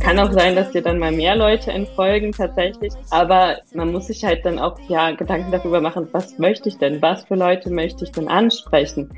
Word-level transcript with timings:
Kann 0.00 0.18
auch 0.18 0.32
sein, 0.32 0.54
dass 0.54 0.70
dir 0.70 0.82
dann 0.82 0.98
mal 0.98 1.12
mehr 1.12 1.36
Leute 1.36 1.70
entfolgen 1.72 2.32
tatsächlich, 2.32 2.92
aber 3.10 3.58
man 3.74 3.92
muss 3.92 4.06
sich 4.06 4.24
halt 4.24 4.44
dann 4.44 4.58
auch 4.58 4.78
ja 4.88 5.10
Gedanken 5.12 5.50
darüber 5.50 5.80
machen, 5.80 6.08
was 6.12 6.38
möchte 6.38 6.68
ich 6.68 6.78
denn, 6.78 7.02
was 7.02 7.24
für 7.24 7.34
Leute 7.34 7.70
möchte 7.70 8.04
ich 8.04 8.12
denn 8.12 8.28
ansprechen. 8.28 9.10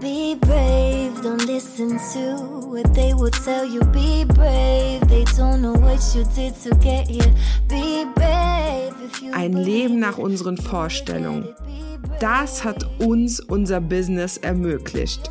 Be 0.00 0.36
brave, 0.40 1.12
don't 1.22 1.46
listen 1.46 1.98
to 2.14 2.68
what 2.70 2.94
they 2.94 3.12
will 3.12 3.30
tell 3.30 3.66
you. 3.66 3.80
Be 3.92 4.24
brave, 4.24 5.00
they 5.08 5.24
don't 5.36 5.60
know 5.60 5.74
what 5.74 6.00
you 6.14 6.24
did 6.34 6.54
to 6.62 6.70
get 6.76 7.08
here. 7.08 7.34
Be 7.68 8.06
brave. 8.14 8.94
Ein 9.32 9.52
Leben 9.52 9.98
nach 9.98 10.16
unseren 10.16 10.56
Vorstellungen. 10.56 11.48
Das 12.20 12.64
hat 12.64 12.86
uns 12.98 13.40
unser 13.40 13.80
Business 13.80 14.36
ermöglicht. 14.36 15.30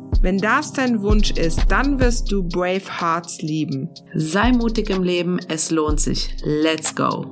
Wenn 0.21 0.37
das 0.37 0.73
dein 0.73 1.01
Wunsch 1.01 1.31
ist, 1.31 1.59
dann 1.69 1.99
wirst 1.99 2.31
du 2.31 2.43
Brave 2.43 2.99
Hearts 2.99 3.41
lieben. 3.41 3.89
Sei 4.13 4.51
mutig 4.51 4.89
im 4.89 5.03
Leben, 5.03 5.39
es 5.47 5.71
lohnt 5.71 5.99
sich. 5.99 6.35
Let's 6.43 6.93
go! 6.95 7.31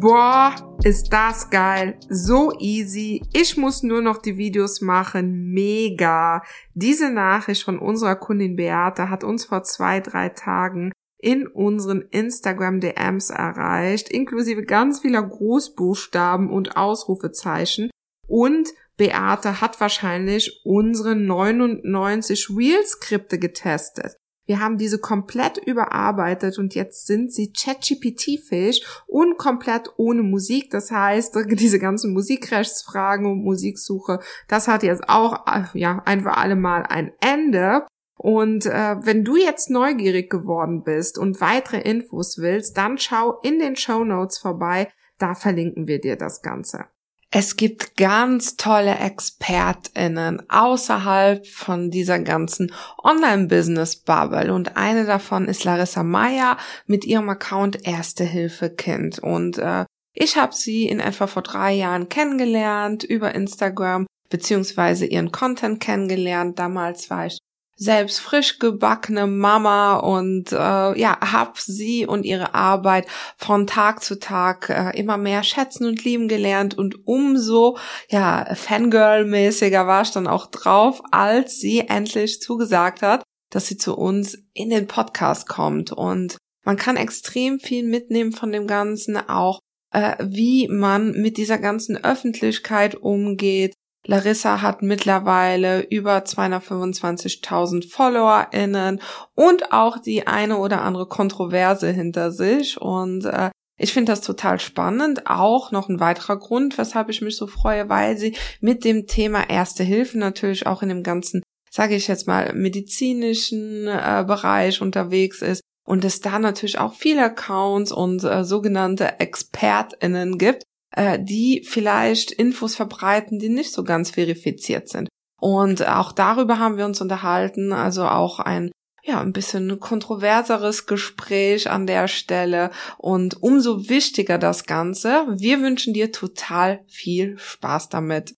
Boah, 0.00 0.54
ist 0.84 1.12
das 1.12 1.50
geil. 1.50 1.98
So 2.08 2.52
easy. 2.60 3.22
Ich 3.32 3.56
muss 3.56 3.82
nur 3.82 4.00
noch 4.00 4.18
die 4.18 4.36
Videos 4.36 4.80
machen. 4.80 5.52
Mega. 5.52 6.42
Diese 6.74 7.10
Nachricht 7.10 7.64
von 7.64 7.80
unserer 7.80 8.14
Kundin 8.14 8.54
Beate 8.54 9.10
hat 9.10 9.24
uns 9.24 9.44
vor 9.46 9.64
zwei, 9.64 9.98
drei 9.98 10.28
Tagen 10.28 10.92
in 11.18 11.46
unseren 11.46 12.02
Instagram 12.02 12.80
DMs 12.80 13.30
erreicht, 13.30 14.08
inklusive 14.08 14.62
ganz 14.62 15.00
vieler 15.00 15.22
Großbuchstaben 15.22 16.50
und 16.50 16.76
Ausrufezeichen. 16.76 17.90
Und 18.26 18.68
Beate 18.96 19.60
hat 19.60 19.80
wahrscheinlich 19.80 20.60
unsere 20.64 21.16
99 21.16 22.50
Real-Skripte 22.50 23.38
getestet. 23.38 24.16
Wir 24.48 24.60
haben 24.60 24.78
diese 24.78 24.98
komplett 24.98 25.58
überarbeitet 25.58 26.58
und 26.58 26.74
jetzt 26.74 27.06
sind 27.06 27.32
sie 27.32 27.52
ChatGPT-fähig 27.52 28.84
und 29.06 29.36
komplett 29.36 29.90
ohne 29.98 30.22
Musik. 30.22 30.70
Das 30.70 30.90
heißt, 30.90 31.38
diese 31.50 31.78
ganzen 31.78 32.14
Musikrechtsfragen 32.14 33.26
und 33.26 33.44
Musiksuche, 33.44 34.20
das 34.48 34.66
hat 34.66 34.82
jetzt 34.82 35.06
auch 35.08 35.44
ja 35.74 36.02
ein 36.06 36.26
alle 36.26 36.56
Mal 36.56 36.84
ein 36.84 37.12
Ende. 37.20 37.86
Und 38.18 38.66
äh, 38.66 38.96
wenn 39.00 39.24
du 39.24 39.36
jetzt 39.36 39.70
neugierig 39.70 40.28
geworden 40.28 40.82
bist 40.82 41.18
und 41.18 41.40
weitere 41.40 41.80
Infos 41.80 42.38
willst, 42.38 42.76
dann 42.76 42.98
schau 42.98 43.38
in 43.42 43.60
den 43.60 43.76
Show 43.76 44.04
Notes 44.04 44.38
vorbei. 44.38 44.88
Da 45.18 45.34
verlinken 45.34 45.86
wir 45.86 46.00
dir 46.00 46.16
das 46.16 46.42
Ganze. 46.42 46.86
Es 47.30 47.56
gibt 47.56 47.96
ganz 47.96 48.56
tolle 48.56 48.98
ExpertInnen 48.98 50.48
außerhalb 50.48 51.46
von 51.46 51.90
dieser 51.90 52.18
ganzen 52.20 52.72
Online-Business-Bubble 53.04 54.52
und 54.52 54.78
eine 54.78 55.04
davon 55.04 55.46
ist 55.46 55.62
Larissa 55.64 56.02
Meyer 56.02 56.56
mit 56.86 57.04
ihrem 57.04 57.28
Account 57.28 57.86
Erste 57.86 58.24
Hilfe 58.24 58.70
Kind 58.70 59.18
und 59.18 59.58
äh, 59.58 59.84
ich 60.14 60.38
habe 60.38 60.54
sie 60.54 60.88
in 60.88 61.00
etwa 61.00 61.26
vor 61.26 61.42
drei 61.42 61.74
Jahren 61.74 62.08
kennengelernt 62.08 63.04
über 63.04 63.34
Instagram 63.34 64.06
beziehungsweise 64.30 65.06
ihren 65.06 65.30
Content 65.30 65.80
kennengelernt. 65.80 66.58
Damals 66.58 67.10
war 67.10 67.26
ich 67.26 67.38
selbst 67.78 68.20
frisch 68.20 68.58
gebackene 68.58 69.26
Mama 69.26 69.96
und 69.96 70.52
äh, 70.52 70.98
ja, 70.98 71.16
hab 71.20 71.58
sie 71.58 72.06
und 72.06 72.24
ihre 72.24 72.54
Arbeit 72.54 73.06
von 73.36 73.68
Tag 73.68 74.02
zu 74.02 74.18
Tag 74.18 74.68
äh, 74.68 74.98
immer 74.98 75.16
mehr 75.16 75.44
schätzen 75.44 75.86
und 75.86 76.04
lieben 76.04 76.26
gelernt 76.26 76.76
und 76.76 77.06
umso 77.06 77.78
ja 78.10 78.52
Fangirl-mäßiger 78.54 79.86
war 79.86 80.02
ich 80.02 80.10
dann 80.10 80.26
auch 80.26 80.46
drauf, 80.46 81.00
als 81.12 81.60
sie 81.60 81.80
endlich 81.80 82.42
zugesagt 82.42 83.02
hat, 83.02 83.22
dass 83.50 83.66
sie 83.66 83.76
zu 83.76 83.96
uns 83.96 84.38
in 84.54 84.70
den 84.70 84.88
Podcast 84.88 85.48
kommt. 85.48 85.92
Und 85.92 86.36
man 86.64 86.76
kann 86.76 86.96
extrem 86.96 87.60
viel 87.60 87.84
mitnehmen 87.84 88.32
von 88.32 88.50
dem 88.50 88.66
Ganzen, 88.66 89.16
auch 89.16 89.60
äh, 89.92 90.16
wie 90.20 90.68
man 90.68 91.12
mit 91.12 91.36
dieser 91.36 91.58
ganzen 91.58 91.96
Öffentlichkeit 91.96 92.96
umgeht, 92.96 93.74
Larissa 94.08 94.62
hat 94.62 94.80
mittlerweile 94.80 95.82
über 95.82 96.16
225.000 96.20 97.90
FollowerInnen 97.90 99.02
und 99.34 99.70
auch 99.70 99.98
die 99.98 100.26
eine 100.26 100.56
oder 100.56 100.80
andere 100.80 101.06
Kontroverse 101.06 101.90
hinter 101.90 102.32
sich 102.32 102.80
und 102.80 103.26
äh, 103.26 103.50
ich 103.76 103.92
finde 103.92 104.10
das 104.10 104.22
total 104.22 104.58
spannend. 104.58 105.26
Auch 105.26 105.72
noch 105.72 105.90
ein 105.90 106.00
weiterer 106.00 106.38
Grund, 106.38 106.78
weshalb 106.78 107.10
ich 107.10 107.20
mich 107.20 107.36
so 107.36 107.46
freue, 107.46 107.88
weil 107.90 108.16
sie 108.16 108.34
mit 108.60 108.84
dem 108.84 109.06
Thema 109.06 109.48
Erste 109.48 109.84
Hilfe 109.84 110.18
natürlich 110.18 110.66
auch 110.66 110.82
in 110.82 110.88
dem 110.88 111.02
ganzen, 111.02 111.42
sage 111.70 111.94
ich 111.94 112.08
jetzt 112.08 112.26
mal, 112.26 112.54
medizinischen 112.54 113.86
äh, 113.86 114.24
Bereich 114.26 114.80
unterwegs 114.80 115.42
ist 115.42 115.60
und 115.86 116.02
es 116.06 116.20
da 116.20 116.38
natürlich 116.38 116.78
auch 116.78 116.94
viele 116.94 117.24
Accounts 117.24 117.92
und 117.92 118.24
äh, 118.24 118.42
sogenannte 118.42 119.20
ExpertInnen 119.20 120.38
gibt, 120.38 120.64
äh, 120.90 121.18
die 121.20 121.64
vielleicht 121.66 122.30
Infos 122.30 122.76
verbreiten, 122.76 123.38
die 123.38 123.48
nicht 123.48 123.72
so 123.72 123.84
ganz 123.84 124.10
verifiziert 124.10 124.88
sind. 124.88 125.08
Und 125.40 125.86
auch 125.86 126.12
darüber 126.12 126.58
haben 126.58 126.76
wir 126.76 126.84
uns 126.84 127.00
unterhalten, 127.00 127.72
also 127.72 128.04
auch 128.04 128.40
ein 128.40 128.70
ja, 129.08 129.22
ein 129.22 129.32
bisschen 129.32 129.80
kontroverseres 129.80 130.86
Gespräch 130.86 131.70
an 131.70 131.86
der 131.86 132.08
Stelle 132.08 132.70
und 132.98 133.42
umso 133.42 133.88
wichtiger 133.88 134.36
das 134.36 134.64
Ganze. 134.64 135.24
Wir 135.34 135.62
wünschen 135.62 135.94
dir 135.94 136.12
total 136.12 136.84
viel 136.88 137.38
Spaß 137.38 137.88
damit. 137.88 138.34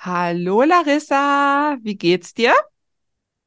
Hallo 0.00 0.62
Larissa, 0.62 1.76
wie 1.82 1.96
geht's 1.96 2.34
dir? 2.34 2.54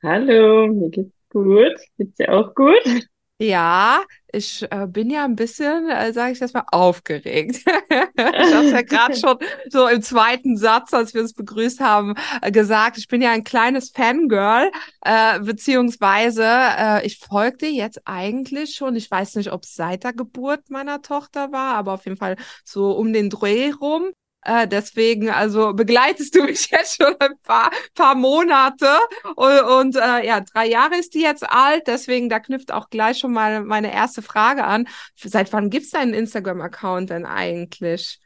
Hallo, 0.02 0.68
mir 0.68 0.90
geht's 0.90 1.18
gut. 1.30 1.76
Geht's 1.98 2.16
dir 2.16 2.32
auch 2.32 2.56
gut? 2.56 3.08
Ja, 3.40 4.06
ich 4.34 4.66
äh, 4.72 4.88
bin 4.88 5.10
ja 5.10 5.24
ein 5.24 5.36
bisschen, 5.36 5.90
äh, 5.90 6.12
sage 6.12 6.34
ich 6.34 6.40
das 6.40 6.54
mal, 6.54 6.66
aufgeregt. 6.72 7.58
ich 8.16 8.54
habe 8.54 8.70
ja 8.70 8.82
gerade 8.82 9.16
schon 9.16 9.38
so 9.70 9.88
im 9.88 10.02
zweiten 10.02 10.58
Satz, 10.58 10.94
als 10.94 11.14
wir 11.14 11.22
uns 11.22 11.34
begrüßt 11.34 11.80
haben, 11.80 12.16
äh, 12.42 12.52
gesagt, 12.52 12.98
ich 12.98 13.08
bin 13.08 13.22
ja 13.22 13.32
ein 13.32 13.44
kleines 13.44 13.92
Fangirl, 13.92 14.72
äh, 15.02 15.40
beziehungsweise 15.40 16.44
äh, 16.46 17.06
ich 17.06 17.20
folgte 17.20 17.68
jetzt 17.68 18.02
eigentlich 18.06 18.76
schon, 18.76 18.96
ich 18.96 19.10
weiß 19.10 19.36
nicht, 19.36 19.52
ob 19.52 19.64
es 19.64 19.76
seit 19.76 20.04
der 20.04 20.14
Geburt 20.14 20.70
meiner 20.70 21.02
Tochter 21.02 21.52
war, 21.52 21.76
aber 21.76 21.94
auf 21.94 22.06
jeden 22.06 22.18
Fall 22.18 22.36
so 22.64 22.92
um 22.92 23.14
den 23.14 23.30
Dreh 23.30 23.72
rum. 23.72 24.12
Äh, 24.46 24.68
deswegen, 24.68 25.30
also 25.30 25.74
begleitest 25.74 26.36
du 26.36 26.44
mich 26.44 26.70
jetzt 26.72 27.02
schon 27.02 27.16
ein 27.20 27.38
paar, 27.44 27.72
paar 27.96 28.16
Monate 28.16 28.88
und, 29.36 29.62
und 29.62 29.96
äh, 29.96 30.26
ja, 30.26 30.42
drei 30.42 30.68
Jahre 30.68 30.98
ist 30.98 31.14
die 31.14 31.22
jetzt 31.22 31.50
alt, 31.50 31.88
deswegen 31.88 32.30
da 32.30 32.40
knüpft 32.40 32.72
auch 32.72 32.90
gleich 32.90 33.20
schon 33.20 33.34
mal 33.34 33.64
meine 33.64 33.94
erste 33.94 34.22
Frage 34.22 34.64
an. 34.64 34.88
Seit 35.16 35.52
wann 35.54 35.70
gibt's 35.70 35.92
deinen 35.92 36.14
Instagram-Account 36.14 37.10
denn 37.10 37.26
eigentlich? 37.26 38.20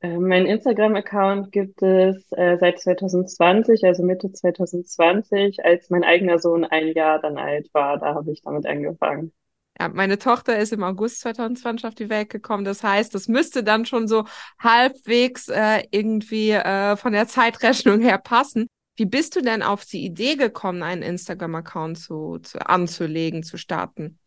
Äh, 0.00 0.18
mein 0.18 0.46
Instagram-Account 0.46 1.50
gibt 1.50 1.82
es 1.82 2.30
äh, 2.32 2.58
seit 2.58 2.78
2020, 2.78 3.84
also 3.84 4.02
Mitte 4.02 4.30
2020, 4.30 5.64
als 5.64 5.88
mein 5.88 6.04
eigener 6.04 6.38
Sohn 6.38 6.64
ein 6.64 6.88
Jahr 6.88 7.20
dann 7.20 7.38
alt 7.38 7.70
war. 7.72 7.98
Da 7.98 8.14
habe 8.14 8.30
ich 8.30 8.42
damit 8.42 8.66
angefangen. 8.66 9.32
Ja, 9.80 9.88
meine 9.88 10.18
Tochter 10.18 10.58
ist 10.58 10.72
im 10.72 10.84
August 10.84 11.20
2020 11.20 11.86
auf 11.86 11.94
die 11.94 12.08
Welt 12.08 12.30
gekommen. 12.30 12.64
Das 12.64 12.84
heißt, 12.84 13.14
das 13.14 13.26
müsste 13.26 13.64
dann 13.64 13.86
schon 13.86 14.06
so 14.06 14.24
halbwegs 14.58 15.48
äh, 15.48 15.82
irgendwie 15.90 16.50
äh, 16.50 16.96
von 16.96 17.12
der 17.12 17.26
Zeitrechnung 17.26 18.00
her 18.00 18.18
passen. 18.18 18.68
Wie 18.96 19.06
bist 19.06 19.34
du 19.34 19.40
denn 19.40 19.62
auf 19.62 19.84
die 19.84 20.04
Idee 20.04 20.36
gekommen, 20.36 20.84
einen 20.84 21.02
Instagram-Account 21.02 21.98
zu, 21.98 22.38
zu, 22.38 22.64
anzulegen, 22.64 23.42
zu 23.42 23.56
starten? 23.56 24.20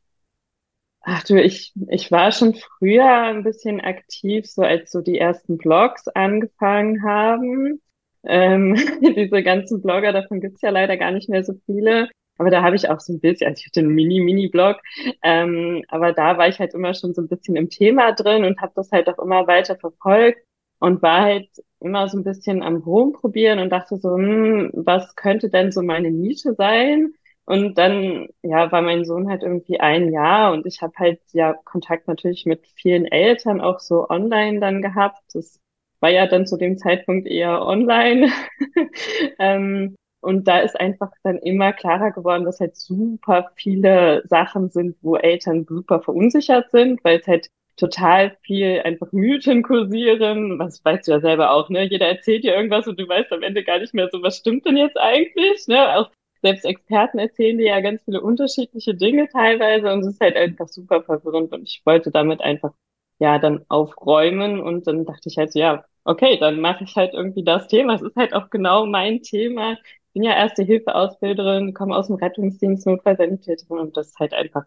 Ach 1.02 1.24
du, 1.24 1.42
ich, 1.42 1.72
ich 1.90 2.12
war 2.12 2.34
schon 2.34 2.54
früher 2.54 3.08
ein 3.08 3.44
bisschen 3.44 3.80
aktiv, 3.80 4.46
so 4.46 4.64
als 4.64 4.92
so 4.92 5.00
die 5.00 5.18
ersten 5.18 5.58
Blogs 5.58 6.10
angefangen 6.10 7.02
haben. 7.04 7.82
Ähm, 8.26 8.76
diese 9.16 9.42
ganzen 9.42 9.82
Blogger, 9.82 10.12
davon 10.12 10.42
gibt's 10.42 10.62
ja 10.62 10.70
leider 10.70 10.98
gar 10.98 11.12
nicht 11.12 11.30
mehr 11.30 11.46
so 11.46 11.54
viele. 11.66 12.10
Aber 12.38 12.50
da 12.50 12.62
habe 12.64 12.76
ich 12.76 12.90
auch 12.90 13.00
so 13.00 13.14
ein 13.14 13.20
bisschen, 13.20 13.48
also 13.48 13.60
ich 13.62 13.68
hatte 13.68 13.80
einen 13.82 13.96
Mini-Mini-Blog, 13.96 14.78
ähm, 15.24 15.84
aber 15.88 16.14
da 16.14 16.38
war 16.38 16.48
ich 16.48 16.60
halt 16.60 16.74
immer 16.74 16.94
schon 16.94 17.14
so 17.14 17.22
ein 17.22 17.28
bisschen 17.28 17.56
im 17.56 17.70
Thema 17.70 18.12
drin 18.14 18.44
und 18.46 18.62
habe 18.62 18.74
das 18.76 18.92
halt 18.92 19.10
auch 19.10 19.20
immer 19.20 19.48
weiter 19.48 19.76
verfolgt. 19.78 20.40
und 20.80 21.02
war 21.02 21.22
halt 21.22 21.50
immer 21.80 22.08
so 22.10 22.18
ein 22.18 22.24
bisschen 22.24 22.62
am 22.64 22.78
Rumprobieren 22.78 23.60
und 23.60 23.72
dachte 23.72 23.98
so, 23.98 24.16
hm, 24.16 24.72
was 24.74 25.16
könnte 25.16 25.50
denn 25.50 25.72
so 25.72 25.82
meine 25.82 26.12
Nische 26.12 26.54
sein? 26.56 27.14
Und 27.46 27.78
dann, 27.78 28.28
ja, 28.44 28.72
war 28.72 28.82
mein 28.82 29.06
Sohn 29.06 29.30
halt 29.30 29.42
irgendwie 29.44 29.80
ein 29.80 30.12
Jahr 30.12 30.52
und 30.54 30.66
ich 30.66 30.82
habe 30.82 30.94
halt 30.98 31.22
ja 31.32 31.54
Kontakt 31.54 32.08
natürlich 32.08 32.46
mit 32.46 32.68
vielen 32.76 33.06
Eltern 33.06 33.62
auch 33.62 33.80
so 33.80 34.10
online 34.10 34.60
dann 34.60 34.82
gehabt. 34.82 35.22
Das 35.34 35.60
war 36.02 36.10
ja 36.10 36.28
dann 36.28 36.46
zu 36.46 36.58
dem 36.58 36.78
Zeitpunkt 36.78 37.28
eher 37.28 37.62
online. 37.66 38.30
ähm, 39.40 39.96
und 40.28 40.46
da 40.46 40.60
ist 40.60 40.78
einfach 40.78 41.10
dann 41.24 41.38
immer 41.38 41.72
klarer 41.72 42.12
geworden, 42.12 42.44
dass 42.44 42.60
halt 42.60 42.76
super 42.76 43.50
viele 43.56 44.24
Sachen 44.28 44.70
sind, 44.70 44.98
wo 45.02 45.16
Eltern 45.16 45.66
super 45.66 46.02
verunsichert 46.02 46.70
sind, 46.70 47.02
weil 47.06 47.20
es 47.20 47.28
halt 47.28 47.48
total 47.78 48.36
viel 48.42 48.82
einfach 48.84 49.14
Mythen 49.14 49.64
kursieren. 49.64 50.60
Was 50.60 50.84
weißt 50.84 51.08
du 51.08 51.14
ja 51.14 51.22
selber 51.22 51.52
auch, 51.52 51.70
ne? 51.70 51.84
Jeder 51.86 52.08
erzählt 52.08 52.44
dir 52.44 52.56
irgendwas 52.56 52.88
und 52.90 53.00
du 53.00 53.08
weißt 53.08 53.32
am 53.32 53.42
Ende 53.42 53.64
gar 53.64 53.80
nicht 53.80 53.94
mehr 53.94 54.10
so, 54.12 54.22
was 54.22 54.36
stimmt 54.36 54.66
denn 54.66 54.76
jetzt 54.76 54.98
eigentlich, 54.98 55.66
ne? 55.68 55.96
Auch 55.96 56.12
selbst 56.42 56.66
Experten 56.66 57.20
erzählen 57.20 57.58
dir 57.58 57.68
ja 57.68 57.80
ganz 57.80 58.04
viele 58.04 58.20
unterschiedliche 58.20 58.96
Dinge 58.96 59.30
teilweise 59.30 59.94
und 59.94 60.02
es 60.02 60.08
ist 60.08 60.20
halt 60.20 60.36
einfach 60.36 60.68
super 60.68 61.04
verwirrend 61.04 61.54
und 61.54 61.64
ich 61.64 61.82
wollte 61.86 62.12
damit 62.12 62.42
einfach 62.42 62.74
ja 63.20 63.40
dann 63.40 63.66
aufräumen 63.70 64.60
und 64.60 64.88
dann 64.88 65.06
dachte 65.06 65.30
ich 65.30 65.38
halt 65.38 65.54
so, 65.54 65.60
ja, 65.60 65.86
okay, 66.08 66.38
dann 66.40 66.62
mache 66.62 66.84
ich 66.86 66.96
halt 66.96 67.14
irgendwie 67.14 67.44
das 67.44 67.68
Thema. 67.68 67.96
Es 67.96 68.02
ist 68.02 68.16
halt 68.16 68.34
auch 68.34 68.50
genau 68.50 68.86
mein 68.86 69.22
Thema. 69.22 69.78
Bin 70.18 70.24
ja 70.24 70.36
erste 70.36 70.64
Hilfeausbilderin, 70.64 71.76
komme 71.76 71.96
aus 71.96 72.08
dem 72.08 72.16
Rettungsdienst, 72.16 72.88
Notfallsanitäterin 72.88 73.78
und 73.78 73.96
das 73.96 74.08
ist 74.08 74.20
halt 74.20 74.34
einfach 74.34 74.64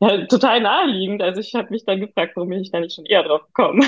ja, 0.00 0.24
total 0.24 0.62
naheliegend. 0.62 1.20
Also 1.20 1.42
ich 1.42 1.54
habe 1.54 1.68
mich 1.68 1.84
dann 1.84 2.00
gefragt, 2.00 2.32
warum 2.36 2.48
bin 2.48 2.62
ich 2.62 2.70
da 2.70 2.80
nicht 2.80 2.94
schon 2.94 3.04
eher 3.04 3.22
drauf 3.22 3.42
gekommen. 3.48 3.84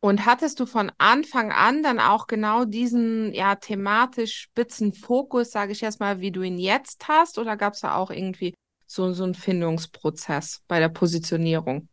Und 0.00 0.26
hattest 0.26 0.60
du 0.60 0.66
von 0.66 0.92
Anfang 0.98 1.50
an 1.50 1.82
dann 1.82 1.98
auch 1.98 2.26
genau 2.26 2.66
diesen 2.66 3.32
ja 3.32 3.54
thematisch 3.54 4.34
spitzen 4.34 4.92
Fokus, 4.92 5.50
sage 5.50 5.72
ich 5.72 5.80
jetzt 5.80 5.98
mal, 5.98 6.20
wie 6.20 6.30
du 6.30 6.42
ihn 6.42 6.58
jetzt 6.58 7.08
hast, 7.08 7.38
oder 7.38 7.56
gab 7.56 7.72
es 7.72 7.80
da 7.80 7.96
auch 7.96 8.10
irgendwie 8.10 8.52
so, 8.86 9.14
so 9.14 9.24
einen 9.24 9.34
Findungsprozess 9.34 10.60
bei 10.68 10.78
der 10.78 10.90
Positionierung? 10.90 11.88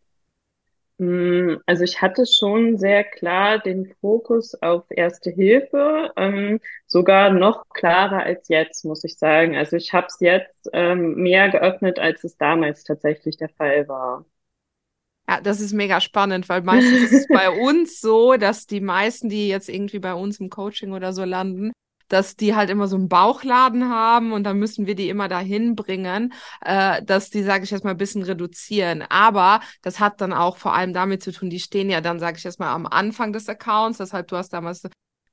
Hm, 1.00 1.62
also 1.68 1.84
ich 1.84 2.02
hatte 2.02 2.26
schon 2.26 2.78
sehr 2.78 3.04
klar 3.04 3.60
den 3.60 3.94
Fokus 4.02 4.56
auf 4.62 4.86
Erste 4.90 5.30
Hilfe, 5.30 6.12
ähm, 6.18 6.60
sogar 6.88 7.30
noch 7.32 7.66
klarer 7.70 8.24
als 8.24 8.48
jetzt, 8.50 8.84
muss 8.84 9.04
ich 9.04 9.18
sagen. 9.20 9.56
Also 9.56 9.76
ich 9.76 9.94
habe 9.94 10.08
es 10.08 10.20
jetzt 10.20 10.70
ähm, 10.74 11.16
mehr 11.16 11.50
geöffnet, 11.50 12.00
als 12.00 12.24
es 12.24 12.38
damals 12.38 12.84
tatsächlich 12.84 13.38
der 13.38 13.50
Fall 13.50 13.88
war. 13.88 14.26
Ja, 15.30 15.42
das 15.42 15.60
ist 15.60 15.74
mega 15.74 16.00
spannend, 16.00 16.48
weil 16.48 16.62
meistens 16.62 17.02
ist 17.02 17.12
es 17.14 17.28
bei 17.28 17.50
uns 17.52 18.00
so, 18.00 18.38
dass 18.38 18.66
die 18.66 18.80
meisten, 18.80 19.28
die 19.30 19.50
jetzt 19.50 19.68
irgendwie 19.70 20.00
bei 20.00 20.14
uns 20.14 20.40
im 20.40 20.50
Coaching 20.50 20.94
oder 20.94 21.12
so 21.12 21.24
landen, 21.26 21.74
dass 22.08 22.36
die 22.36 22.56
halt 22.56 22.70
immer 22.70 22.88
so 22.88 22.96
einen 22.96 23.10
Bauchladen 23.10 23.90
haben 23.90 24.32
und 24.32 24.44
dann 24.44 24.58
müssen 24.58 24.88
wir 24.88 24.96
die 24.96 25.10
immer 25.10 25.28
dahin 25.28 25.76
bringen, 25.76 26.34
äh, 26.62 27.04
dass 27.04 27.30
die, 27.30 27.44
sage 27.44 27.64
ich 27.64 27.72
jetzt 27.72 27.84
mal, 27.84 27.92
ein 27.92 27.98
bisschen 27.98 28.24
reduzieren. 28.24 29.04
Aber 29.10 29.62
das 29.82 30.00
hat 30.00 30.22
dann 30.22 30.34
auch 30.34 30.58
vor 30.58 30.74
allem 30.74 30.94
damit 30.94 31.24
zu 31.24 31.32
tun, 31.32 31.50
die 31.50 31.60
stehen 31.60 31.90
ja 31.90 32.02
dann, 32.02 32.20
sage 32.20 32.38
ich 32.38 32.44
jetzt 32.44 32.60
mal, 32.60 32.74
am 32.74 32.86
Anfang 32.86 33.34
des 33.34 33.50
Accounts. 33.50 33.98
Deshalb, 33.98 34.28
du 34.28 34.38
hast 34.38 34.50
damals 34.54 34.84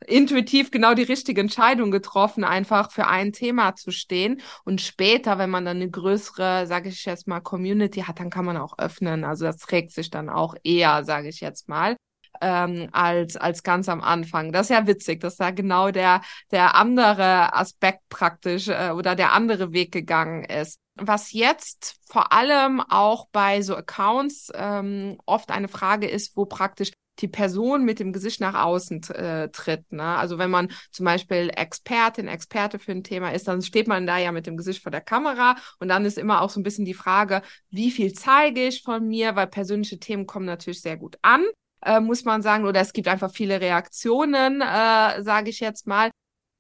intuitiv 0.06 0.70
genau 0.70 0.94
die 0.94 1.02
richtige 1.02 1.40
Entscheidung 1.40 1.90
getroffen, 1.90 2.44
einfach 2.44 2.92
für 2.92 3.06
ein 3.06 3.32
Thema 3.32 3.74
zu 3.74 3.90
stehen. 3.90 4.42
Und 4.64 4.80
später, 4.80 5.38
wenn 5.38 5.50
man 5.50 5.64
dann 5.64 5.76
eine 5.78 5.90
größere, 5.90 6.66
sage 6.66 6.90
ich 6.90 7.04
jetzt 7.04 7.26
mal, 7.26 7.40
Community 7.40 8.02
hat, 8.02 8.20
dann 8.20 8.30
kann 8.30 8.44
man 8.44 8.56
auch 8.56 8.78
öffnen. 8.78 9.24
Also 9.24 9.44
das 9.46 9.56
trägt 9.58 9.92
sich 9.92 10.10
dann 10.10 10.28
auch 10.28 10.54
eher, 10.62 11.04
sage 11.04 11.28
ich 11.28 11.40
jetzt 11.40 11.68
mal 11.68 11.96
ähm, 12.40 12.88
als, 12.92 13.36
als 13.36 13.62
ganz 13.62 13.88
am 13.88 14.02
Anfang. 14.02 14.52
Das 14.52 14.70
ist 14.70 14.76
ja 14.76 14.86
witzig, 14.86 15.20
dass 15.20 15.36
da 15.36 15.50
genau 15.50 15.90
der, 15.90 16.22
der 16.50 16.74
andere 16.74 17.54
Aspekt 17.54 18.00
praktisch 18.08 18.68
äh, 18.68 18.90
oder 18.90 19.14
der 19.14 19.32
andere 19.32 19.72
Weg 19.72 19.92
gegangen 19.92 20.44
ist. 20.44 20.78
Was 20.96 21.32
jetzt 21.32 21.96
vor 22.08 22.32
allem 22.32 22.80
auch 22.80 23.26
bei 23.32 23.62
so 23.62 23.74
Accounts 23.76 24.50
ähm, 24.54 25.18
oft 25.26 25.50
eine 25.50 25.68
Frage 25.68 26.08
ist, 26.08 26.36
wo 26.36 26.44
praktisch 26.46 26.92
die 27.20 27.28
Person 27.28 27.84
mit 27.84 28.00
dem 28.00 28.12
Gesicht 28.12 28.40
nach 28.40 28.54
außen 28.64 29.02
äh, 29.10 29.48
tritt. 29.50 29.90
Ne? 29.92 30.02
Also 30.02 30.38
wenn 30.38 30.50
man 30.50 30.72
zum 30.90 31.04
Beispiel 31.04 31.50
Expertin, 31.54 32.28
Experte 32.28 32.78
für 32.78 32.92
ein 32.92 33.04
Thema 33.04 33.32
ist, 33.32 33.46
dann 33.48 33.62
steht 33.62 33.86
man 33.86 34.06
da 34.06 34.18
ja 34.18 34.32
mit 34.32 34.46
dem 34.46 34.56
Gesicht 34.56 34.82
vor 34.82 34.90
der 34.90 35.00
Kamera 35.00 35.56
und 35.78 35.88
dann 35.88 36.04
ist 36.04 36.18
immer 36.18 36.42
auch 36.42 36.50
so 36.50 36.60
ein 36.60 36.64
bisschen 36.64 36.84
die 36.84 36.94
Frage, 36.94 37.42
wie 37.70 37.90
viel 37.90 38.12
zeige 38.12 38.66
ich 38.66 38.82
von 38.82 39.06
mir, 39.06 39.36
weil 39.36 39.46
persönliche 39.46 39.98
Themen 39.98 40.26
kommen 40.26 40.46
natürlich 40.46 40.82
sehr 40.82 40.96
gut 40.96 41.16
an 41.22 41.44
äh, 41.84 42.00
muss 42.00 42.24
man 42.24 42.42
sagen, 42.42 42.64
oder 42.64 42.80
es 42.80 42.92
gibt 42.92 43.08
einfach 43.08 43.30
viele 43.30 43.60
Reaktionen, 43.60 44.60
äh, 44.60 45.22
sage 45.22 45.50
ich 45.50 45.60
jetzt 45.60 45.86
mal. 45.86 46.10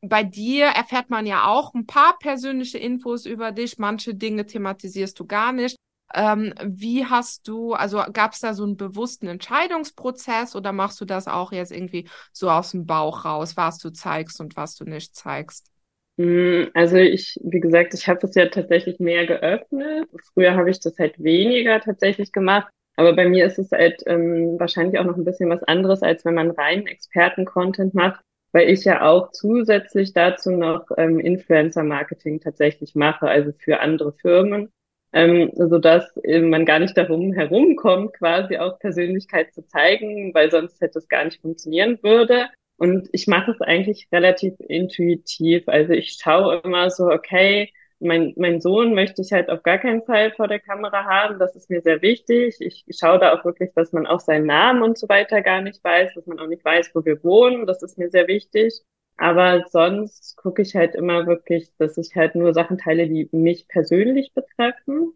Bei 0.02 0.22
dir 0.22 0.66
erfährt 0.66 1.08
man 1.08 1.26
ja 1.26 1.46
auch 1.46 1.72
ein 1.74 1.86
paar 1.86 2.18
persönliche 2.18 2.78
Infos 2.78 3.24
über 3.24 3.52
dich. 3.52 3.78
Manche 3.78 4.14
Dinge 4.14 4.44
thematisierst 4.46 5.18
du 5.18 5.26
gar 5.26 5.52
nicht. 5.52 5.76
Ähm, 6.14 6.52
wie 6.62 7.06
hast 7.06 7.48
du, 7.48 7.72
also 7.72 8.02
gab 8.12 8.34
es 8.34 8.40
da 8.40 8.54
so 8.54 8.64
einen 8.64 8.76
bewussten 8.76 9.26
Entscheidungsprozess 9.26 10.54
oder 10.54 10.72
machst 10.72 11.00
du 11.00 11.06
das 11.06 11.26
auch 11.26 11.52
jetzt 11.52 11.72
irgendwie 11.72 12.08
so 12.32 12.50
aus 12.50 12.72
dem 12.72 12.86
Bauch 12.86 13.24
raus, 13.24 13.56
was 13.56 13.78
du 13.78 13.90
zeigst 13.90 14.40
und 14.40 14.56
was 14.56 14.76
du 14.76 14.84
nicht 14.84 15.16
zeigst? 15.16 15.70
Hm, 16.18 16.70
also 16.74 16.96
ich, 16.96 17.40
wie 17.42 17.58
gesagt, 17.58 17.94
ich 17.94 18.06
habe 18.06 18.26
es 18.26 18.34
ja 18.34 18.46
tatsächlich 18.46 19.00
mehr 19.00 19.26
geöffnet. 19.26 20.08
Früher 20.32 20.54
habe 20.54 20.70
ich 20.70 20.78
das 20.78 20.98
halt 20.98 21.20
weniger 21.22 21.80
tatsächlich 21.80 22.30
gemacht. 22.30 22.68
Aber 22.96 23.14
bei 23.14 23.28
mir 23.28 23.46
ist 23.46 23.58
es 23.58 23.70
halt 23.72 24.02
ähm, 24.06 24.58
wahrscheinlich 24.58 24.98
auch 24.98 25.04
noch 25.04 25.16
ein 25.16 25.24
bisschen 25.24 25.50
was 25.50 25.62
anderes, 25.64 26.02
als 26.02 26.24
wenn 26.24 26.34
man 26.34 26.50
rein 26.50 26.86
Experten-Content 26.86 27.94
macht, 27.94 28.20
weil 28.52 28.70
ich 28.70 28.84
ja 28.84 29.02
auch 29.02 29.32
zusätzlich 29.32 30.12
dazu 30.12 30.52
noch 30.52 30.86
ähm, 30.96 31.18
Influencer-Marketing 31.18 32.40
tatsächlich 32.40 32.94
mache, 32.94 33.26
also 33.26 33.52
für 33.58 33.80
andere 33.80 34.12
Firmen, 34.12 34.70
ähm, 35.12 35.50
so 35.54 35.78
dass 35.78 36.16
äh, 36.18 36.40
man 36.40 36.64
gar 36.64 36.78
nicht 36.78 36.96
darum 36.96 37.32
herumkommt, 37.32 38.14
quasi 38.14 38.58
auch 38.58 38.78
Persönlichkeit 38.78 39.52
zu 39.52 39.66
zeigen, 39.66 40.32
weil 40.34 40.50
sonst 40.50 40.80
hätte 40.80 40.98
es 40.98 41.08
gar 41.08 41.24
nicht 41.24 41.40
funktionieren 41.40 41.98
würde. 42.02 42.48
Und 42.76 43.08
ich 43.12 43.26
mache 43.26 43.52
es 43.52 43.60
eigentlich 43.60 44.08
relativ 44.12 44.54
intuitiv. 44.58 45.68
Also 45.68 45.92
ich 45.92 46.18
schaue 46.20 46.60
immer 46.64 46.90
so, 46.90 47.06
okay, 47.06 47.72
mein, 48.00 48.34
mein 48.36 48.60
Sohn 48.60 48.94
möchte 48.94 49.22
ich 49.22 49.32
halt 49.32 49.50
auf 49.50 49.62
gar 49.62 49.78
keinen 49.78 50.02
Fall 50.02 50.32
vor 50.32 50.48
der 50.48 50.60
Kamera 50.60 51.04
haben. 51.04 51.38
Das 51.38 51.56
ist 51.56 51.70
mir 51.70 51.80
sehr 51.80 52.02
wichtig. 52.02 52.56
Ich 52.60 52.84
schaue 52.98 53.18
da 53.18 53.32
auch 53.34 53.44
wirklich, 53.44 53.72
dass 53.74 53.92
man 53.92 54.06
auch 54.06 54.20
seinen 54.20 54.46
Namen 54.46 54.82
und 54.82 54.98
so 54.98 55.08
weiter 55.08 55.42
gar 55.42 55.60
nicht 55.62 55.82
weiß, 55.82 56.14
dass 56.14 56.26
man 56.26 56.38
auch 56.38 56.46
nicht 56.46 56.64
weiß, 56.64 56.90
wo 56.94 57.04
wir 57.04 57.22
wohnen. 57.24 57.66
Das 57.66 57.82
ist 57.82 57.98
mir 57.98 58.10
sehr 58.10 58.28
wichtig. 58.28 58.82
Aber 59.16 59.64
sonst 59.68 60.36
gucke 60.36 60.62
ich 60.62 60.74
halt 60.74 60.94
immer 60.94 61.26
wirklich, 61.26 61.70
dass 61.78 61.96
ich 61.98 62.16
halt 62.16 62.34
nur 62.34 62.52
Sachen 62.52 62.78
teile, 62.78 63.08
die 63.08 63.28
mich 63.32 63.68
persönlich 63.68 64.32
betreffen. 64.34 65.12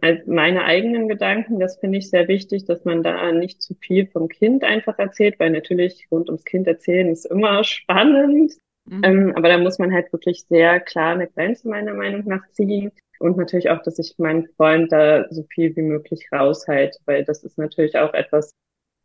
Also 0.00 0.22
meine 0.26 0.64
eigenen 0.64 1.06
Gedanken, 1.08 1.60
das 1.60 1.78
finde 1.78 1.98
ich 1.98 2.10
sehr 2.10 2.26
wichtig, 2.26 2.64
dass 2.64 2.84
man 2.84 3.02
da 3.04 3.30
nicht 3.30 3.62
zu 3.62 3.74
viel 3.74 4.08
vom 4.08 4.28
Kind 4.28 4.64
einfach 4.64 4.98
erzählt, 4.98 5.38
weil 5.38 5.50
natürlich 5.50 6.08
rund 6.10 6.28
ums 6.28 6.44
Kind 6.44 6.66
erzählen 6.66 7.08
ist 7.08 7.24
immer 7.26 7.62
spannend. 7.64 8.54
Mhm. 8.84 9.00
Ähm, 9.04 9.32
aber 9.36 9.48
da 9.48 9.58
muss 9.58 9.78
man 9.78 9.92
halt 9.92 10.12
wirklich 10.12 10.44
sehr 10.48 10.80
klar 10.80 11.14
eine 11.14 11.28
Grenze 11.28 11.68
meiner 11.68 11.94
Meinung 11.94 12.24
nach 12.26 12.48
ziehen. 12.50 12.92
Und 13.18 13.36
natürlich 13.36 13.70
auch, 13.70 13.80
dass 13.82 13.98
ich 14.00 14.16
meinen 14.18 14.48
Freund 14.56 14.90
da 14.90 15.26
so 15.30 15.44
viel 15.44 15.76
wie 15.76 15.82
möglich 15.82 16.26
raushalte, 16.32 16.98
weil 17.04 17.24
das 17.24 17.44
ist 17.44 17.56
natürlich 17.56 17.96
auch 17.96 18.14
etwas, 18.14 18.50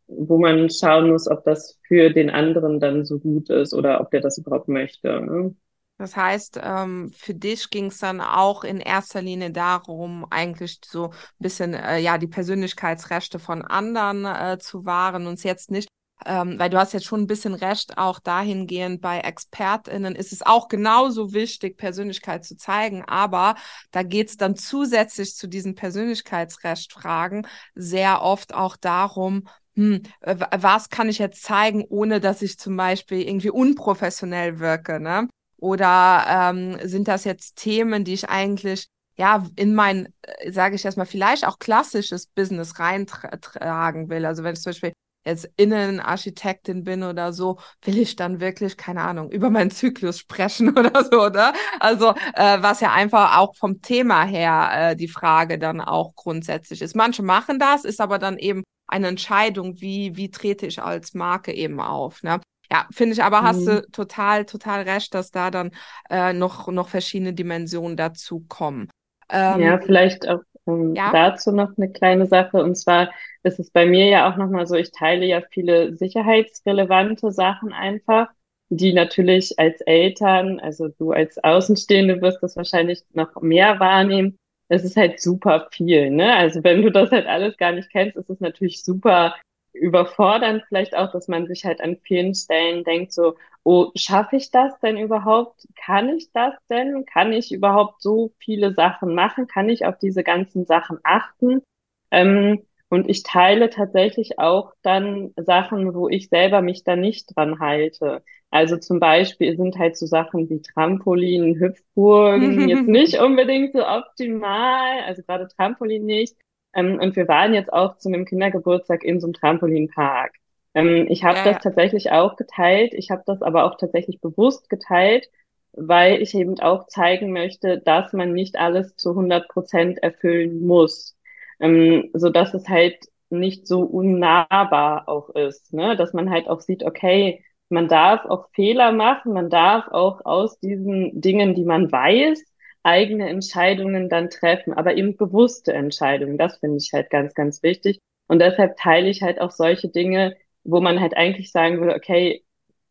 wo 0.08 0.38
man 0.38 0.70
schauen 0.70 1.10
muss, 1.10 1.28
ob 1.28 1.44
das 1.44 1.78
für 1.86 2.10
den 2.10 2.28
anderen 2.28 2.80
dann 2.80 3.04
so 3.04 3.20
gut 3.20 3.48
ist 3.50 3.74
oder 3.74 4.00
ob 4.00 4.10
der 4.10 4.20
das 4.20 4.38
überhaupt 4.38 4.66
möchte. 4.66 5.20
Ne? 5.20 5.54
Das 5.98 6.16
heißt, 6.16 6.60
ähm, 6.62 7.12
für 7.16 7.34
dich 7.34 7.70
ging 7.70 7.86
es 7.86 7.98
dann 7.98 8.20
auch 8.20 8.64
in 8.64 8.80
erster 8.80 9.20
Linie 9.20 9.50
darum, 9.50 10.26
eigentlich 10.30 10.80
so 10.84 11.10
ein 11.10 11.12
bisschen 11.38 11.74
äh, 11.74 11.98
ja 11.98 12.18
die 12.18 12.28
Persönlichkeitsrechte 12.28 13.38
von 13.38 13.62
anderen 13.62 14.24
äh, 14.24 14.58
zu 14.58 14.86
wahren 14.86 15.26
und 15.26 15.34
es 15.34 15.42
jetzt 15.42 15.70
nicht 15.70 15.88
ähm, 16.26 16.58
weil 16.58 16.70
du 16.70 16.78
hast 16.78 16.92
jetzt 16.92 17.06
schon 17.06 17.22
ein 17.22 17.26
bisschen 17.26 17.54
recht, 17.54 17.98
auch 17.98 18.18
dahingehend 18.18 19.00
bei 19.00 19.20
ExpertInnen 19.20 20.14
ist 20.14 20.32
es 20.32 20.42
auch 20.42 20.68
genauso 20.68 21.32
wichtig, 21.32 21.76
Persönlichkeit 21.76 22.44
zu 22.44 22.56
zeigen, 22.56 23.04
aber 23.06 23.54
da 23.90 24.02
geht 24.02 24.28
es 24.28 24.36
dann 24.36 24.56
zusätzlich 24.56 25.34
zu 25.36 25.46
diesen 25.46 25.74
Persönlichkeitsrechtfragen 25.74 27.46
sehr 27.74 28.22
oft 28.22 28.54
auch 28.54 28.76
darum, 28.76 29.48
hm, 29.76 30.02
was 30.22 30.88
kann 30.90 31.08
ich 31.08 31.18
jetzt 31.18 31.42
zeigen, 31.42 31.84
ohne 31.88 32.20
dass 32.20 32.42
ich 32.42 32.58
zum 32.58 32.76
Beispiel 32.76 33.22
irgendwie 33.22 33.50
unprofessionell 33.50 34.58
wirke, 34.58 35.00
ne? 35.00 35.28
Oder 35.56 36.24
ähm, 36.28 36.78
sind 36.82 37.08
das 37.08 37.24
jetzt 37.24 37.56
Themen, 37.56 38.04
die 38.04 38.14
ich 38.14 38.28
eigentlich 38.28 38.88
ja, 39.18 39.44
in 39.56 39.74
mein, 39.74 40.14
äh, 40.22 40.52
sage 40.52 40.76
ich 40.76 40.84
erstmal, 40.84 41.06
vielleicht 41.06 41.46
auch 41.46 41.58
klassisches 41.58 42.26
Business 42.28 42.78
reintragen 42.78 44.08
will. 44.08 44.24
Also 44.24 44.44
wenn 44.44 44.54
ich 44.54 44.62
zum 44.62 44.70
Beispiel 44.70 44.92
jetzt 45.28 45.48
Innenarchitektin 45.56 46.84
bin 46.84 47.02
oder 47.02 47.32
so, 47.32 47.58
will 47.82 47.98
ich 47.98 48.16
dann 48.16 48.40
wirklich, 48.40 48.76
keine 48.76 49.02
Ahnung, 49.02 49.30
über 49.30 49.50
meinen 49.50 49.70
Zyklus 49.70 50.18
sprechen 50.18 50.70
oder 50.78 51.04
so, 51.04 51.22
oder? 51.22 51.52
Also, 51.80 52.14
äh, 52.34 52.58
was 52.60 52.80
ja 52.80 52.92
einfach 52.92 53.38
auch 53.38 53.54
vom 53.56 53.80
Thema 53.80 54.24
her 54.24 54.70
äh, 54.72 54.96
die 54.96 55.08
Frage 55.08 55.58
dann 55.58 55.80
auch 55.80 56.14
grundsätzlich 56.14 56.82
ist. 56.82 56.96
Manche 56.96 57.22
machen 57.22 57.58
das, 57.58 57.84
ist 57.84 58.00
aber 58.00 58.18
dann 58.18 58.38
eben 58.38 58.64
eine 58.88 59.08
Entscheidung, 59.08 59.80
wie, 59.80 60.16
wie 60.16 60.30
trete 60.30 60.66
ich 60.66 60.82
als 60.82 61.14
Marke 61.14 61.52
eben 61.52 61.80
auf. 61.80 62.22
Ne? 62.22 62.40
ja, 62.70 62.86
finde 62.90 63.14
ich, 63.14 63.22
aber 63.22 63.42
hast 63.42 63.60
mhm. 63.60 63.66
du 63.66 63.90
total, 63.90 64.44
total 64.44 64.82
recht, 64.82 65.14
dass 65.14 65.30
da 65.30 65.50
dann 65.50 65.70
äh, 66.10 66.32
noch, 66.32 66.68
noch 66.68 66.88
verschiedene 66.88 67.32
Dimensionen 67.32 67.96
dazu 67.96 68.44
kommen. 68.48 68.90
Ähm, 69.30 69.60
ja, 69.60 69.78
vielleicht 69.78 70.28
auch 70.28 70.40
ähm, 70.66 70.94
ja? 70.94 71.10
dazu 71.12 71.52
noch 71.52 71.70
eine 71.76 71.90
kleine 71.90 72.26
Sache. 72.26 72.62
Und 72.62 72.76
zwar 72.76 73.10
ist 73.48 73.58
es 73.58 73.70
bei 73.70 73.86
mir 73.86 74.06
ja 74.06 74.30
auch 74.30 74.36
nochmal 74.36 74.66
so, 74.66 74.76
ich 74.76 74.92
teile 74.92 75.26
ja 75.26 75.40
viele 75.50 75.94
sicherheitsrelevante 75.96 77.32
Sachen 77.32 77.72
einfach, 77.72 78.28
die 78.70 78.92
natürlich 78.92 79.58
als 79.58 79.80
Eltern, 79.82 80.60
also 80.60 80.88
du 80.88 81.12
als 81.12 81.42
Außenstehende 81.42 82.20
wirst 82.20 82.42
das 82.42 82.56
wahrscheinlich 82.56 83.02
noch 83.12 83.40
mehr 83.40 83.80
wahrnehmen. 83.80 84.36
Es 84.68 84.84
ist 84.84 84.96
halt 84.96 85.20
super 85.20 85.68
viel, 85.72 86.10
ne? 86.10 86.36
Also 86.36 86.62
wenn 86.62 86.82
du 86.82 86.90
das 86.90 87.10
halt 87.10 87.26
alles 87.26 87.56
gar 87.56 87.72
nicht 87.72 87.90
kennst, 87.90 88.16
ist 88.16 88.30
es 88.30 88.40
natürlich 88.40 88.84
super 88.84 89.34
überfordernd 89.72 90.64
vielleicht 90.68 90.96
auch, 90.96 91.10
dass 91.12 91.28
man 91.28 91.46
sich 91.46 91.64
halt 91.64 91.80
an 91.80 91.96
vielen 92.02 92.34
Stellen 92.34 92.84
denkt 92.84 93.12
so, 93.12 93.36
oh, 93.64 93.90
schaffe 93.94 94.36
ich 94.36 94.50
das 94.50 94.78
denn 94.80 94.96
überhaupt? 94.98 95.66
Kann 95.76 96.10
ich 96.10 96.30
das 96.32 96.54
denn? 96.68 97.04
Kann 97.06 97.32
ich 97.32 97.52
überhaupt 97.52 98.02
so 98.02 98.32
viele 98.38 98.74
Sachen 98.74 99.14
machen? 99.14 99.46
Kann 99.46 99.68
ich 99.68 99.86
auf 99.86 99.98
diese 99.98 100.24
ganzen 100.24 100.66
Sachen 100.66 100.98
achten? 101.02 101.62
Ähm, 102.10 102.62
und 102.90 103.08
ich 103.08 103.22
teile 103.22 103.70
tatsächlich 103.70 104.38
auch 104.38 104.72
dann 104.82 105.32
Sachen, 105.36 105.94
wo 105.94 106.08
ich 106.08 106.28
selber 106.28 106.62
mich 106.62 106.84
da 106.84 106.96
nicht 106.96 107.36
dran 107.36 107.60
halte. 107.60 108.22
Also 108.50 108.78
zum 108.78 108.98
Beispiel 108.98 109.56
sind 109.56 109.78
halt 109.78 109.96
so 109.96 110.06
Sachen 110.06 110.48
wie 110.48 110.62
Trampolin, 110.62 111.56
Hüpfburgen 111.58 112.68
jetzt 112.68 112.88
nicht 112.88 113.20
unbedingt 113.20 113.74
so 113.74 113.86
optimal, 113.86 115.00
also 115.06 115.22
gerade 115.22 115.48
Trampolin 115.48 116.06
nicht. 116.06 116.36
Ähm, 116.74 116.98
und 117.00 117.16
wir 117.16 117.28
waren 117.28 117.54
jetzt 117.54 117.72
auch 117.72 117.98
zu 117.98 118.08
einem 118.08 118.24
Kindergeburtstag 118.24 119.04
in 119.04 119.20
so 119.20 119.26
einem 119.26 119.34
Trampolinpark. 119.34 120.32
Ähm, 120.74 121.06
ich 121.10 121.24
habe 121.24 121.38
ja, 121.38 121.44
das 121.44 121.62
tatsächlich 121.62 122.10
auch 122.10 122.36
geteilt. 122.36 122.94
Ich 122.94 123.10
habe 123.10 123.22
das 123.26 123.42
aber 123.42 123.64
auch 123.64 123.76
tatsächlich 123.76 124.20
bewusst 124.20 124.70
geteilt, 124.70 125.28
weil 125.72 126.22
ich 126.22 126.34
eben 126.34 126.58
auch 126.60 126.86
zeigen 126.86 127.32
möchte, 127.32 127.80
dass 127.80 128.12
man 128.14 128.32
nicht 128.32 128.58
alles 128.58 128.96
zu 128.96 129.10
100 129.10 129.48
Prozent 129.48 129.98
erfüllen 130.02 130.66
muss, 130.66 131.17
ähm, 131.60 132.10
so 132.14 132.30
dass 132.30 132.54
es 132.54 132.68
halt 132.68 132.96
nicht 133.30 133.66
so 133.66 133.80
unnahbar 133.82 135.08
auch 135.08 135.30
ist, 135.30 135.72
ne? 135.72 135.96
dass 135.96 136.12
man 136.12 136.30
halt 136.30 136.48
auch 136.48 136.60
sieht, 136.60 136.82
okay, 136.84 137.44
man 137.68 137.88
darf 137.88 138.24
auch 138.24 138.48
Fehler 138.54 138.92
machen, 138.92 139.32
man 139.34 139.50
darf 139.50 139.88
auch 139.88 140.24
aus 140.24 140.58
diesen 140.60 141.20
Dingen, 141.20 141.54
die 141.54 141.64
man 141.64 141.92
weiß, 141.92 142.42
eigene 142.82 143.28
Entscheidungen 143.28 144.08
dann 144.08 144.30
treffen, 144.30 144.72
aber 144.72 144.96
eben 144.96 145.16
bewusste 145.16 145.72
Entscheidungen. 145.74 146.38
Das 146.38 146.58
finde 146.58 146.78
ich 146.78 146.92
halt 146.92 147.10
ganz, 147.10 147.34
ganz 147.34 147.62
wichtig. 147.62 148.00
Und 148.28 148.38
deshalb 148.40 148.76
teile 148.78 149.08
ich 149.08 149.22
halt 149.22 149.40
auch 149.40 149.50
solche 149.50 149.88
Dinge, 149.88 150.36
wo 150.64 150.80
man 150.80 151.00
halt 151.00 151.14
eigentlich 151.16 151.50
sagen 151.52 151.80
würde, 151.80 151.94
okay, 151.94 152.44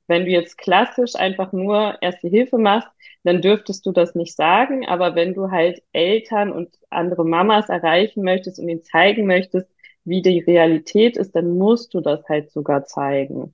wenn 0.08 0.26
du 0.26 0.32
jetzt 0.32 0.58
klassisch 0.58 1.16
einfach 1.16 1.52
nur 1.52 1.98
erste 2.02 2.28
Hilfe 2.28 2.58
machst, 2.58 2.90
dann 3.24 3.42
dürftest 3.42 3.86
du 3.86 3.92
das 3.92 4.16
nicht 4.16 4.36
sagen. 4.36 4.88
Aber 4.88 5.16
wenn 5.16 5.34
du 5.34 5.52
halt 5.52 5.84
Eltern 5.92 6.52
und 6.52 6.76
andere 6.90 7.26
Mamas 7.26 7.70
erreichen 7.70 8.24
möchtest 8.24 8.60
und 8.60 8.70
ihnen 8.70 8.84
zeigen 8.84 9.26
möchtest, 9.26 9.68
wie 10.06 10.22
die 10.22 10.40
Realität 10.40 11.18
ist, 11.18 11.36
dann 11.36 11.58
musst 11.58 11.94
du 11.94 12.00
das 12.02 12.28
halt 12.30 12.52
sogar 12.52 12.86
zeigen. 12.86 13.54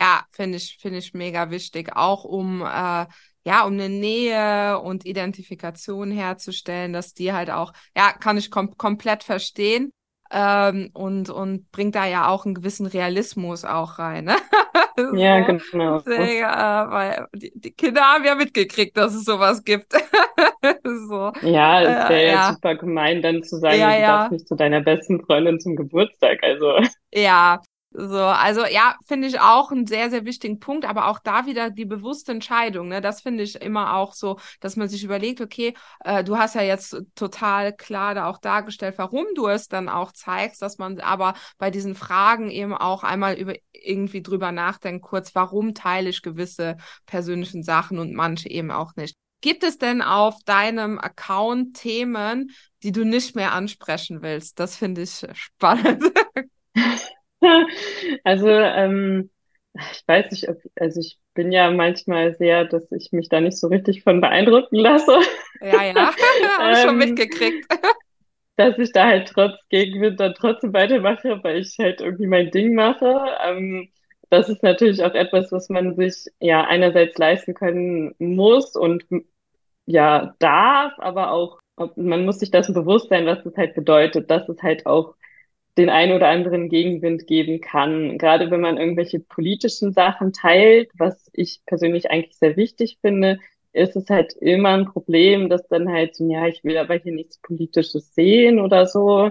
Ja, 0.00 0.24
finde 0.30 0.58
ich, 0.58 0.78
finde 0.80 0.98
ich 0.98 1.14
mega 1.14 1.50
wichtig, 1.50 1.94
auch 1.94 2.24
um 2.24 2.62
äh, 2.62 3.06
ja, 3.44 3.64
um 3.66 3.72
eine 3.72 3.88
Nähe 3.88 4.78
und 4.80 5.04
Identifikation 5.04 6.10
herzustellen, 6.10 6.92
dass 6.92 7.14
die 7.14 7.32
halt 7.32 7.50
auch, 7.50 7.72
ja, 7.96 8.12
kann 8.12 8.38
ich 8.38 8.50
kom 8.50 8.76
komplett 8.76 9.24
verstehen. 9.24 9.92
Ähm, 10.30 10.90
und, 10.94 11.28
und 11.28 11.70
bringt 11.72 11.94
da 11.94 12.06
ja 12.06 12.28
auch 12.28 12.46
einen 12.46 12.54
gewissen 12.54 12.86
Realismus 12.86 13.64
auch 13.64 13.98
rein. 13.98 14.24
Ne? 14.24 14.36
so, 14.96 15.14
ja, 15.14 15.40
genau. 15.40 16.00
Deswegen, 16.00 16.44
äh, 16.44 16.90
weil 16.90 17.26
die, 17.34 17.52
die, 17.54 17.70
Kinder 17.72 18.02
haben 18.02 18.24
ja 18.24 18.34
mitgekriegt, 18.34 18.96
dass 18.96 19.14
es 19.14 19.24
sowas 19.24 19.64
gibt. 19.64 19.92
so. 21.08 21.32
Ja, 21.42 21.82
es 21.82 22.08
wäre 22.08 22.12
äh, 22.12 22.26
ja, 22.26 22.32
ja, 22.32 22.52
super 22.52 22.76
gemein, 22.76 23.22
dann 23.22 23.42
zu 23.42 23.56
sagen, 23.56 23.78
ja, 23.78 23.90
du 23.90 24.00
ja. 24.00 24.06
darfst 24.06 24.32
nicht 24.32 24.48
zu 24.48 24.54
deiner 24.54 24.80
besten 24.80 25.24
Freundin 25.24 25.60
zum 25.60 25.76
Geburtstag. 25.76 26.42
Also. 26.42 26.78
Ja, 27.14 27.60
so, 27.94 28.18
also 28.18 28.64
ja, 28.64 28.96
finde 29.06 29.28
ich 29.28 29.40
auch 29.40 29.70
einen 29.70 29.86
sehr, 29.86 30.10
sehr 30.10 30.24
wichtigen 30.24 30.58
Punkt, 30.58 30.84
aber 30.86 31.08
auch 31.08 31.18
da 31.18 31.46
wieder 31.46 31.70
die 31.70 31.84
bewusste 31.84 32.32
Entscheidung, 32.32 32.88
ne? 32.88 33.00
Das 33.00 33.20
finde 33.20 33.42
ich 33.42 33.56
immer 33.56 33.94
auch 33.94 34.14
so, 34.14 34.38
dass 34.60 34.76
man 34.76 34.88
sich 34.88 35.04
überlegt, 35.04 35.40
okay, 35.40 35.74
äh, 36.04 36.24
du 36.24 36.38
hast 36.38 36.54
ja 36.54 36.62
jetzt 36.62 36.96
total 37.14 37.74
klar 37.74 38.14
da 38.14 38.26
auch 38.28 38.38
dargestellt, 38.38 38.94
warum 38.96 39.26
du 39.34 39.46
es 39.48 39.68
dann 39.68 39.88
auch 39.88 40.12
zeigst, 40.12 40.62
dass 40.62 40.78
man 40.78 41.00
aber 41.00 41.34
bei 41.58 41.70
diesen 41.70 41.94
Fragen 41.94 42.50
eben 42.50 42.74
auch 42.74 43.02
einmal 43.02 43.34
über 43.34 43.54
irgendwie 43.72 44.22
drüber 44.22 44.52
nachdenkt, 44.52 45.04
kurz, 45.04 45.34
warum 45.34 45.74
teile 45.74 46.08
ich 46.08 46.22
gewisse 46.22 46.76
persönlichen 47.06 47.62
Sachen 47.62 47.98
und 47.98 48.14
manche 48.14 48.48
eben 48.48 48.70
auch 48.70 48.96
nicht. 48.96 49.16
Gibt 49.42 49.64
es 49.64 49.76
denn 49.76 50.02
auf 50.02 50.36
deinem 50.44 50.98
Account 50.98 51.76
Themen, 51.76 52.52
die 52.84 52.92
du 52.92 53.04
nicht 53.04 53.34
mehr 53.34 53.52
ansprechen 53.52 54.22
willst? 54.22 54.60
Das 54.60 54.76
finde 54.76 55.02
ich 55.02 55.26
spannend. 55.34 56.04
also, 58.24 58.48
ähm, 58.48 59.30
ich 59.74 60.04
weiß 60.06 60.30
nicht, 60.30 60.48
ob, 60.48 60.58
also 60.76 61.00
ich 61.00 61.18
bin 61.34 61.50
ja 61.50 61.70
manchmal 61.70 62.34
sehr, 62.34 62.64
dass 62.64 62.90
ich 62.92 63.12
mich 63.12 63.28
da 63.28 63.40
nicht 63.40 63.58
so 63.58 63.68
richtig 63.68 64.02
von 64.02 64.20
beeindrucken 64.20 64.76
lasse. 64.76 65.18
Ja, 65.60 65.84
ja, 65.84 65.94
habe 66.58 66.76
schon 66.76 66.90
ähm, 66.90 66.98
mitgekriegt. 66.98 67.66
dass 68.56 68.78
ich 68.78 68.92
da 68.92 69.06
halt 69.06 69.28
trotz 69.28 69.54
Gegenwind 69.70 70.20
dann 70.20 70.34
trotzdem 70.34 70.72
weitermache, 70.74 71.42
weil 71.42 71.58
ich 71.58 71.76
halt 71.78 72.00
irgendwie 72.00 72.26
mein 72.26 72.50
Ding 72.50 72.74
mache. 72.74 73.24
Ähm, 73.44 73.88
das 74.28 74.48
ist 74.48 74.62
natürlich 74.62 75.02
auch 75.02 75.14
etwas, 75.14 75.52
was 75.52 75.68
man 75.68 75.96
sich 75.96 76.26
ja 76.38 76.64
einerseits 76.64 77.18
leisten 77.18 77.54
können 77.54 78.14
muss 78.18 78.76
und 78.76 79.04
ja 79.86 80.34
darf, 80.38 80.92
aber 80.98 81.32
auch 81.32 81.58
man 81.96 82.24
muss 82.24 82.38
sich 82.38 82.50
das 82.50 82.72
bewusst 82.72 83.08
sein, 83.08 83.26
was 83.26 83.42
das 83.42 83.56
halt 83.56 83.74
bedeutet, 83.74 84.30
dass 84.30 84.48
es 84.48 84.62
halt 84.62 84.86
auch 84.86 85.14
den 85.78 85.88
ein 85.90 86.12
oder 86.12 86.28
anderen 86.28 86.68
Gegenwind 86.68 87.26
geben 87.26 87.60
kann. 87.60 88.18
Gerade 88.18 88.50
wenn 88.50 88.60
man 88.60 88.76
irgendwelche 88.78 89.20
politischen 89.20 89.92
Sachen 89.92 90.32
teilt, 90.32 90.90
was 90.98 91.30
ich 91.32 91.62
persönlich 91.66 92.10
eigentlich 92.10 92.36
sehr 92.38 92.56
wichtig 92.56 92.98
finde, 93.00 93.38
ist 93.72 93.96
es 93.96 94.08
halt 94.10 94.34
immer 94.34 94.70
ein 94.70 94.86
Problem, 94.86 95.48
dass 95.48 95.66
dann 95.68 95.88
halt 95.90 96.14
so, 96.14 96.28
ja, 96.30 96.46
ich 96.46 96.62
will 96.64 96.76
aber 96.76 96.94
hier 96.96 97.12
nichts 97.12 97.38
Politisches 97.40 98.14
sehen 98.14 98.60
oder 98.60 98.86
so, 98.86 99.30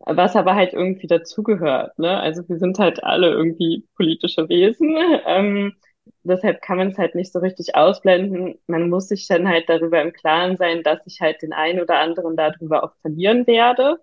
was 0.00 0.36
aber 0.36 0.54
halt 0.54 0.72
irgendwie 0.72 1.06
dazugehört. 1.06 1.98
Ne? 1.98 2.18
Also 2.20 2.46
wir 2.48 2.58
sind 2.58 2.78
halt 2.78 3.02
alle 3.04 3.28
irgendwie 3.30 3.86
politische 3.96 4.48
Wesen. 4.48 4.96
Ähm, 5.26 5.74
deshalb 6.22 6.60
kann 6.62 6.76
man 6.78 6.88
es 6.88 6.98
halt 6.98 7.14
nicht 7.14 7.32
so 7.32 7.38
richtig 7.38 7.74
ausblenden. 7.76 8.58
Man 8.66 8.90
muss 8.90 9.08
sich 9.08 9.26
dann 9.26 9.48
halt 9.48 9.68
darüber 9.68 10.02
im 10.02 10.12
Klaren 10.12 10.56
sein, 10.58 10.82
dass 10.82 11.00
ich 11.06 11.20
halt 11.20 11.40
den 11.42 11.52
einen 11.54 11.80
oder 11.80 11.98
anderen 11.98 12.36
darüber 12.36 12.84
auch 12.84 12.94
verlieren 13.02 13.46
werde. 13.46 13.98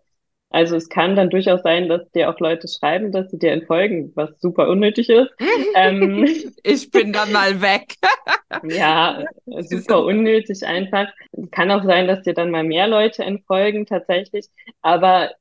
Also 0.52 0.76
es 0.76 0.90
kann 0.90 1.16
dann 1.16 1.30
durchaus 1.30 1.62
sein, 1.64 1.88
dass 1.88 2.12
dir 2.12 2.30
auch 2.30 2.40
Leute 2.40 2.68
schreiben, 2.68 3.12
dass 3.12 3.32
sie 3.32 3.40
dir 3.40 3.52
entfolgen, 3.52 4.12
was 4.16 4.40
super 4.42 4.68
unnötig 4.68 5.10
ist. 5.10 5.30
ähm, 5.76 6.26
ich 6.64 6.92
bin 6.92 7.14
dann 7.14 7.32
mal 7.32 7.62
weg. 7.62 7.96
ja, 8.64 9.24
super 9.46 10.04
unnötig 10.04 10.66
einfach. 10.66 11.08
Kann 11.52 11.72
auch 11.72 11.84
sein, 11.86 12.08
dass 12.08 12.24
dir 12.24 12.34
dann 12.34 12.52
mal 12.52 12.66
mehr 12.66 12.88
Leute 12.88 13.24
entfolgen 13.24 13.86
tatsächlich. 13.86 14.48
Aber 14.82 15.32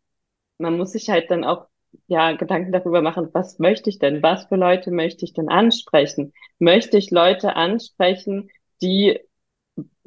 man 0.59 0.77
muss 0.77 0.93
sich 0.93 1.11
halt 1.11 1.31
dann 1.31 1.45
auch 1.45 1.67
ja 2.07 2.33
Gedanken 2.33 2.71
darüber 2.71 3.03
machen, 3.03 3.31
was 3.33 3.59
möchte 3.59 3.91
ich 3.91 3.99
denn? 3.99 4.23
Was 4.23 4.47
für 4.47 4.57
Leute 4.57 4.93
möchte 4.93 5.25
ich 5.25 5.33
denn 5.33 5.49
ansprechen? 5.49 6.33
Möchte 6.61 6.97
ich 6.99 7.11
Leute 7.11 7.57
ansprechen, 7.57 8.49
die 8.81 9.19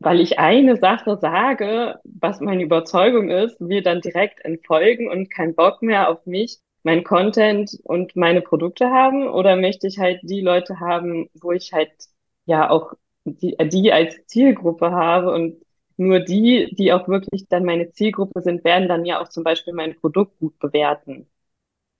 weil 0.03 0.19
ich 0.21 0.39
eine 0.39 0.77
Sache 0.77 1.17
sage, 1.21 1.99
was 2.03 2.39
meine 2.41 2.63
Überzeugung 2.63 3.29
ist, 3.29 3.59
mir 3.61 3.81
dann 3.81 4.01
direkt 4.01 4.43
entfolgen 4.45 5.09
und 5.09 5.29
keinen 5.31 5.55
Bock 5.55 5.81
mehr 5.81 6.09
auf 6.09 6.25
mich, 6.25 6.59
mein 6.83 7.03
Content 7.03 7.77
und 7.83 8.15
meine 8.15 8.41
Produkte 8.41 8.89
haben? 8.91 9.27
Oder 9.27 9.55
möchte 9.55 9.87
ich 9.87 9.99
halt 9.99 10.19
die 10.23 10.41
Leute 10.41 10.79
haben, 10.79 11.29
wo 11.41 11.51
ich 11.51 11.73
halt 11.73 11.91
ja 12.45 12.69
auch 12.69 12.93
die, 13.25 13.55
die 13.69 13.91
als 13.93 14.25
Zielgruppe 14.27 14.91
habe 14.91 15.31
und 15.33 15.61
nur 15.97 16.19
die, 16.19 16.73
die 16.75 16.91
auch 16.91 17.07
wirklich 17.07 17.47
dann 17.49 17.63
meine 17.65 17.91
Zielgruppe 17.91 18.41
sind, 18.41 18.63
werden 18.63 18.87
dann 18.89 19.05
ja 19.05 19.21
auch 19.21 19.29
zum 19.29 19.43
Beispiel 19.43 19.73
mein 19.73 19.95
Produkt 19.99 20.37
gut 20.39 20.57
bewerten. 20.59 21.27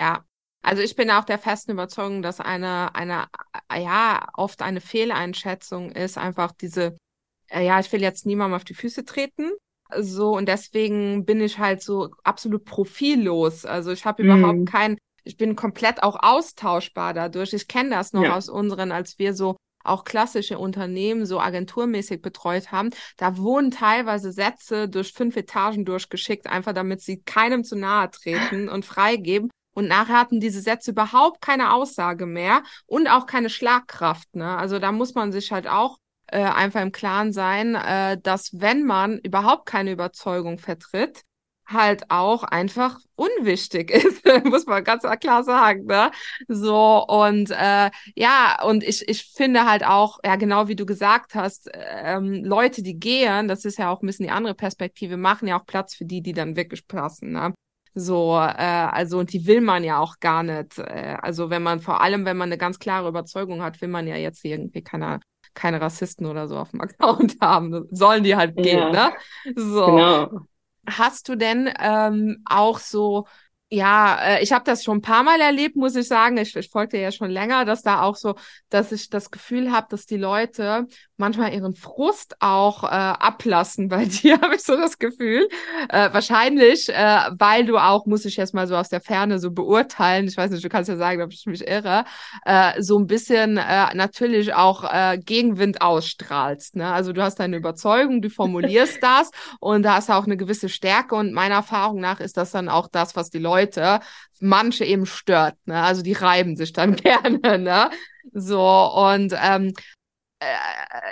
Ja, 0.02 0.26
also 0.62 0.82
ich 0.82 0.96
bin 0.96 1.12
auch 1.12 1.24
der 1.24 1.38
festen 1.40 1.72
Überzeugung, 1.72 2.22
dass 2.22 2.40
eine, 2.40 2.94
eine, 2.96 3.28
ja, 3.76 4.28
oft 4.36 4.62
eine 4.62 4.82
Fehleinschätzung 4.82 5.92
ist, 5.92 6.18
einfach 6.18 6.52
diese 6.52 6.98
ja, 7.62 7.80
ich 7.80 7.92
will 7.92 8.02
jetzt 8.02 8.26
niemandem 8.26 8.56
auf 8.56 8.64
die 8.64 8.74
Füße 8.74 9.06
treten. 9.06 9.52
So, 10.00 10.36
und 10.36 10.48
deswegen 10.48 11.26
bin 11.26 11.42
ich 11.42 11.60
halt 11.60 11.82
so 11.82 12.10
absolut 12.24 12.66
profillos. 12.66 13.66
Also 13.66 13.92
ich 13.92 14.06
habe 14.06 14.24
überhaupt 14.24 14.60
mhm. 14.60 14.66
kein, 14.66 14.98
ich 15.24 15.38
bin 15.38 15.56
komplett 15.56 16.02
auch 16.02 16.18
austauschbar 16.22 17.14
dadurch. 17.14 17.54
Ich 17.54 17.68
kenne 17.68 17.92
das 17.92 18.14
noch 18.14 18.24
ja. 18.24 18.36
aus 18.36 18.50
unseren, 18.50 18.92
als 18.92 19.20
wir 19.20 19.34
so 19.34 19.56
auch 19.84 20.04
klassische 20.06 20.58
Unternehmen 20.58 21.26
so 21.26 21.40
agenturmäßig 21.40 22.22
betreut 22.22 22.72
haben, 22.72 22.92
da 23.18 23.38
wurden 23.38 23.70
teilweise 23.70 24.32
Sätze 24.32 24.88
durch 24.88 25.12
fünf 25.12 25.36
Etagen 25.36 25.86
durchgeschickt, 25.86 26.48
einfach 26.48 26.74
damit 26.74 27.02
sie 27.02 27.22
keinem 27.22 27.64
zu 27.64 27.76
nahe 27.76 28.10
treten 28.10 28.70
und 28.70 28.86
freigeben. 28.86 29.50
Und 29.76 29.88
nachher 29.88 30.20
hatten 30.20 30.40
diese 30.40 30.62
Sätze 30.62 30.92
überhaupt 30.92 31.42
keine 31.42 31.74
Aussage 31.74 32.26
mehr 32.28 32.64
und 32.86 33.08
auch 33.08 33.26
keine 33.26 33.50
Schlagkraft. 33.50 34.36
Ne? 34.36 34.56
Also 34.56 34.80
da 34.80 34.92
muss 34.92 35.16
man 35.16 35.32
sich 35.32 35.52
halt 35.52 35.68
auch 35.68 35.98
äh, 36.34 36.44
einfach 36.44 36.82
im 36.82 36.92
Klaren 36.92 37.32
sein, 37.34 37.76
äh, 37.76 38.20
dass 38.22 38.60
wenn 38.60 38.84
man 38.84 39.20
überhaupt 39.20 39.68
keine 39.68 39.92
Überzeugung 39.92 40.58
vertritt, 40.58 41.24
halt 41.66 42.10
auch 42.10 42.44
einfach 42.44 43.00
unwichtig 43.16 43.92
ist, 43.92 44.26
muss 44.46 44.66
man 44.66 44.84
ganz 44.84 45.04
klar 45.20 45.44
sagen, 45.44 45.86
ne? 45.86 46.12
So 46.48 47.06
und 47.08 47.52
äh, 47.52 47.90
ja 48.16 48.62
und 48.64 48.84
ich 48.84 49.08
ich 49.08 49.32
finde 49.36 49.66
halt 49.66 49.86
auch 49.86 50.20
ja 50.26 50.36
genau 50.36 50.68
wie 50.68 50.76
du 50.76 50.86
gesagt 50.86 51.36
hast, 51.36 51.70
ähm, 51.74 52.44
Leute, 52.44 52.84
die 52.84 53.00
gehen, 53.00 53.48
das 53.48 53.66
ist 53.66 53.78
ja 53.78 53.90
auch 53.92 54.02
ein 54.02 54.08
bisschen 54.08 54.26
die 54.26 54.32
andere 54.32 54.56
Perspektive, 54.56 55.18
machen 55.18 55.48
ja 55.48 55.60
auch 55.60 55.66
Platz 55.66 55.96
für 55.96 56.06
die, 56.06 56.22
die 56.22 56.34
dann 56.34 56.56
wirklich 56.56 56.88
passen, 56.88 57.32
ne? 57.32 57.54
So, 57.96 58.36
äh, 58.38 58.88
also 58.92 59.20
und 59.20 59.32
die 59.34 59.46
will 59.46 59.62
man 59.62 59.84
ja 59.84 60.00
auch 60.00 60.20
gar 60.20 60.42
nicht. 60.44 60.80
Äh, 60.80 61.18
also 61.22 61.50
wenn 61.52 61.62
man 61.64 61.80
vor 61.80 62.02
allem, 62.02 62.26
wenn 62.26 62.38
man 62.38 62.50
eine 62.50 62.58
ganz 62.58 62.80
klare 62.80 63.08
Überzeugung 63.08 63.62
hat, 63.62 63.82
will 63.82 63.90
man 63.90 64.08
ja 64.08 64.16
jetzt 64.16 64.44
irgendwie 64.44 64.82
keine 64.82 65.20
keine 65.54 65.82
Rassisten 65.82 66.26
oder 66.26 66.48
so 66.48 66.58
auf 66.58 66.72
dem 66.72 66.82
Account 66.82 67.38
haben. 67.42 67.88
Sollen 67.92 68.24
die 68.24 68.36
halt 68.36 68.56
gehen, 68.56 68.80
ja. 68.80 68.90
ne? 68.92 69.14
So. 69.56 69.86
Genau. 69.86 70.30
Hast 70.86 71.30
du 71.30 71.36
denn 71.36 71.72
ähm, 71.80 72.44
auch 72.46 72.78
so 72.80 73.26
ja, 73.74 74.20
äh, 74.22 74.44
ich 74.44 74.52
habe 74.52 74.64
das 74.66 74.84
schon 74.84 74.98
ein 74.98 75.02
paar 75.02 75.24
Mal 75.24 75.42
erlebt, 75.42 75.76
muss 75.76 75.96
ich 75.96 76.08
sagen. 76.08 76.38
Ich, 76.38 76.56
ich 76.56 76.70
folgte 76.70 76.98
ja 76.98 77.12
schon 77.12 77.32
länger, 77.32 77.66
dass 77.66 77.82
da 77.82 78.04
auch 78.04 78.16
so, 78.16 78.36
dass 78.70 78.92
ich 78.92 79.10
das 79.10 79.32
Gefühl 79.32 79.72
habe, 79.72 79.88
dass 79.90 80.06
die 80.06 80.18
Leute 80.18 80.86
manchmal 81.18 81.54
ihren 81.54 81.74
Frust 81.74 82.36
auch 82.40 82.84
äh, 82.84 82.88
ablassen. 82.88 83.88
Bei 83.88 84.06
dir 84.22 84.40
habe 84.42 84.56
ich 84.56 84.64
so 84.64 84.76
das 84.76 85.00
Gefühl. 85.00 85.48
Äh, 85.90 86.14
wahrscheinlich, 86.14 86.90
äh, 86.90 87.20
weil 87.40 87.66
du 87.66 87.78
auch, 87.78 88.06
muss 88.06 88.26
ich 88.26 88.36
jetzt 88.38 88.54
mal 88.54 88.68
so 88.68 88.76
aus 88.76 88.90
der 88.90 89.02
Ferne 89.02 89.40
so 89.40 89.50
beurteilen, 89.52 90.28
ich 90.28 90.38
weiß 90.38 90.52
nicht, 90.52 90.64
du 90.64 90.70
kannst 90.70 90.90
ja 90.90 90.96
sagen, 90.96 91.22
ob 91.24 91.34
ich 91.34 91.46
mich 91.48 91.68
irre, 91.68 92.06
äh, 92.46 92.80
so 92.80 93.00
ein 93.00 93.08
bisschen 93.08 93.58
äh, 93.58 93.96
natürlich 93.96 94.54
auch 94.54 94.84
äh, 94.84 95.18
Gegenwind 95.18 95.82
ausstrahlst. 95.82 96.76
Ne? 96.76 96.92
Also 96.92 97.12
du 97.12 97.24
hast 97.24 97.40
deine 97.40 97.58
Überzeugung, 97.58 98.22
du 98.22 98.30
formulierst 98.30 99.00
das 99.02 99.32
und 99.60 99.82
da 99.82 99.96
hast 99.96 100.12
auch 100.12 100.26
eine 100.26 100.38
gewisse 100.38 100.70
Stärke 100.70 101.16
und 101.16 101.34
meiner 101.34 101.56
Erfahrung 101.56 102.00
nach 102.00 102.20
ist 102.20 102.38
das 102.38 102.52
dann 102.52 102.70
auch 102.70 102.88
das, 102.88 103.16
was 103.16 103.32
die 103.32 103.40
Leute 103.40 103.63
Leute 103.64 104.00
manche 104.40 104.86
eben 104.86 105.06
stört. 105.06 105.56
Ne? 105.66 105.82
Also 105.82 106.02
die 106.02 106.14
reiben 106.14 106.56
sich 106.56 106.74
dann 106.74 106.96
gerne. 106.98 107.60
Ne? 107.60 107.90
So 108.34 108.62
und 108.62 109.34
ähm, 109.42 109.74
äh, 110.40 110.46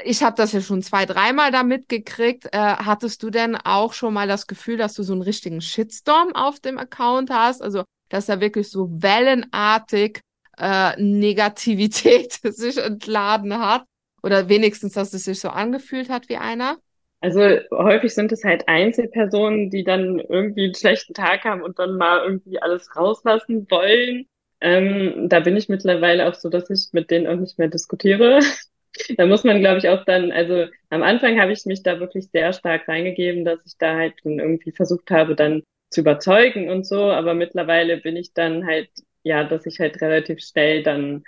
ich 0.03 0.23
habe 0.23 0.35
das 0.35 0.51
ja 0.51 0.61
schon 0.61 0.81
zwei, 0.81 1.05
dreimal 1.05 1.51
da 1.51 1.63
mitgekriegt. 1.63 2.47
Äh, 2.53 2.57
hattest 2.57 3.23
du 3.23 3.29
denn 3.29 3.55
auch 3.55 3.93
schon 3.93 4.13
mal 4.13 4.27
das 4.27 4.47
Gefühl, 4.47 4.77
dass 4.77 4.93
du 4.93 5.03
so 5.03 5.13
einen 5.13 5.21
richtigen 5.21 5.61
Shitstorm 5.61 6.35
auf 6.35 6.59
dem 6.59 6.77
Account 6.77 7.29
hast? 7.29 7.61
Also, 7.61 7.83
dass 8.09 8.25
da 8.25 8.41
wirklich 8.41 8.69
so 8.69 8.89
wellenartig 8.91 10.21
äh, 10.57 11.01
Negativität 11.01 12.33
sich 12.43 12.77
entladen 12.77 13.57
hat? 13.59 13.85
Oder 14.23 14.49
wenigstens, 14.49 14.93
dass 14.93 15.13
es 15.13 15.23
sich 15.23 15.39
so 15.39 15.49
angefühlt 15.49 16.09
hat 16.09 16.29
wie 16.29 16.37
einer? 16.37 16.77
Also 17.21 17.41
häufig 17.71 18.13
sind 18.15 18.31
es 18.31 18.43
halt 18.43 18.67
Einzelpersonen, 18.67 19.69
die 19.69 19.83
dann 19.83 20.19
irgendwie 20.19 20.65
einen 20.65 20.75
schlechten 20.75 21.13
Tag 21.13 21.43
haben 21.45 21.61
und 21.61 21.77
dann 21.77 21.97
mal 21.97 22.23
irgendwie 22.23 22.59
alles 22.61 22.95
rauslassen 22.95 23.69
wollen. 23.69 24.25
Ähm, 24.59 25.29
da 25.29 25.39
bin 25.39 25.55
ich 25.55 25.69
mittlerweile 25.69 26.27
auch 26.27 26.33
so, 26.33 26.49
dass 26.49 26.69
ich 26.71 26.89
mit 26.93 27.11
denen 27.11 27.27
auch 27.27 27.35
nicht 27.35 27.59
mehr 27.59 27.67
diskutiere. 27.67 28.39
da 29.17 29.25
muss 29.27 29.43
man, 29.43 29.59
glaube 29.59 29.77
ich, 29.77 29.87
auch 29.89 30.03
dann, 30.05 30.31
also 30.31 30.65
am 30.89 31.03
Anfang 31.03 31.39
habe 31.39 31.51
ich 31.51 31.65
mich 31.65 31.83
da 31.83 31.99
wirklich 31.99 32.29
sehr 32.31 32.53
stark 32.53 32.87
reingegeben, 32.87 33.45
dass 33.45 33.65
ich 33.65 33.77
da 33.77 33.95
halt 33.95 34.15
irgendwie 34.23 34.71
versucht 34.71 35.11
habe, 35.11 35.35
dann 35.35 35.63
zu 35.91 36.01
überzeugen 36.01 36.69
und 36.69 36.85
so, 36.85 37.03
aber 37.11 37.33
mittlerweile 37.35 37.97
bin 37.97 38.15
ich 38.15 38.33
dann 38.33 38.65
halt, 38.65 38.89
ja, 39.23 39.43
dass 39.43 39.65
ich 39.65 39.79
halt 39.79 40.01
relativ 40.01 40.39
schnell 40.41 40.83
dann 40.83 41.23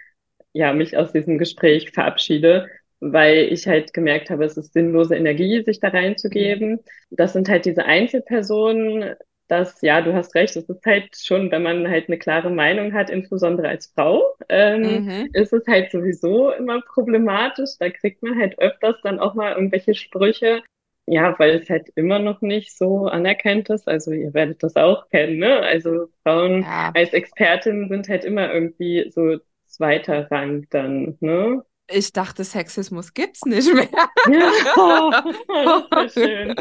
ja 0.54 0.74
mich 0.74 0.98
aus 0.98 1.12
diesem 1.12 1.38
Gespräch 1.38 1.92
verabschiede 1.92 2.70
weil 3.12 3.52
ich 3.52 3.68
halt 3.68 3.94
gemerkt 3.94 4.30
habe, 4.30 4.46
es 4.46 4.58
ist 4.58 4.74
sinnlose 4.74 5.16
Energie, 5.16 5.64
sich 5.64 5.80
da 5.80 5.90
reinzugeben. 5.90 6.80
Das 7.10 7.34
sind 7.34 7.50
halt 7.50 7.66
diese 7.66 7.86
Einzelpersonen, 7.86 9.16
das, 9.48 9.82
ja, 9.82 10.02
du 10.02 10.14
hast 10.14 10.36
recht, 10.36 10.56
es 10.56 10.70
ist 10.70 10.86
halt 10.86 11.16
schon, 11.18 11.52
wenn 11.52 11.64
man 11.64 11.88
halt 11.88 12.08
eine 12.08 12.18
klare 12.18 12.50
Meinung 12.50 12.94
hat, 12.94 13.10
insbesondere 13.10 13.68
als 13.68 13.88
Frau, 13.88 14.24
ähm, 14.50 15.06
mhm. 15.06 15.30
ist 15.34 15.54
es 15.54 15.68
halt 15.68 15.92
sowieso 15.92 16.52
immer 16.52 16.82
problematisch. 16.82 17.72
Da 17.80 17.90
kriegt 17.90 18.24
man 18.24 18.40
halt 18.40 18.58
öfters 18.60 18.96
dann 19.04 19.20
auch 19.20 19.34
mal 19.34 19.54
irgendwelche 19.54 19.96
Sprüche, 19.96 20.62
ja, 21.06 21.38
weil 21.38 21.58
es 21.58 21.70
halt 21.70 21.90
immer 21.96 22.20
noch 22.20 22.42
nicht 22.42 22.76
so 22.78 23.08
anerkannt 23.08 23.70
ist. 23.70 23.88
Also 23.88 24.12
ihr 24.12 24.34
werdet 24.34 24.64
das 24.64 24.76
auch 24.76 25.10
kennen, 25.10 25.40
ne? 25.40 25.60
Also 25.60 26.08
Frauen 26.24 26.62
ja. 26.62 26.92
als 26.94 27.14
Expertin 27.14 27.90
sind 27.90 28.08
halt 28.08 28.24
immer 28.24 28.52
irgendwie 28.54 29.12
so 29.12 29.38
zweiter 29.66 30.32
Rang 30.32 30.66
dann, 30.70 31.18
ne? 31.20 31.64
Ich 31.88 32.14
dachte, 32.14 32.44
Sexismus 32.44 33.14
gibt's 33.14 33.46
nicht 33.46 33.74
mehr. 33.74 33.90
Schön. 36.14 36.56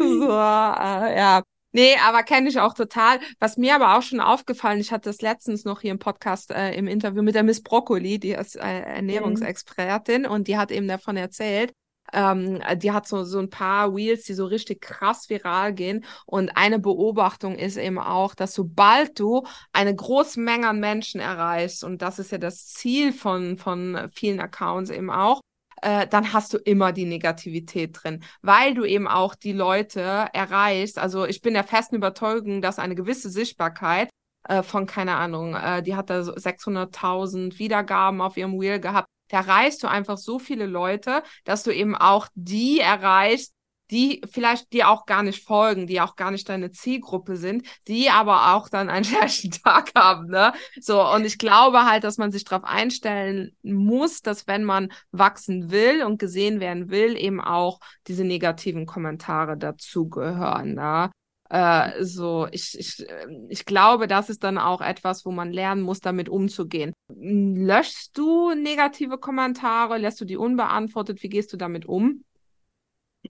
So, 0.00 0.28
äh, 0.28 1.16
ja. 1.16 1.42
Nee, 1.72 1.94
aber 2.06 2.22
kenne 2.22 2.48
ich 2.48 2.58
auch 2.58 2.72
total. 2.72 3.20
Was 3.38 3.58
mir 3.58 3.74
aber 3.74 3.98
auch 3.98 4.02
schon 4.02 4.20
aufgefallen, 4.20 4.80
ich 4.80 4.92
hatte 4.92 5.10
das 5.10 5.20
letztens 5.20 5.64
noch 5.64 5.82
hier 5.82 5.90
im 5.90 5.98
Podcast 5.98 6.50
äh, 6.50 6.72
im 6.74 6.86
Interview 6.86 7.22
mit 7.22 7.34
der 7.34 7.42
Miss 7.42 7.62
Broccoli, 7.62 8.18
die 8.18 8.30
ist 8.30 8.56
äh, 8.56 8.80
Ernährungsexpertin 8.80 10.22
mhm. 10.22 10.30
und 10.30 10.48
die 10.48 10.56
hat 10.56 10.70
eben 10.70 10.88
davon 10.88 11.18
erzählt, 11.18 11.72
ähm, 12.12 12.60
die 12.76 12.92
hat 12.92 13.06
so, 13.06 13.24
so 13.24 13.38
ein 13.38 13.50
paar 13.50 13.94
Wheels, 13.94 14.24
die 14.24 14.34
so 14.34 14.46
richtig 14.46 14.80
krass 14.80 15.28
viral 15.28 15.74
gehen. 15.74 16.04
Und 16.26 16.56
eine 16.56 16.78
Beobachtung 16.78 17.56
ist 17.56 17.76
eben 17.76 17.98
auch, 17.98 18.34
dass 18.34 18.54
sobald 18.54 19.18
du 19.18 19.44
eine 19.72 19.94
große 19.94 20.40
Menge 20.40 20.68
an 20.68 20.80
Menschen 20.80 21.20
erreichst, 21.20 21.84
und 21.84 22.02
das 22.02 22.18
ist 22.18 22.32
ja 22.32 22.38
das 22.38 22.66
Ziel 22.66 23.12
von, 23.12 23.58
von 23.58 24.08
vielen 24.12 24.40
Accounts 24.40 24.90
eben 24.90 25.10
auch, 25.10 25.40
äh, 25.82 26.06
dann 26.06 26.32
hast 26.32 26.52
du 26.54 26.58
immer 26.58 26.92
die 26.92 27.04
Negativität 27.04 27.98
drin, 28.02 28.24
weil 28.42 28.74
du 28.74 28.84
eben 28.84 29.06
auch 29.08 29.34
die 29.34 29.52
Leute 29.52 30.00
erreichst. 30.32 30.98
Also 30.98 31.26
ich 31.26 31.42
bin 31.42 31.54
der 31.54 31.64
festen 31.64 31.96
Überzeugung, 31.96 32.62
dass 32.62 32.78
eine 32.78 32.94
gewisse 32.94 33.30
Sichtbarkeit 33.30 34.10
äh, 34.48 34.62
von, 34.62 34.86
keine 34.86 35.16
Ahnung, 35.16 35.54
äh, 35.54 35.82
die 35.82 35.96
hat 35.96 36.10
da 36.10 36.22
so 36.22 36.32
600.000 36.32 37.58
Wiedergaben 37.58 38.20
auf 38.20 38.36
ihrem 38.36 38.60
Wheel 38.60 38.80
gehabt, 38.80 39.08
erreichst 39.28 39.82
du 39.82 39.88
einfach 39.88 40.18
so 40.18 40.38
viele 40.38 40.66
Leute, 40.66 41.22
dass 41.44 41.62
du 41.62 41.70
eben 41.70 41.94
auch 41.96 42.28
die 42.34 42.80
erreichst, 42.80 43.52
die 43.90 44.20
vielleicht 44.30 44.72
dir 44.72 44.88
auch 44.88 45.06
gar 45.06 45.22
nicht 45.22 45.44
folgen, 45.44 45.86
die 45.86 46.00
auch 46.00 46.16
gar 46.16 46.30
nicht 46.30 46.48
deine 46.48 46.70
Zielgruppe 46.70 47.36
sind, 47.36 47.66
die 47.86 48.10
aber 48.10 48.54
auch 48.54 48.68
dann 48.68 48.88
einen 48.88 49.04
schlechten 49.04 49.50
Tag 49.50 49.92
haben, 49.94 50.26
ne? 50.26 50.52
So, 50.80 51.06
und 51.08 51.24
ich 51.24 51.38
glaube 51.38 51.84
halt, 51.84 52.04
dass 52.04 52.18
man 52.18 52.32
sich 52.32 52.44
darauf 52.44 52.64
einstellen 52.64 53.56
muss, 53.62 54.22
dass 54.22 54.46
wenn 54.46 54.64
man 54.64 54.92
wachsen 55.12 55.70
will 55.70 56.02
und 56.02 56.18
gesehen 56.18 56.60
werden 56.60 56.90
will, 56.90 57.16
eben 57.16 57.40
auch 57.40 57.80
diese 58.06 58.24
negativen 58.24 58.86
Kommentare 58.86 59.56
dazugehören, 59.56 60.74
ne? 60.74 61.10
Äh, 61.48 62.02
so, 62.02 62.48
ich, 62.50 62.78
ich, 62.78 63.06
ähm, 63.08 63.46
ich 63.48 63.64
glaube, 63.64 64.06
das 64.06 64.30
ist 64.30 64.42
dann 64.42 64.58
auch 64.58 64.80
etwas, 64.80 65.24
wo 65.24 65.30
man 65.30 65.52
lernen 65.52 65.82
muss, 65.82 66.00
damit 66.00 66.28
umzugehen. 66.28 66.92
Löschst 67.08 68.16
du 68.18 68.54
negative 68.54 69.18
Kommentare? 69.18 69.98
Lässt 69.98 70.20
du 70.20 70.24
die 70.24 70.36
unbeantwortet? 70.36 71.22
Wie 71.22 71.28
gehst 71.28 71.52
du 71.52 71.56
damit 71.56 71.86
um? 71.86 72.24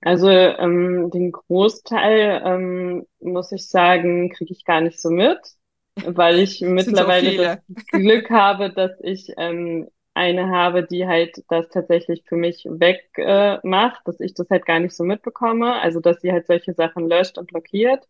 Also 0.02 0.28
ähm, 0.28 1.10
den 1.10 1.32
Großteil, 1.32 2.42
ähm, 2.44 3.06
muss 3.20 3.52
ich 3.52 3.68
sagen, 3.68 4.30
kriege 4.30 4.52
ich 4.52 4.64
gar 4.64 4.80
nicht 4.80 5.00
so 5.00 5.10
mit, 5.10 5.38
weil 6.04 6.38
ich 6.38 6.60
mittlerweile 6.62 7.30
so 7.30 7.42
das 7.74 7.86
Glück 7.86 8.30
habe, 8.30 8.70
dass 8.70 8.92
ich 9.02 9.32
ähm, 9.38 9.88
eine 10.16 10.48
habe, 10.50 10.84
die 10.84 11.06
halt 11.06 11.44
das 11.48 11.68
tatsächlich 11.68 12.24
für 12.26 12.36
mich 12.36 12.64
wegmacht, 12.68 13.18
äh, 13.18 13.58
macht, 13.68 14.08
dass 14.08 14.20
ich 14.20 14.34
das 14.34 14.50
halt 14.50 14.66
gar 14.66 14.80
nicht 14.80 14.94
so 14.96 15.04
mitbekomme. 15.04 15.80
Also 15.80 16.00
dass 16.00 16.20
sie 16.20 16.32
halt 16.32 16.46
solche 16.46 16.74
Sachen 16.74 17.08
löscht 17.08 17.38
und 17.38 17.48
blockiert. 17.48 18.08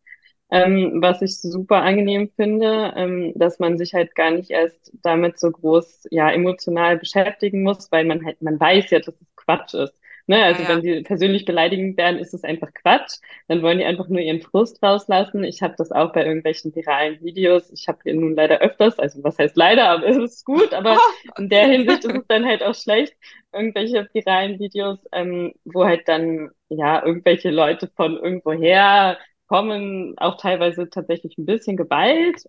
Ähm, 0.50 1.02
was 1.02 1.22
ich 1.22 1.40
super 1.40 1.82
angenehm 1.82 2.30
finde, 2.36 2.92
ähm, 2.96 3.32
dass 3.34 3.58
man 3.58 3.76
sich 3.78 3.94
halt 3.94 4.14
gar 4.14 4.30
nicht 4.30 4.50
erst 4.50 4.92
damit 5.02 5.38
so 5.40 5.50
groß 5.50 6.06
ja 6.10 6.30
emotional 6.30 6.98
beschäftigen 6.98 7.62
muss, 7.64 7.90
weil 7.90 8.04
man 8.04 8.24
halt 8.24 8.40
man 8.42 8.58
weiß 8.60 8.90
ja, 8.90 9.00
dass 9.00 9.14
es 9.20 9.36
Quatsch 9.36 9.74
ist. 9.74 9.94
Ne? 10.28 10.42
Also 10.42 10.62
ja, 10.62 10.68
ja. 10.68 10.74
wenn 10.74 10.82
sie 10.82 11.02
persönlich 11.02 11.44
beleidigend 11.44 11.96
werden, 11.96 12.18
ist 12.18 12.34
es 12.34 12.42
einfach 12.42 12.72
Quatsch. 12.74 13.18
Dann 13.48 13.62
wollen 13.62 13.78
die 13.78 13.84
einfach 13.84 14.08
nur 14.08 14.20
ihren 14.20 14.40
Frust 14.42 14.82
rauslassen. 14.82 15.44
Ich 15.44 15.62
habe 15.62 15.74
das 15.78 15.92
auch 15.92 16.12
bei 16.12 16.24
irgendwelchen 16.24 16.74
viralen 16.74 17.20
Videos. 17.22 17.70
Ich 17.70 17.86
habe 17.86 18.12
nun 18.12 18.34
leider 18.34 18.60
öfters, 18.60 18.98
also 18.98 19.22
was 19.22 19.38
heißt 19.38 19.56
leider, 19.56 19.88
aber 19.88 20.06
es 20.06 20.16
ist 20.16 20.44
gut, 20.44 20.74
aber 20.74 20.98
in 21.38 21.48
der 21.48 21.66
Hinsicht 21.68 22.04
ist 22.04 22.16
es 22.16 22.26
dann 22.26 22.44
halt 22.44 22.62
auch 22.62 22.74
schlecht, 22.74 23.14
irgendwelche 23.52 24.08
viralen 24.12 24.58
Videos, 24.58 24.98
ähm, 25.12 25.52
wo 25.64 25.84
halt 25.84 26.08
dann 26.08 26.50
ja 26.68 27.04
irgendwelche 27.04 27.50
Leute 27.50 27.88
von 27.94 28.16
irgendwoher 28.16 29.18
kommen, 29.46 30.14
auch 30.18 30.38
teilweise 30.38 30.90
tatsächlich 30.90 31.38
ein 31.38 31.46
bisschen 31.46 31.76
geballt 31.76 32.44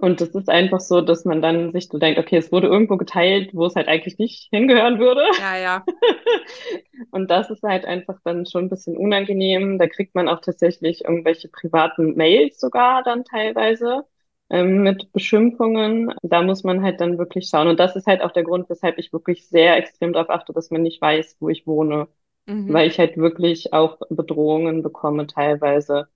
und 0.00 0.20
es 0.20 0.34
ist 0.34 0.48
einfach 0.48 0.80
so, 0.80 1.00
dass 1.00 1.24
man 1.24 1.42
dann 1.42 1.72
sich 1.72 1.88
so 1.88 1.98
denkt, 1.98 2.18
okay, 2.18 2.36
es 2.36 2.52
wurde 2.52 2.68
irgendwo 2.68 2.96
geteilt, 2.96 3.54
wo 3.54 3.66
es 3.66 3.74
halt 3.76 3.88
eigentlich 3.88 4.18
nicht 4.18 4.48
hingehören 4.50 4.98
würde. 4.98 5.22
Ja, 5.38 5.56
ja. 5.56 5.84
und 7.10 7.30
das 7.30 7.50
ist 7.50 7.62
halt 7.62 7.84
einfach 7.84 8.18
dann 8.24 8.46
schon 8.46 8.64
ein 8.64 8.70
bisschen 8.70 8.96
unangenehm. 8.96 9.78
Da 9.78 9.86
kriegt 9.88 10.14
man 10.14 10.28
auch 10.28 10.40
tatsächlich 10.40 11.04
irgendwelche 11.04 11.48
privaten 11.48 12.14
Mails 12.16 12.60
sogar 12.60 13.02
dann 13.02 13.24
teilweise. 13.24 14.04
ähm, 14.50 14.82
mit 14.82 15.12
Beschimpfungen. 15.12 16.12
Da 16.22 16.42
muss 16.42 16.62
man 16.64 16.82
halt 16.82 17.00
dann 17.00 17.18
wirklich 17.18 17.48
schauen. 17.48 17.68
Und 17.68 17.80
das 17.80 17.96
ist 17.96 18.06
halt 18.06 18.22
auch 18.22 18.32
der 18.32 18.44
Grund, 18.44 18.68
weshalb 18.70 18.98
ich 18.98 19.12
wirklich 19.12 19.48
sehr 19.48 19.76
extrem 19.76 20.12
darauf 20.12 20.30
achte, 20.30 20.52
dass 20.52 20.70
man 20.70 20.82
nicht 20.82 21.00
weiß, 21.02 21.36
wo 21.40 21.48
ich 21.48 21.66
wohne. 21.66 22.08
Mhm. 22.46 22.72
Weil 22.72 22.88
ich 22.88 22.98
halt 22.98 23.16
wirklich 23.16 23.72
auch 23.72 23.98
Bedrohungen 24.10 24.82
bekomme 24.82 25.26
teilweise. 25.26 26.08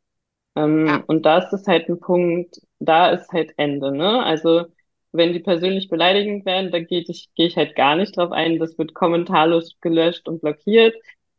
Ähm, 0.57 0.87
ja. 0.87 1.05
Und 1.07 1.25
da 1.27 1.39
ist 1.39 1.53
es 1.53 1.67
halt 1.67 1.89
ein 1.89 2.01
Punkt, 2.01 2.61
da 2.79 3.11
ist 3.11 3.31
halt 3.33 3.53
Ende, 3.57 3.93
ne? 3.93 4.23
Also 4.25 4.67
wenn 5.13 5.33
die 5.33 5.41
persönlich 5.41 5.89
beleidigend 5.89 6.45
werden, 6.47 6.71
da 6.71 6.81
gehe 6.81 7.01
ich, 7.07 7.31
gehe 7.35 7.47
ich 7.47 7.57
halt 7.57 7.75
gar 7.77 7.97
nicht 7.97 8.17
drauf 8.17 8.33
ein. 8.33 8.59
Das 8.59 8.79
wird 8.79 8.95
kommentarlos 8.95 9.77
gelöscht 9.81 10.29
und 10.29 10.41
blockiert. 10.41 10.95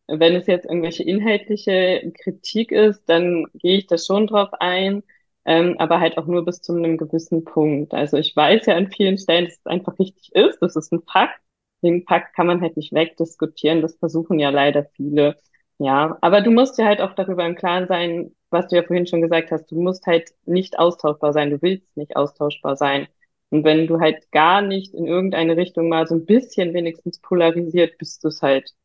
Wenn 0.08 0.36
es 0.36 0.48
jetzt 0.48 0.66
irgendwelche 0.66 1.04
inhaltliche 1.04 2.12
Kritik 2.22 2.72
ist, 2.72 3.06
dann 3.08 3.46
gehe 3.54 3.78
ich 3.78 3.88
da 3.88 3.98
schon 3.98 4.28
drauf 4.28 4.50
ein, 4.60 5.04
ähm, 5.46 5.76
aber 5.80 6.00
halt 6.02 6.18
auch 6.18 6.26
nur 6.28 6.44
bis 6.44 6.62
zu 6.62 6.74
einem 6.74 6.98
gewissen 6.98 7.46
Punkt. 7.46 7.94
Also 7.94 8.18
ich 8.18 8.36
weiß 8.36 8.66
ja 8.66 8.76
an 8.76 8.92
vielen 8.92 9.18
Stellen, 9.18 9.46
dass 9.46 9.56
es 9.60 9.66
einfach 9.66 9.98
richtig 10.00 10.34
ist. 10.36 10.60
Das 10.62 10.76
ist 10.76 10.92
ein 10.92 11.02
Fakt. 11.04 11.40
Den 11.82 12.04
Fakt 12.06 12.36
kann 12.36 12.48
man 12.48 12.62
halt 12.62 12.76
nicht 12.78 12.92
wegdiskutieren. 12.94 13.82
Das 13.82 13.96
versuchen 13.98 14.38
ja 14.40 14.50
leider 14.50 14.86
viele. 14.96 15.38
Ja, 15.84 16.16
aber 16.22 16.42
du 16.42 16.52
musst 16.52 16.78
ja 16.78 16.86
halt 16.86 17.02
auch 17.02 17.14
darüber 17.14 17.44
im 17.44 17.56
Klaren 17.56 17.88
sein, 17.88 18.36
was 18.52 18.68
du 18.68 18.76
ja 18.76 18.84
vorhin 18.84 19.08
schon 19.08 19.24
gesagt 19.24 19.50
hast. 19.50 19.66
Du 19.72 19.82
musst 19.82 20.06
halt 20.06 20.30
nicht 20.46 20.78
austauschbar 20.78 21.34
sein. 21.34 21.50
Du 21.50 21.60
willst 21.64 21.98
nicht 21.98 22.16
austauschbar 22.16 22.76
sein. 22.76 23.08
Und 23.50 23.64
wenn 23.64 23.88
du 23.88 24.00
halt 24.00 24.32
gar 24.32 24.62
nicht 24.62 24.94
in 24.94 25.08
irgendeine 25.08 25.58
Richtung 25.58 25.90
mal 25.90 26.06
so 26.06 26.14
ein 26.14 26.28
bisschen 26.28 26.76
wenigstens 26.76 27.18
polarisiert, 27.20 27.98
bist 27.98 28.24
du 28.24 28.28
es 28.28 28.44
halt. 28.44 28.76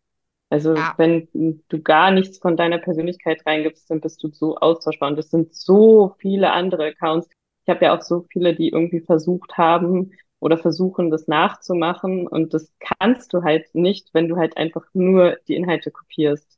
Also 0.48 0.74
ja. 0.74 0.94
wenn 0.96 1.28
du 1.68 1.82
gar 1.82 2.10
nichts 2.12 2.38
von 2.38 2.56
deiner 2.56 2.78
Persönlichkeit 2.78 3.44
reingibst, 3.44 3.90
dann 3.90 4.00
bist 4.00 4.22
du 4.22 4.30
so 4.30 4.56
austauschbar. 4.56 5.10
Und 5.10 5.18
es 5.18 5.30
sind 5.30 5.54
so 5.54 6.14
viele 6.18 6.52
andere 6.52 6.86
Accounts. 6.86 7.28
Ich 7.66 7.68
habe 7.68 7.84
ja 7.84 7.94
auch 7.94 8.00
so 8.00 8.24
viele, 8.32 8.54
die 8.54 8.70
irgendwie 8.70 9.00
versucht 9.00 9.58
haben 9.58 10.12
oder 10.40 10.56
versuchen, 10.56 11.10
das 11.10 11.28
nachzumachen. 11.28 12.26
Und 12.26 12.54
das 12.54 12.72
kannst 12.80 13.34
du 13.34 13.42
halt 13.42 13.66
nicht, 13.74 14.14
wenn 14.14 14.28
du 14.28 14.36
halt 14.36 14.56
einfach 14.56 14.86
nur 14.94 15.36
die 15.46 15.56
Inhalte 15.56 15.90
kopierst. 15.90 16.55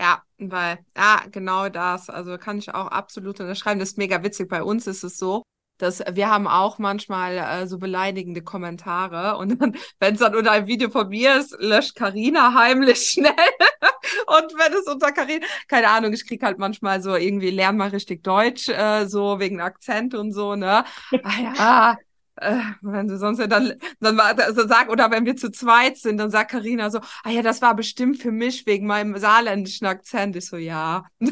Ja, 0.00 0.22
weil, 0.38 0.78
ja, 0.96 1.24
genau 1.30 1.68
das. 1.68 2.08
Also 2.08 2.38
kann 2.38 2.58
ich 2.58 2.72
auch 2.74 2.86
absolut 2.86 3.38
unterschreiben. 3.38 3.78
Das 3.78 3.90
ist 3.90 3.98
mega 3.98 4.22
witzig. 4.22 4.48
Bei 4.48 4.62
uns 4.62 4.86
ist 4.86 5.04
es 5.04 5.18
so, 5.18 5.42
dass 5.76 6.02
wir 6.12 6.30
haben 6.30 6.48
auch 6.48 6.78
manchmal 6.78 7.36
äh, 7.36 7.66
so 7.66 7.76
beleidigende 7.78 8.42
Kommentare 8.42 9.36
und 9.36 9.60
dann, 9.60 9.76
wenn 10.00 10.14
es 10.14 10.20
dann 10.20 10.34
unter 10.34 10.52
einem 10.52 10.66
Video 10.66 10.88
von 10.88 11.08
mir 11.10 11.36
ist, 11.36 11.54
löscht 11.60 11.96
Karina 11.96 12.54
heimlich 12.54 13.10
schnell. 13.10 13.34
und 14.26 14.52
wenn 14.58 14.72
es 14.72 14.86
unter 14.86 15.12
Karina, 15.12 15.44
keine 15.68 15.88
Ahnung, 15.90 16.14
ich 16.14 16.26
krieg 16.26 16.42
halt 16.42 16.58
manchmal 16.58 17.02
so 17.02 17.14
irgendwie 17.14 17.50
lern 17.50 17.76
mal 17.76 17.90
richtig 17.90 18.22
Deutsch, 18.22 18.70
äh, 18.70 19.06
so 19.06 19.38
wegen 19.38 19.60
Akzent 19.60 20.14
und 20.14 20.32
so, 20.32 20.56
ne? 20.56 20.84
Ah 21.22 21.40
ja, 21.42 21.98
äh, 22.40 22.60
wenn 22.80 23.08
du 23.08 23.18
sonst 23.18 23.38
ja 23.38 23.46
dann, 23.46 23.74
dann 24.00 24.18
also 24.18 24.66
sag, 24.66 24.88
oder 24.88 25.10
wenn 25.10 25.26
wir 25.26 25.36
zu 25.36 25.50
zweit 25.50 25.98
sind, 25.98 26.18
dann 26.18 26.30
sagt 26.30 26.50
Karina 26.50 26.90
so, 26.90 27.00
ah 27.22 27.30
ja, 27.30 27.42
das 27.42 27.62
war 27.62 27.74
bestimmt 27.74 28.18
für 28.18 28.32
mich 28.32 28.66
wegen 28.66 28.86
meinem 28.86 29.16
saarländischen 29.18 29.86
Akzent. 29.86 30.36
Ich 30.36 30.46
so, 30.46 30.56
ja. 30.56 31.04
so, 31.20 31.28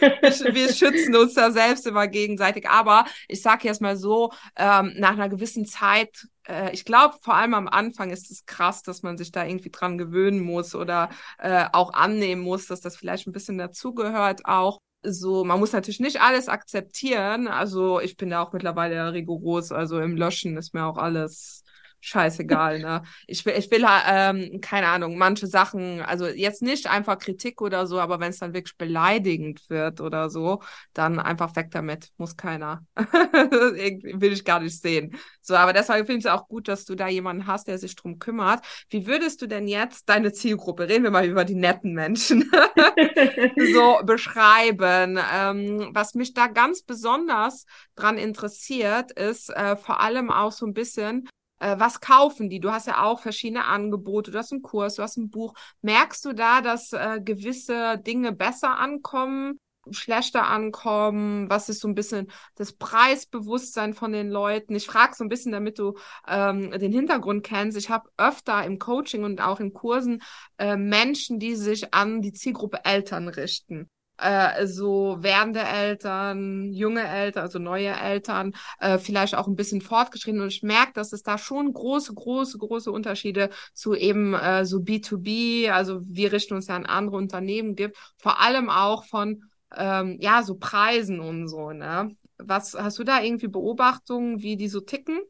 wir, 0.00 0.72
schützen 0.72 1.16
uns 1.16 1.34
da 1.34 1.50
selbst 1.50 1.86
immer 1.86 2.06
gegenseitig. 2.06 2.68
Aber 2.68 3.04
ich 3.28 3.42
sag 3.42 3.64
jetzt 3.64 3.80
mal 3.80 3.96
so, 3.96 4.32
ähm, 4.56 4.94
nach 4.96 5.12
einer 5.12 5.28
gewissen 5.28 5.66
Zeit 5.66 6.28
äh, 6.48 6.72
ich 6.72 6.84
glaube, 6.84 7.16
vor 7.20 7.34
allem 7.34 7.54
am 7.54 7.68
Anfang 7.68 8.10
ist 8.10 8.30
es 8.30 8.46
krass, 8.46 8.82
dass 8.82 9.02
man 9.02 9.18
sich 9.18 9.32
da 9.32 9.44
irgendwie 9.44 9.70
dran 9.70 9.98
gewöhnen 9.98 10.40
muss 10.40 10.74
oder 10.74 11.10
äh, 11.38 11.66
auch 11.72 11.92
annehmen 11.92 12.42
muss, 12.42 12.66
dass 12.66 12.80
das 12.80 12.96
vielleicht 12.96 13.26
ein 13.26 13.32
bisschen 13.32 13.58
dazugehört 13.58 14.44
auch 14.44 14.80
so, 15.02 15.44
man 15.44 15.60
muss 15.60 15.72
natürlich 15.72 16.00
nicht 16.00 16.20
alles 16.20 16.48
akzeptieren. 16.48 17.48
Also 17.48 18.00
ich 18.00 18.16
bin 18.16 18.30
da 18.30 18.42
auch 18.42 18.52
mittlerweile 18.52 19.12
rigoros. 19.12 19.72
Also 19.72 20.00
im 20.00 20.16
Löschen 20.16 20.56
ist 20.56 20.74
mir 20.74 20.84
auch 20.84 20.98
alles 20.98 21.62
scheißegal, 22.06 22.78
ne? 22.78 23.02
Ich 23.26 23.44
will, 23.44 23.54
ich 23.56 23.70
will, 23.70 23.84
ähm, 24.08 24.60
keine 24.60 24.88
Ahnung, 24.88 25.18
manche 25.18 25.46
Sachen, 25.48 26.00
also 26.02 26.26
jetzt 26.26 26.62
nicht 26.62 26.88
einfach 26.88 27.18
Kritik 27.18 27.60
oder 27.60 27.86
so, 27.86 27.98
aber 27.98 28.20
wenn 28.20 28.30
es 28.30 28.38
dann 28.38 28.54
wirklich 28.54 28.76
beleidigend 28.76 29.68
wird 29.68 30.00
oder 30.00 30.30
so, 30.30 30.62
dann 30.92 31.18
einfach 31.18 31.56
weg 31.56 31.70
damit, 31.72 32.10
muss 32.16 32.36
keiner. 32.36 32.84
will 32.96 34.32
ich 34.32 34.44
gar 34.44 34.60
nicht 34.60 34.80
sehen. 34.80 35.16
So, 35.40 35.56
aber 35.56 35.72
deshalb 35.72 36.06
finde 36.06 36.20
ich 36.20 36.24
es 36.26 36.30
auch 36.30 36.46
gut, 36.48 36.68
dass 36.68 36.84
du 36.84 36.94
da 36.94 37.08
jemanden 37.08 37.46
hast, 37.46 37.66
der 37.66 37.78
sich 37.78 37.96
drum 37.96 38.18
kümmert. 38.18 38.64
Wie 38.88 39.06
würdest 39.06 39.42
du 39.42 39.48
denn 39.48 39.66
jetzt 39.66 40.08
deine 40.08 40.32
Zielgruppe, 40.32 40.88
reden 40.88 41.04
wir 41.04 41.10
mal 41.10 41.26
über 41.26 41.44
die 41.44 41.54
netten 41.56 41.92
Menschen, 41.92 42.50
so 43.74 44.00
beschreiben? 44.04 45.18
Ähm, 45.34 45.90
was 45.92 46.14
mich 46.14 46.34
da 46.34 46.46
ganz 46.46 46.82
besonders 46.82 47.66
dran 47.96 48.16
interessiert, 48.16 49.10
ist 49.12 49.50
äh, 49.50 49.76
vor 49.76 50.00
allem 50.00 50.30
auch 50.30 50.52
so 50.52 50.66
ein 50.66 50.74
bisschen, 50.74 51.28
äh, 51.58 51.76
was 51.78 52.00
kaufen 52.00 52.50
die? 52.50 52.60
Du 52.60 52.70
hast 52.70 52.86
ja 52.86 53.02
auch 53.02 53.20
verschiedene 53.20 53.64
Angebote, 53.64 54.30
du 54.30 54.38
hast 54.38 54.52
einen 54.52 54.62
Kurs, 54.62 54.94
du 54.96 55.02
hast 55.02 55.16
ein 55.16 55.30
Buch. 55.30 55.54
Merkst 55.82 56.24
du 56.24 56.32
da, 56.32 56.60
dass 56.60 56.92
äh, 56.92 57.20
gewisse 57.22 57.98
Dinge 57.98 58.32
besser 58.32 58.78
ankommen, 58.78 59.60
schlechter 59.90 60.46
ankommen? 60.46 61.48
Was 61.48 61.68
ist 61.68 61.80
so 61.80 61.88
ein 61.88 61.94
bisschen 61.94 62.30
das 62.56 62.72
Preisbewusstsein 62.72 63.94
von 63.94 64.12
den 64.12 64.30
Leuten? 64.30 64.74
Ich 64.74 64.86
frage 64.86 65.14
so 65.14 65.24
ein 65.24 65.28
bisschen, 65.28 65.52
damit 65.52 65.78
du 65.78 65.96
ähm, 66.28 66.70
den 66.72 66.92
Hintergrund 66.92 67.44
kennst. 67.44 67.78
Ich 67.78 67.90
habe 67.90 68.10
öfter 68.16 68.64
im 68.64 68.78
Coaching 68.78 69.24
und 69.24 69.40
auch 69.40 69.60
in 69.60 69.72
Kursen 69.72 70.22
äh, 70.58 70.76
Menschen, 70.76 71.38
die 71.38 71.54
sich 71.54 71.94
an 71.94 72.22
die 72.22 72.32
Zielgruppe 72.32 72.84
Eltern 72.84 73.28
richten 73.28 73.90
äh, 74.18 74.66
so 74.66 75.16
werdende 75.20 75.60
Eltern, 75.60 76.72
junge 76.72 77.06
Eltern, 77.06 77.42
also 77.42 77.58
neue 77.58 77.90
Eltern, 77.90 78.54
äh, 78.80 78.98
vielleicht 78.98 79.34
auch 79.34 79.46
ein 79.46 79.56
bisschen 79.56 79.80
fortgeschritten. 79.80 80.40
Und 80.40 80.48
ich 80.48 80.62
merke, 80.62 80.92
dass 80.94 81.12
es 81.12 81.22
da 81.22 81.38
schon 81.38 81.72
große, 81.72 82.14
große, 82.14 82.58
große 82.58 82.90
Unterschiede 82.90 83.50
zu 83.74 83.94
eben 83.94 84.34
äh, 84.34 84.64
so 84.64 84.78
B2B, 84.78 85.70
also 85.70 86.00
wir 86.04 86.32
richten 86.32 86.54
uns 86.54 86.68
ja 86.68 86.76
an 86.76 86.86
andere 86.86 87.16
Unternehmen 87.16 87.74
gibt, 87.74 87.96
vor 88.16 88.40
allem 88.40 88.70
auch 88.70 89.04
von 89.04 89.42
ähm, 89.76 90.18
ja 90.20 90.42
so 90.42 90.56
Preisen 90.56 91.20
und 91.20 91.48
so. 91.48 91.72
Ne? 91.72 92.16
Was 92.38 92.74
hast 92.74 92.98
du 92.98 93.04
da 93.04 93.22
irgendwie 93.22 93.48
Beobachtungen, 93.48 94.42
wie 94.42 94.56
die 94.56 94.68
so 94.68 94.80
ticken? 94.80 95.20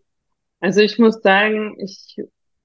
Also 0.60 0.80
ich 0.80 0.98
muss 0.98 1.20
sagen, 1.22 1.76
ich 1.78 2.16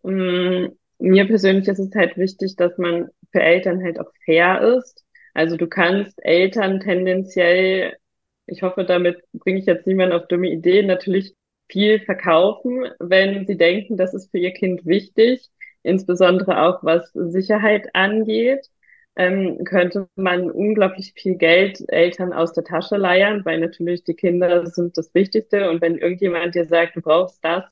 mh, 0.04 0.12
mm, 0.12 0.78
mir 1.00 1.26
persönlich 1.26 1.68
ist 1.68 1.80
es 1.80 1.94
halt 1.96 2.18
wichtig, 2.18 2.56
dass 2.56 2.78
man 2.78 3.10
für 3.32 3.42
Eltern 3.42 3.84
halt 3.84 4.00
auch 4.00 4.12
fair 4.24 4.62
ist 4.78 5.01
also 5.34 5.58
du 5.58 5.68
kannst 5.68 6.24
Eltern 6.24 6.80
tendenziell, 6.80 7.98
ich 8.46 8.64
hoffe, 8.64 8.86
damit 8.86 9.24
bringe 9.34 9.60
ich 9.60 9.66
jetzt 9.66 9.88
niemanden 9.88 10.16
auf 10.16 10.28
dumme 10.28 10.50
Ideen, 10.50 10.88
natürlich 10.88 11.36
viel 11.70 12.00
verkaufen, 12.02 12.86
wenn 13.00 13.46
sie 13.48 13.58
denken, 13.58 13.98
das 13.98 14.14
ist 14.14 14.32
für 14.32 14.40
ihr 14.40 14.52
Kind 14.52 14.86
wichtig, 14.86 15.50
insbesondere 15.84 16.62
auch 16.64 16.84
was 16.84 17.12
Sicherheit 17.14 17.90
angeht. 17.96 18.70
Ähm, 19.18 19.66
könnte 19.66 20.08
man 20.16 20.50
unglaublich 20.50 21.14
viel 21.14 21.36
Geld 21.36 21.84
Eltern 21.90 22.32
aus 22.32 22.54
der 22.54 22.64
Tasche 22.64 22.96
leiern, 22.96 23.44
weil 23.44 23.60
natürlich 23.60 24.04
die 24.06 24.14
Kinder 24.14 24.66
sind 24.68 24.98
das 24.98 25.14
Wichtigste. 25.14 25.70
Und 25.70 25.82
wenn 25.82 25.98
irgendjemand 25.98 26.56
dir 26.56 26.66
sagt, 26.66 26.96
du 26.96 27.02
brauchst 27.02 27.44
das, 27.44 27.66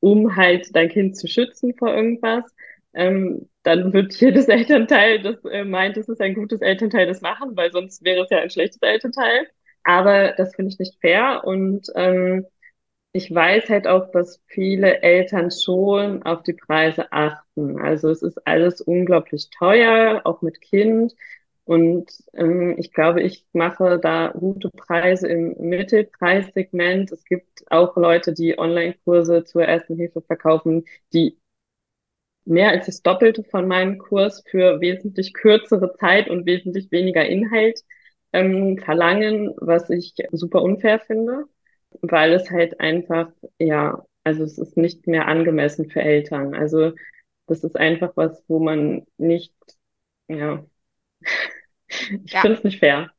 um 0.00 0.34
halt 0.36 0.74
dein 0.74 0.88
Kind 0.88 1.16
zu 1.16 1.28
schützen 1.28 1.74
vor 1.78 1.94
irgendwas, 1.94 2.44
ähm, 2.94 3.48
dann 3.62 3.92
wird 3.92 4.14
jedes 4.20 4.48
Elternteil, 4.48 5.22
das 5.22 5.44
äh, 5.44 5.64
meint, 5.64 5.96
es 5.96 6.08
ist 6.08 6.20
ein 6.20 6.34
gutes 6.34 6.60
Elternteil, 6.60 7.06
das 7.06 7.20
machen, 7.20 7.56
weil 7.56 7.72
sonst 7.72 8.04
wäre 8.04 8.22
es 8.24 8.30
ja 8.30 8.38
ein 8.38 8.50
schlechtes 8.50 8.82
Elternteil. 8.82 9.46
Aber 9.84 10.32
das 10.32 10.54
finde 10.54 10.72
ich 10.72 10.78
nicht 10.78 11.00
fair 11.00 11.42
und 11.44 11.86
ähm, 11.94 12.46
ich 13.12 13.34
weiß 13.34 13.68
halt 13.70 13.86
auch, 13.88 14.10
dass 14.12 14.40
viele 14.46 15.02
Eltern 15.02 15.50
schon 15.50 16.22
auf 16.22 16.42
die 16.44 16.52
Preise 16.52 17.12
achten. 17.12 17.78
Also 17.80 18.08
es 18.10 18.22
ist 18.22 18.46
alles 18.46 18.80
unglaublich 18.80 19.50
teuer, 19.50 20.22
auch 20.24 20.42
mit 20.42 20.60
Kind. 20.60 21.14
Und 21.64 22.10
ähm, 22.34 22.76
ich 22.78 22.92
glaube, 22.92 23.22
ich 23.22 23.46
mache 23.52 23.98
da 24.00 24.28
gute 24.28 24.70
Preise 24.70 25.28
im 25.28 25.54
Mittelpreissegment. 25.58 27.12
Es 27.12 27.24
gibt 27.24 27.64
auch 27.70 27.96
Leute, 27.96 28.32
die 28.32 28.58
Online-Kurse 28.58 29.44
zur 29.44 29.64
ersten 29.64 29.96
Hilfe 29.96 30.22
verkaufen, 30.22 30.84
die 31.12 31.38
mehr 32.50 32.70
als 32.70 32.86
das 32.86 33.02
Doppelte 33.02 33.44
von 33.44 33.66
meinem 33.66 33.98
Kurs 33.98 34.42
für 34.50 34.80
wesentlich 34.80 35.32
kürzere 35.32 35.94
Zeit 35.94 36.28
und 36.28 36.46
wesentlich 36.46 36.90
weniger 36.90 37.24
Inhalt 37.24 37.82
ähm, 38.32 38.78
verlangen, 38.78 39.54
was 39.58 39.88
ich 39.90 40.14
super 40.32 40.62
unfair 40.62 41.00
finde, 41.00 41.44
weil 42.02 42.32
es 42.32 42.50
halt 42.50 42.80
einfach, 42.80 43.30
ja, 43.58 44.04
also 44.24 44.44
es 44.44 44.58
ist 44.58 44.76
nicht 44.76 45.06
mehr 45.06 45.26
angemessen 45.28 45.88
für 45.90 46.02
Eltern. 46.02 46.54
Also 46.54 46.92
das 47.46 47.64
ist 47.64 47.76
einfach 47.76 48.12
was, 48.16 48.42
wo 48.48 48.58
man 48.58 49.06
nicht, 49.16 49.54
ja, 50.28 50.64
ich 51.88 52.32
ja. 52.32 52.40
finde 52.40 52.58
es 52.58 52.64
nicht 52.64 52.80
fair. 52.80 53.10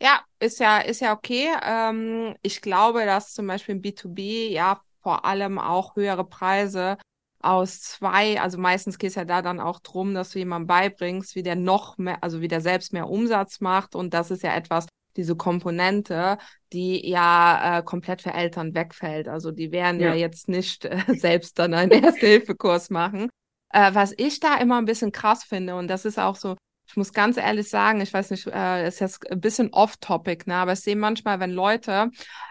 Ja, 0.00 0.20
ist 0.40 0.58
ja, 0.58 0.80
ist 0.80 1.00
ja 1.00 1.12
okay. 1.12 1.48
Ähm, 1.64 2.34
ich 2.42 2.60
glaube, 2.60 3.04
dass 3.04 3.34
zum 3.34 3.46
Beispiel 3.46 3.76
im 3.76 3.82
B2B 3.82 4.48
ja 4.48 4.80
vor 5.00 5.24
allem 5.24 5.58
auch 5.58 5.94
höhere 5.94 6.24
Preise 6.24 6.96
aus 7.42 7.80
zwei, 7.80 8.40
also 8.40 8.56
meistens 8.56 8.98
geht 8.98 9.10
es 9.10 9.16
ja 9.16 9.24
da 9.24 9.42
dann 9.42 9.60
auch 9.60 9.80
drum, 9.80 10.14
dass 10.14 10.30
du 10.30 10.38
jemandem 10.38 10.68
beibringst, 10.68 11.34
wie 11.34 11.42
der 11.42 11.56
noch 11.56 11.98
mehr, 11.98 12.22
also 12.22 12.40
wie 12.40 12.48
der 12.48 12.60
selbst 12.60 12.92
mehr 12.92 13.08
Umsatz 13.08 13.60
macht. 13.60 13.94
Und 13.94 14.14
das 14.14 14.30
ist 14.30 14.42
ja 14.42 14.54
etwas, 14.54 14.86
diese 15.16 15.36
Komponente, 15.36 16.38
die 16.72 17.06
ja 17.06 17.78
äh, 17.78 17.82
komplett 17.82 18.22
für 18.22 18.32
Eltern 18.32 18.74
wegfällt. 18.74 19.28
Also 19.28 19.50
die 19.50 19.72
werden 19.72 20.00
ja, 20.00 20.08
ja 20.10 20.14
jetzt 20.14 20.48
nicht 20.48 20.84
äh, 20.84 21.02
selbst 21.16 21.58
dann 21.58 21.74
einen 21.74 21.90
Erste-Hilfe-Kurs 21.90 22.90
machen. 22.90 23.28
Äh, 23.70 23.94
was 23.94 24.14
ich 24.16 24.40
da 24.40 24.56
immer 24.58 24.78
ein 24.78 24.84
bisschen 24.84 25.12
krass 25.12 25.44
finde, 25.44 25.74
und 25.74 25.88
das 25.88 26.04
ist 26.04 26.18
auch 26.18 26.36
so, 26.36 26.56
ich 26.86 26.96
muss 26.96 27.12
ganz 27.12 27.36
ehrlich 27.36 27.68
sagen, 27.68 28.00
ich 28.00 28.12
weiß 28.12 28.30
nicht, 28.30 28.46
äh, 28.46 28.86
ist 28.86 29.00
jetzt 29.00 29.30
ein 29.30 29.40
bisschen 29.40 29.72
off-topic, 29.72 30.46
ne, 30.46 30.56
aber 30.56 30.72
ich 30.72 30.80
sehe 30.80 30.96
manchmal, 30.96 31.40
wenn 31.40 31.50
Leute 31.50 32.10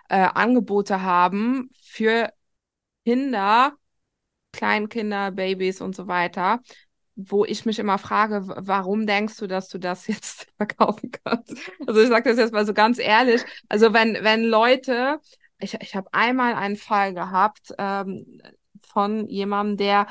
äh, 0.09 0.27
Angebote 0.33 1.01
haben 1.01 1.69
für 1.79 2.31
Kinder, 3.05 3.73
Kleinkinder, 4.51 5.31
Babys 5.31 5.81
und 5.81 5.95
so 5.95 6.07
weiter, 6.07 6.61
wo 7.15 7.45
ich 7.45 7.65
mich 7.65 7.79
immer 7.79 7.97
frage, 7.97 8.43
warum 8.57 9.05
denkst 9.05 9.37
du, 9.37 9.47
dass 9.47 9.67
du 9.69 9.77
das 9.77 10.07
jetzt 10.07 10.47
verkaufen 10.57 11.11
kannst? 11.23 11.55
Also 11.87 12.01
ich 12.01 12.09
sage 12.09 12.29
das 12.29 12.37
jetzt 12.37 12.53
mal 12.53 12.65
so 12.65 12.73
ganz 12.73 12.99
ehrlich. 12.99 13.41
Also 13.69 13.93
wenn, 13.93 14.17
wenn 14.21 14.43
Leute, 14.43 15.19
ich, 15.59 15.75
ich 15.75 15.95
habe 15.95 16.13
einmal 16.13 16.55
einen 16.55 16.77
Fall 16.77 17.13
gehabt 17.13 17.73
ähm, 17.77 18.41
von 18.81 19.27
jemandem, 19.27 19.77
der, 19.77 20.07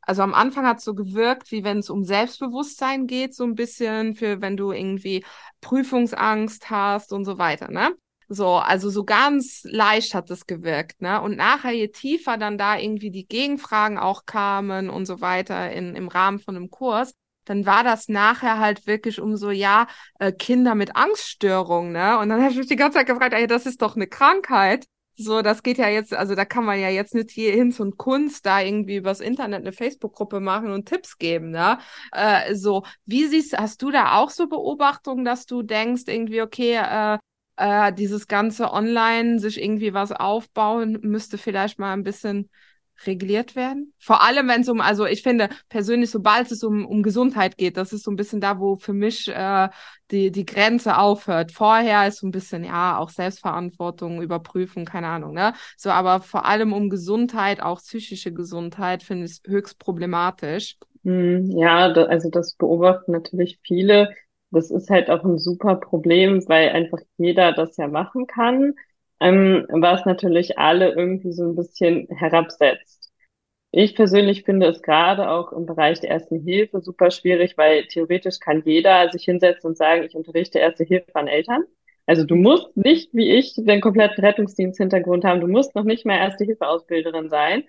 also 0.00 0.22
am 0.22 0.34
Anfang 0.34 0.66
hat 0.66 0.78
es 0.78 0.84
so 0.84 0.94
gewirkt, 0.94 1.50
wie 1.50 1.64
wenn 1.64 1.78
es 1.78 1.90
um 1.90 2.04
Selbstbewusstsein 2.04 3.06
geht, 3.06 3.34
so 3.34 3.44
ein 3.44 3.54
bisschen 3.54 4.14
für, 4.14 4.40
wenn 4.40 4.56
du 4.56 4.72
irgendwie 4.72 5.24
Prüfungsangst 5.60 6.70
hast 6.70 7.12
und 7.12 7.24
so 7.24 7.38
weiter, 7.38 7.70
ne? 7.70 7.90
So, 8.28 8.56
also 8.56 8.90
so 8.90 9.04
ganz 9.04 9.62
leicht 9.64 10.14
hat 10.14 10.30
es 10.30 10.46
gewirkt, 10.46 11.00
ne? 11.00 11.20
Und 11.22 11.36
nachher, 11.36 11.72
je 11.72 11.88
tiefer 11.88 12.36
dann 12.38 12.58
da 12.58 12.76
irgendwie 12.76 13.10
die 13.10 13.26
Gegenfragen 13.26 13.98
auch 13.98 14.26
kamen 14.26 14.90
und 14.90 15.06
so 15.06 15.20
weiter 15.20 15.70
in, 15.72 15.94
im 15.94 16.08
Rahmen 16.08 16.40
von 16.40 16.56
einem 16.56 16.70
Kurs, 16.70 17.14
dann 17.44 17.66
war 17.66 17.84
das 17.84 18.08
nachher 18.08 18.58
halt 18.58 18.86
wirklich 18.88 19.20
um 19.20 19.36
so, 19.36 19.50
ja, 19.50 19.86
äh, 20.18 20.32
Kinder 20.32 20.74
mit 20.74 20.96
Angststörungen, 20.96 21.92
ne? 21.92 22.18
Und 22.18 22.28
dann 22.28 22.40
habe 22.42 22.50
ich 22.52 22.58
mich 22.58 22.66
die 22.66 22.76
ganze 22.76 22.98
Zeit 22.98 23.06
gefragt, 23.06 23.32
ey, 23.34 23.46
das 23.46 23.66
ist 23.66 23.80
doch 23.82 23.96
eine 23.96 24.08
Krankheit. 24.08 24.86
So, 25.18 25.40
das 25.40 25.62
geht 25.62 25.78
ja 25.78 25.88
jetzt, 25.88 26.12
also 26.12 26.34
da 26.34 26.44
kann 26.44 26.64
man 26.64 26.78
ja 26.78 26.90
jetzt 26.90 27.14
nicht 27.14 27.30
hier 27.30 27.52
hin 27.52 27.74
und 27.78 27.96
Kunst 27.96 28.44
da 28.44 28.60
irgendwie 28.60 28.96
übers 28.96 29.20
Internet 29.20 29.60
eine 29.62 29.72
Facebook-Gruppe 29.72 30.40
machen 30.40 30.70
und 30.72 30.86
Tipps 30.86 31.16
geben, 31.16 31.50
ne? 31.50 31.78
Äh, 32.12 32.54
so, 32.54 32.82
wie 33.06 33.26
siehst, 33.26 33.56
hast 33.56 33.80
du 33.82 33.90
da 33.90 34.16
auch 34.18 34.30
so 34.30 34.46
Beobachtungen, 34.48 35.24
dass 35.24 35.46
du 35.46 35.62
denkst, 35.62 36.02
irgendwie, 36.08 36.42
okay, 36.42 36.74
äh, 36.74 37.18
äh, 37.56 37.92
dieses 37.92 38.28
ganze 38.28 38.72
Online 38.72 39.38
sich 39.38 39.62
irgendwie 39.62 39.94
was 39.94 40.12
aufbauen, 40.12 40.98
müsste 41.02 41.38
vielleicht 41.38 41.78
mal 41.78 41.92
ein 41.92 42.02
bisschen 42.02 42.50
reguliert 43.04 43.56
werden. 43.56 43.92
Vor 43.98 44.22
allem, 44.22 44.48
wenn 44.48 44.62
es 44.62 44.68
um, 44.68 44.80
also 44.80 45.04
ich 45.06 45.22
finde 45.22 45.50
persönlich, 45.68 46.10
sobald 46.10 46.50
es 46.50 46.62
um, 46.64 46.86
um 46.86 47.02
Gesundheit 47.02 47.58
geht, 47.58 47.76
das 47.76 47.92
ist 47.92 48.04
so 48.04 48.10
ein 48.10 48.16
bisschen 48.16 48.40
da, 48.40 48.58
wo 48.58 48.76
für 48.76 48.92
mich 48.92 49.28
äh, 49.28 49.68
die, 50.10 50.30
die 50.30 50.46
Grenze 50.46 50.96
aufhört. 50.96 51.52
Vorher 51.52 52.06
ist 52.06 52.18
so 52.18 52.26
ein 52.26 52.30
bisschen, 52.30 52.64
ja, 52.64 52.98
auch 52.98 53.10
Selbstverantwortung, 53.10 54.22
Überprüfen, 54.22 54.84
keine 54.84 55.08
Ahnung, 55.08 55.34
ne? 55.34 55.52
So, 55.76 55.90
aber 55.90 56.20
vor 56.20 56.46
allem 56.46 56.72
um 56.72 56.88
Gesundheit, 56.88 57.60
auch 57.60 57.80
psychische 57.80 58.32
Gesundheit, 58.32 59.02
finde 59.02 59.26
ich 59.26 59.40
höchst 59.46 59.78
problematisch. 59.78 60.76
Hm, 61.04 61.50
ja, 61.50 61.92
also 61.92 62.30
das 62.30 62.54
beobachten 62.54 63.12
natürlich 63.12 63.58
viele 63.62 64.14
das 64.50 64.70
ist 64.70 64.90
halt 64.90 65.10
auch 65.10 65.24
ein 65.24 65.38
super 65.38 65.76
Problem, 65.76 66.42
weil 66.48 66.70
einfach 66.70 66.98
jeder 67.18 67.52
das 67.52 67.76
ja 67.76 67.88
machen 67.88 68.26
kann, 68.26 68.74
ähm, 69.20 69.66
was 69.70 70.04
natürlich 70.06 70.58
alle 70.58 70.90
irgendwie 70.94 71.32
so 71.32 71.44
ein 71.44 71.56
bisschen 71.56 72.08
herabsetzt. 72.10 73.10
Ich 73.72 73.94
persönlich 73.94 74.44
finde 74.44 74.66
es 74.68 74.82
gerade 74.82 75.30
auch 75.30 75.52
im 75.52 75.66
Bereich 75.66 76.00
der 76.00 76.10
Ersten 76.10 76.40
Hilfe 76.40 76.80
super 76.80 77.10
schwierig, 77.10 77.58
weil 77.58 77.86
theoretisch 77.88 78.38
kann 78.40 78.62
jeder 78.64 79.10
sich 79.10 79.24
hinsetzen 79.24 79.68
und 79.70 79.76
sagen, 79.76 80.04
ich 80.04 80.14
unterrichte 80.14 80.58
Erste 80.58 80.84
Hilfe 80.84 81.14
an 81.14 81.28
Eltern. 81.28 81.64
Also 82.06 82.24
du 82.24 82.36
musst 82.36 82.76
nicht, 82.76 83.12
wie 83.14 83.30
ich, 83.30 83.54
den 83.56 83.80
kompletten 83.80 84.24
Rettungsdienst-Hintergrund 84.24 85.24
haben. 85.24 85.40
Du 85.40 85.48
musst 85.48 85.74
noch 85.74 85.84
nicht 85.84 86.06
mehr 86.06 86.18
Erste-Hilfe-Ausbilderin 86.18 87.28
sein. 87.28 87.64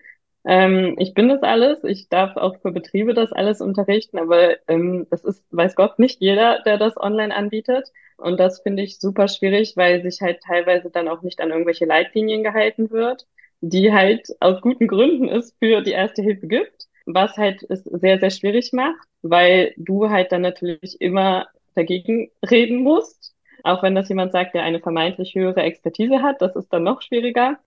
Ähm, 0.48 0.96
ich 0.98 1.14
bin 1.14 1.28
das 1.28 1.44
alles. 1.44 1.84
Ich 1.84 2.08
darf 2.10 2.38
auch 2.38 2.58
für 2.62 2.72
Betriebe 2.72 3.14
das 3.14 3.34
alles 3.34 3.60
unterrichten, 3.62 4.18
aber 4.18 4.56
ähm, 4.70 5.06
das 5.10 5.26
ist, 5.26 5.44
weiß 5.52 5.76
Gott, 5.76 6.00
nicht 6.00 6.22
jeder, 6.22 6.62
der 6.64 6.78
das 6.78 6.96
online 6.98 7.36
anbietet. 7.36 7.92
Und 8.18 8.40
das 8.40 8.62
finde 8.62 8.82
ich 8.84 9.00
super 9.00 9.28
schwierig, 9.28 9.76
weil 9.76 10.02
sich 10.02 10.22
halt 10.22 10.40
teilweise 10.42 10.90
dann 10.90 11.10
auch 11.10 11.22
nicht 11.22 11.42
an 11.42 11.52
irgendwelche 11.52 11.86
Leitlinien 11.86 12.44
gehalten 12.44 12.90
wird, 12.92 13.28
die 13.60 13.92
halt 13.92 14.30
aus 14.40 14.62
guten 14.62 14.88
Gründen 14.88 15.28
es 15.28 15.54
für 15.60 15.82
die 15.82 15.92
Erste 15.92 16.22
Hilfe 16.22 16.48
gibt, 16.48 16.88
was 17.06 17.36
halt 17.38 17.64
es 17.70 17.84
sehr, 17.84 18.20
sehr 18.20 18.32
schwierig 18.32 18.72
macht, 18.72 19.06
weil 19.24 19.74
du 19.78 20.10
halt 20.10 20.32
dann 20.32 20.42
natürlich 20.42 21.02
immer 21.02 21.48
dagegen 21.76 22.32
reden 22.50 22.84
musst. 22.84 23.36
Auch 23.64 23.84
wenn 23.84 23.96
das 23.96 24.08
jemand 24.10 24.32
sagt, 24.32 24.54
der 24.56 24.64
eine 24.64 24.80
vermeintlich 24.80 25.36
höhere 25.36 25.62
Expertise 25.64 26.22
hat, 26.22 26.42
das 26.42 26.56
ist 26.56 26.72
dann 26.72 26.84
noch 26.84 27.02
schwieriger. 27.02 27.60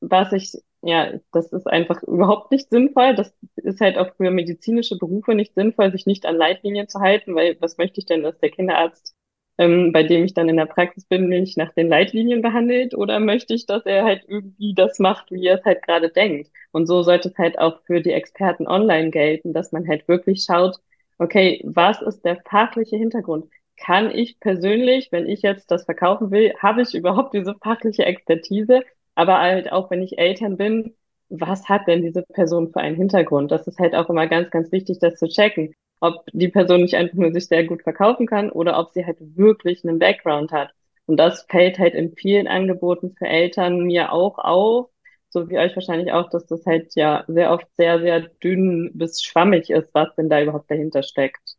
Was 0.00 0.32
ich 0.32 0.52
ja, 0.82 1.14
das 1.32 1.52
ist 1.52 1.66
einfach 1.66 2.02
überhaupt 2.04 2.52
nicht 2.52 2.70
sinnvoll. 2.70 3.14
Das 3.16 3.34
ist 3.56 3.80
halt 3.80 3.98
auch 3.98 4.14
für 4.16 4.30
medizinische 4.30 4.96
Berufe 4.98 5.34
nicht 5.34 5.54
sinnvoll, 5.54 5.90
sich 5.90 6.06
nicht 6.06 6.26
an 6.26 6.36
Leitlinien 6.36 6.88
zu 6.88 7.00
halten, 7.00 7.34
weil 7.34 7.56
was 7.60 7.76
möchte 7.78 7.98
ich 8.00 8.06
denn, 8.06 8.22
dass 8.22 8.38
der 8.38 8.50
Kinderarzt, 8.50 9.14
ähm, 9.58 9.90
bei 9.92 10.02
dem 10.04 10.24
ich 10.24 10.34
dann 10.34 10.48
in 10.48 10.56
der 10.56 10.66
Praxis 10.66 11.04
bin, 11.06 11.28
mich 11.28 11.56
nach 11.56 11.72
den 11.72 11.88
Leitlinien 11.88 12.40
behandelt 12.42 12.94
oder 12.94 13.18
möchte 13.20 13.54
ich, 13.54 13.66
dass 13.66 13.84
er 13.86 14.04
halt 14.04 14.24
irgendwie 14.28 14.74
das 14.74 14.98
macht, 15.00 15.30
wie 15.32 15.46
er 15.46 15.58
es 15.58 15.64
halt 15.64 15.82
gerade 15.82 16.10
denkt? 16.10 16.50
Und 16.72 16.86
so 16.86 17.02
sollte 17.02 17.30
es 17.30 17.38
halt 17.38 17.58
auch 17.58 17.80
für 17.86 18.00
die 18.00 18.12
Experten 18.12 18.68
online 18.68 19.10
gelten, 19.10 19.52
dass 19.54 19.72
man 19.72 19.88
halt 19.88 20.06
wirklich 20.08 20.44
schaut, 20.44 20.76
okay, 21.18 21.62
was 21.64 22.00
ist 22.02 22.24
der 22.24 22.40
fachliche 22.48 22.96
Hintergrund? 22.96 23.46
Kann 23.78 24.10
ich 24.10 24.38
persönlich, 24.40 25.10
wenn 25.12 25.26
ich 25.26 25.42
jetzt 25.42 25.70
das 25.70 25.84
verkaufen 25.84 26.30
will, 26.30 26.54
habe 26.58 26.82
ich 26.82 26.94
überhaupt 26.94 27.34
diese 27.34 27.54
fachliche 27.62 28.04
Expertise? 28.06 28.82
Aber 29.16 29.38
halt 29.40 29.72
auch, 29.72 29.90
wenn 29.90 30.02
ich 30.02 30.18
Eltern 30.18 30.56
bin, 30.58 30.94
was 31.28 31.68
hat 31.68 31.88
denn 31.88 32.02
diese 32.02 32.22
Person 32.22 32.72
für 32.72 32.80
einen 32.80 32.96
Hintergrund? 32.96 33.50
Das 33.52 33.66
ist 33.66 33.78
halt 33.80 33.94
auch 33.96 34.08
immer 34.10 34.28
ganz, 34.28 34.50
ganz 34.50 34.72
wichtig, 34.72 34.98
das 35.00 35.16
zu 35.18 35.28
checken. 35.28 35.74
Ob 36.00 36.26
die 36.32 36.48
Person 36.48 36.82
nicht 36.82 36.94
einfach 36.96 37.16
nur 37.16 37.32
sich 37.32 37.46
sehr 37.48 37.64
gut 37.66 37.82
verkaufen 37.82 38.26
kann 38.26 38.50
oder 38.52 38.78
ob 38.78 38.90
sie 38.92 39.06
halt 39.06 39.18
wirklich 39.20 39.84
einen 39.84 39.98
Background 39.98 40.52
hat. 40.52 40.72
Und 41.06 41.16
das 41.18 41.42
fällt 41.48 41.78
halt 41.78 41.94
in 41.94 42.14
vielen 42.16 42.48
Angeboten 42.48 43.14
für 43.18 43.26
Eltern 43.26 43.80
mir 43.80 44.12
auch 44.12 44.38
auf, 44.38 44.90
so 45.30 45.48
wie 45.50 45.58
euch 45.58 45.74
wahrscheinlich 45.76 46.12
auch, 46.12 46.30
dass 46.30 46.46
das 46.46 46.64
halt 46.66 46.94
ja 46.96 47.24
sehr 47.28 47.52
oft 47.52 47.66
sehr, 47.76 48.00
sehr 48.00 48.20
dünn 48.20 48.90
bis 48.94 49.22
schwammig 49.22 49.70
ist, 49.70 49.92
was 49.94 50.14
denn 50.16 50.28
da 50.28 50.40
überhaupt 50.42 50.70
dahinter 50.70 51.02
steckt. 51.02 51.56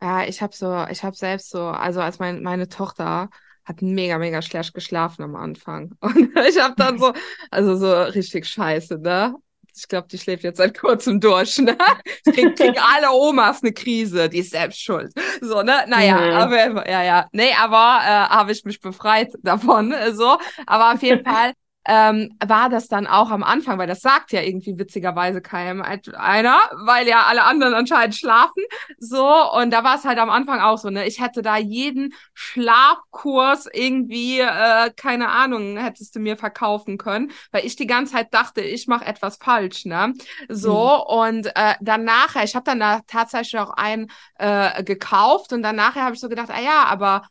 Ja, 0.00 0.24
ich 0.24 0.42
habe 0.42 0.54
so, 0.54 0.84
ich 0.90 1.04
habe 1.04 1.14
selbst 1.16 1.50
so, 1.50 1.62
also 1.64 2.00
als 2.00 2.18
mein, 2.18 2.42
meine 2.42 2.68
Tochter 2.68 3.30
hat 3.64 3.82
mega, 3.82 4.18
mega 4.18 4.42
schlecht 4.42 4.74
geschlafen 4.74 5.22
am 5.22 5.36
Anfang. 5.36 5.92
Und 6.00 6.30
ich 6.48 6.60
habe 6.60 6.74
dann 6.76 6.98
so, 6.98 7.12
also 7.50 7.76
so 7.76 8.02
richtig 8.02 8.46
scheiße, 8.46 8.98
ne? 8.98 9.34
Ich 9.74 9.88
glaube, 9.88 10.06
die 10.08 10.18
schläft 10.18 10.44
jetzt 10.44 10.58
seit 10.58 10.78
kurzem 10.78 11.18
durch, 11.18 11.56
ne? 11.58 11.78
Kriegen, 12.24 12.54
kriegen 12.54 12.76
alle 12.94 13.10
Omas 13.10 13.62
eine 13.62 13.72
Krise, 13.72 14.28
die 14.28 14.38
ist 14.38 14.50
selbst 14.50 14.80
schuld. 14.80 15.12
So, 15.40 15.62
ne? 15.62 15.84
Naja, 15.88 16.16
mhm. 16.20 16.32
aber, 16.32 16.90
ja, 16.90 17.02
ja. 17.02 17.28
Nee, 17.32 17.52
aber 17.58 18.00
äh, 18.02 18.34
habe 18.34 18.52
ich 18.52 18.64
mich 18.64 18.80
befreit 18.80 19.32
davon, 19.42 19.94
so. 20.12 20.36
Aber 20.66 20.92
auf 20.92 21.02
jeden 21.02 21.24
Fall 21.24 21.52
ähm, 21.84 22.36
war 22.44 22.68
das 22.68 22.88
dann 22.88 23.06
auch 23.06 23.30
am 23.30 23.42
Anfang, 23.42 23.78
weil 23.78 23.88
das 23.88 24.00
sagt 24.00 24.32
ja 24.32 24.40
irgendwie 24.40 24.78
witzigerweise 24.78 25.40
keinem 25.40 25.82
einer, 25.82 26.60
weil 26.84 27.08
ja 27.08 27.24
alle 27.24 27.42
anderen 27.42 27.74
anscheinend 27.74 28.14
schlafen. 28.14 28.62
So, 28.98 29.26
und 29.52 29.72
da 29.72 29.82
war 29.82 29.96
es 29.96 30.04
halt 30.04 30.18
am 30.18 30.30
Anfang 30.30 30.60
auch 30.60 30.78
so, 30.78 30.90
ne? 30.90 31.06
Ich 31.06 31.20
hätte 31.20 31.42
da 31.42 31.56
jeden 31.56 32.14
Schlafkurs 32.34 33.68
irgendwie, 33.72 34.40
äh, 34.40 34.90
keine 34.96 35.30
Ahnung, 35.30 35.76
hättest 35.76 36.14
du 36.14 36.20
mir 36.20 36.36
verkaufen 36.36 36.98
können, 36.98 37.32
weil 37.50 37.66
ich 37.66 37.76
die 37.76 37.86
ganze 37.86 38.12
Zeit 38.12 38.32
dachte, 38.32 38.60
ich 38.60 38.86
mache 38.86 39.04
etwas 39.04 39.36
falsch, 39.36 39.84
ne? 39.84 40.14
So, 40.48 41.04
mhm. 41.08 41.18
und 41.18 41.46
äh, 41.56 41.74
dann 41.80 42.04
nachher, 42.04 42.44
ich 42.44 42.54
habe 42.54 42.64
dann 42.64 42.80
da 42.80 43.00
tatsächlich 43.06 43.60
auch 43.60 43.70
einen 43.70 44.10
äh, 44.38 44.84
gekauft 44.84 45.52
und 45.52 45.62
dann 45.62 45.76
nachher 45.76 46.04
habe 46.04 46.14
ich 46.14 46.20
so 46.20 46.28
gedacht, 46.28 46.50
ah 46.50 46.60
ja, 46.60 46.84
aber 46.84 47.22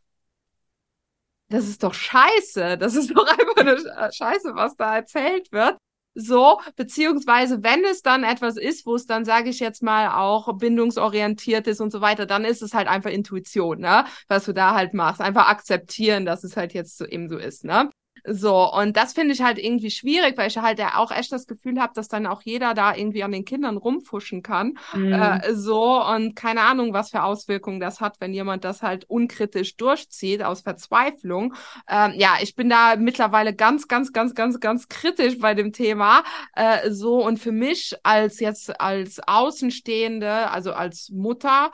das 1.52 1.68
ist 1.68 1.84
doch 1.84 1.94
scheiße. 1.94 2.78
Das 2.78 2.96
ist 2.96 3.12
doch 3.16 3.28
einfach 3.40 3.58
eine 3.58 3.78
Scheiße, 4.12 4.56
was 4.56 4.76
da 4.76 4.96
erzählt 4.96 5.52
wird. 5.52 5.78
So, 6.14 6.60
beziehungsweise 6.76 7.64
wenn 7.64 7.86
es 7.86 8.02
dann 8.02 8.26
etwas 8.26 8.58
ist, 8.58 8.86
wo 8.86 8.96
es 8.96 9.06
dann, 9.06 9.24
sage 9.24 9.50
ich 9.50 9.62
jetzt 9.62 9.82
mal, 9.82 10.10
auch 10.10 10.58
bindungsorientiert 10.58 11.68
ist 11.68 11.80
und 11.80 11.92
so 11.92 12.02
weiter, 12.02 12.26
dann 12.26 12.44
ist 12.44 12.62
es 12.62 12.74
halt 12.74 12.90
einfach 12.90 13.12
Intuition, 13.12 13.80
ne? 13.80 14.04
Was 14.28 14.44
du 14.44 14.54
da 14.54 14.76
halt 14.76 14.94
machst. 14.94 15.22
Einfach 15.22 15.48
akzeptieren, 15.48 16.26
dass 16.26 16.44
es 16.44 16.58
halt 16.58 16.74
jetzt 16.74 16.98
so 16.98 17.06
eben 17.06 17.30
so 17.30 17.38
ist, 17.38 17.64
ne? 17.64 17.90
So, 18.26 18.72
und 18.72 18.98
das 18.98 19.14
finde 19.14 19.34
ich 19.34 19.42
halt 19.42 19.58
irgendwie 19.58 19.92
schwierig, 19.92 20.38
weil 20.38 20.48
ich 20.48 20.58
halt 20.58 20.80
ja 20.80 20.98
auch 20.98 21.12
echt 21.12 21.32
das 21.32 21.48
Gefühl 21.48 21.80
habe, 21.80 21.94
dass 21.96 22.08
dann 22.08 22.28
auch 22.28 22.42
jeder 22.42 22.74
da 22.74 22.96
irgendwie 22.96 23.24
an 23.24 23.32
den 23.32 23.46
Kindern 23.46 23.78
rumfuschen 23.78 24.44
kann. 24.44 24.78
Mhm. 24.94 25.14
Äh, 25.14 25.54
so, 25.54 26.04
und 26.04 26.36
keine 26.36 26.62
Ahnung, 26.62 26.94
was 26.94 27.12
für 27.12 27.24
Auswirkungen 27.24 27.80
das 27.80 28.02
hat, 28.02 28.20
wenn 28.20 28.34
jemand 28.34 28.64
das 28.64 28.82
halt 28.82 29.06
unkritisch 29.10 29.76
durchzieht 29.78 30.44
aus 30.44 30.62
Verzweiflung. 30.62 31.56
Ähm, 31.90 32.14
ja, 32.16 32.36
ich 32.42 32.56
bin 32.56 32.70
da 32.70 32.96
mittlerweile 32.98 33.56
ganz, 33.56 33.88
ganz, 33.88 34.14
ganz, 34.14 34.36
ganz, 34.36 34.60
ganz 34.60 34.88
kritisch 34.88 35.40
bei 35.40 35.54
dem 35.54 35.74
Thema. 35.74 36.24
Äh, 36.56 36.92
so, 36.92 37.26
und 37.26 37.38
für 37.38 37.52
mich 37.52 37.96
als 38.04 38.40
jetzt 38.40 38.80
als 38.80 39.20
Außenstehende, 39.26 40.50
also 40.52 40.74
als 40.74 41.10
Mutter, 41.10 41.72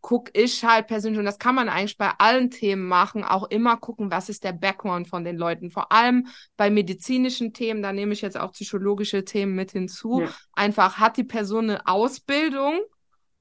gucke 0.00 0.30
ich 0.34 0.64
halt 0.64 0.86
persönlich, 0.86 1.18
und 1.18 1.24
das 1.24 1.38
kann 1.38 1.54
man 1.54 1.68
eigentlich 1.68 1.98
bei 1.98 2.10
allen 2.18 2.50
Themen 2.50 2.86
machen, 2.86 3.24
auch 3.24 3.50
immer 3.50 3.76
gucken, 3.76 4.10
was 4.10 4.28
ist 4.28 4.44
der 4.44 4.52
Background 4.52 5.08
von 5.08 5.24
den 5.24 5.36
Leuten. 5.36 5.70
Vor 5.70 5.92
allem 5.92 6.28
bei 6.56 6.70
medizinischen 6.70 7.52
Themen, 7.52 7.82
da 7.82 7.92
nehme 7.92 8.12
ich 8.12 8.22
jetzt 8.22 8.38
auch 8.38 8.52
psychologische 8.52 9.24
Themen 9.24 9.54
mit 9.54 9.72
hinzu. 9.72 10.20
Ja. 10.20 10.28
Einfach 10.52 10.98
hat 10.98 11.16
die 11.16 11.24
Person 11.24 11.70
eine 11.70 11.86
Ausbildung 11.86 12.80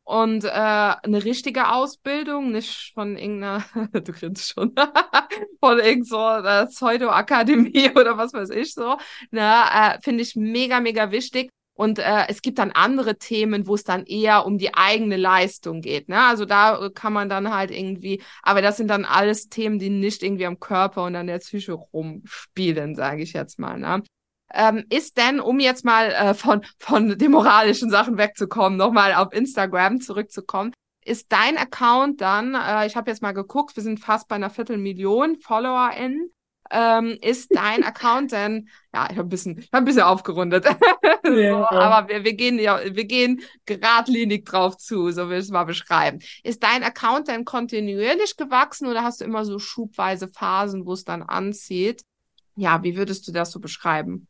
und 0.04 0.44
äh, 0.44 0.50
eine 0.50 1.24
richtige 1.24 1.72
Ausbildung, 1.72 2.52
nicht 2.52 2.92
von 2.94 3.18
irgendeiner, 3.18 3.64
du 3.94 4.12
grinst 4.12 4.54
schon, 4.54 4.74
von 5.60 5.80
irgend 5.80 6.08
so 6.08 6.18
einer 6.20 6.66
Pseudo-Akademie 6.66 7.92
oder 7.96 8.18
was 8.18 8.34
weiß 8.34 8.50
ich 8.50 8.74
so, 8.74 8.98
ne, 9.32 9.64
äh, 9.74 10.00
finde 10.02 10.24
ich 10.24 10.36
mega, 10.36 10.80
mega 10.80 11.12
wichtig. 11.12 11.50
Und 11.76 11.98
äh, 12.00 12.28
es 12.28 12.42
gibt 12.42 12.60
dann 12.60 12.72
andere 12.72 13.18
Themen, 13.18 13.66
wo 13.66 13.76
es 13.76 13.84
dann 13.84 14.06
eher 14.06 14.46
um 14.46 14.58
die 14.58 14.76
eigene 14.76 15.18
Leistung 15.18 15.82
geht. 15.82 16.08
Ne? 16.08 16.22
Also 16.22 16.46
da 16.46 16.90
kann 16.94 17.14
man 17.14 17.30
dann 17.30 17.54
halt 17.54 17.72
irgendwie, 17.72 18.22
aber 18.44 18.62
das 18.62 18.78
sind 18.78 18.90
dann 18.90 19.06
alles 19.06 19.50
Themen, 19.50 19.80
die 19.80 19.90
nicht 19.90 20.22
irgendwie 20.22 20.46
am 20.46 20.60
Körper 20.60 21.04
und 21.06 21.16
an 21.16 21.28
der 21.28 21.40
Psyche 21.40 21.74
rumspielen, 21.74 22.96
sage 22.96 23.24
ich 23.24 23.34
jetzt 23.34 23.58
mal. 23.58 23.80
Ne? 23.80 24.04
Ähm, 24.54 24.86
ist 24.90 25.18
denn, 25.18 25.40
um 25.40 25.60
jetzt 25.60 25.84
mal 25.84 26.12
äh, 26.12 26.34
von, 26.36 26.64
von 26.80 27.18
den 27.18 27.32
moralischen 27.32 27.90
Sachen 27.90 28.18
wegzukommen, 28.18 28.78
nochmal 28.78 29.16
auf 29.16 29.34
Instagram 29.34 30.00
zurückzukommen, 30.00 30.74
ist 31.06 31.32
dein 31.32 31.58
Account 31.58 32.22
dann, 32.22 32.54
äh, 32.54 32.86
ich 32.86 32.96
habe 32.96 33.10
jetzt 33.10 33.24
mal 33.24 33.34
geguckt, 33.34 33.76
wir 33.76 33.84
sind 33.84 34.00
fast 34.00 34.28
bei 34.28 34.36
einer 34.36 34.52
Viertelmillion 34.52 35.38
FollowerInnen, 35.38 36.32
ähm, 36.74 37.18
ist 37.22 37.56
dein 37.56 37.84
Account 37.84 38.32
denn, 38.32 38.68
ja, 38.94 39.08
ich 39.10 39.18
habe 39.18 39.28
ein 39.28 39.30
bisschen, 39.30 39.60
ich 39.60 39.70
hab 39.72 39.82
ein 39.82 39.86
bisschen 39.86 40.02
aufgerundet, 40.02 40.66
ja. 41.24 41.70
so, 41.70 41.78
aber 41.78 42.10
wir, 42.10 42.24
wir 42.24 42.34
gehen 42.34 42.58
ja, 42.58 42.80
wir 42.84 43.06
gehen 43.06 43.42
geradlinig 43.66 44.46
drauf 44.46 44.78
zu, 44.78 45.12
so 45.12 45.30
will 45.30 45.38
ich 45.38 45.46
es 45.46 45.52
mal 45.52 45.66
beschreiben. 45.66 46.20
Ist 46.44 46.64
dein 46.64 46.84
Account 46.84 47.28
denn 47.28 47.46
kontinuierlich 47.46 48.38
gewachsen 48.38 48.88
oder 48.88 49.04
hast 49.04 49.22
du 49.22 49.26
immer 49.26 49.46
so 49.46 49.60
schubweise 49.60 50.28
Phasen, 50.28 50.86
wo 50.88 50.94
es 50.94 51.04
dann 51.04 51.22
anzieht? 51.22 52.02
Ja, 52.56 52.84
wie 52.84 52.98
würdest 52.98 53.28
du 53.28 53.32
das 53.32 53.52
so 53.52 53.60
beschreiben? 53.60 54.28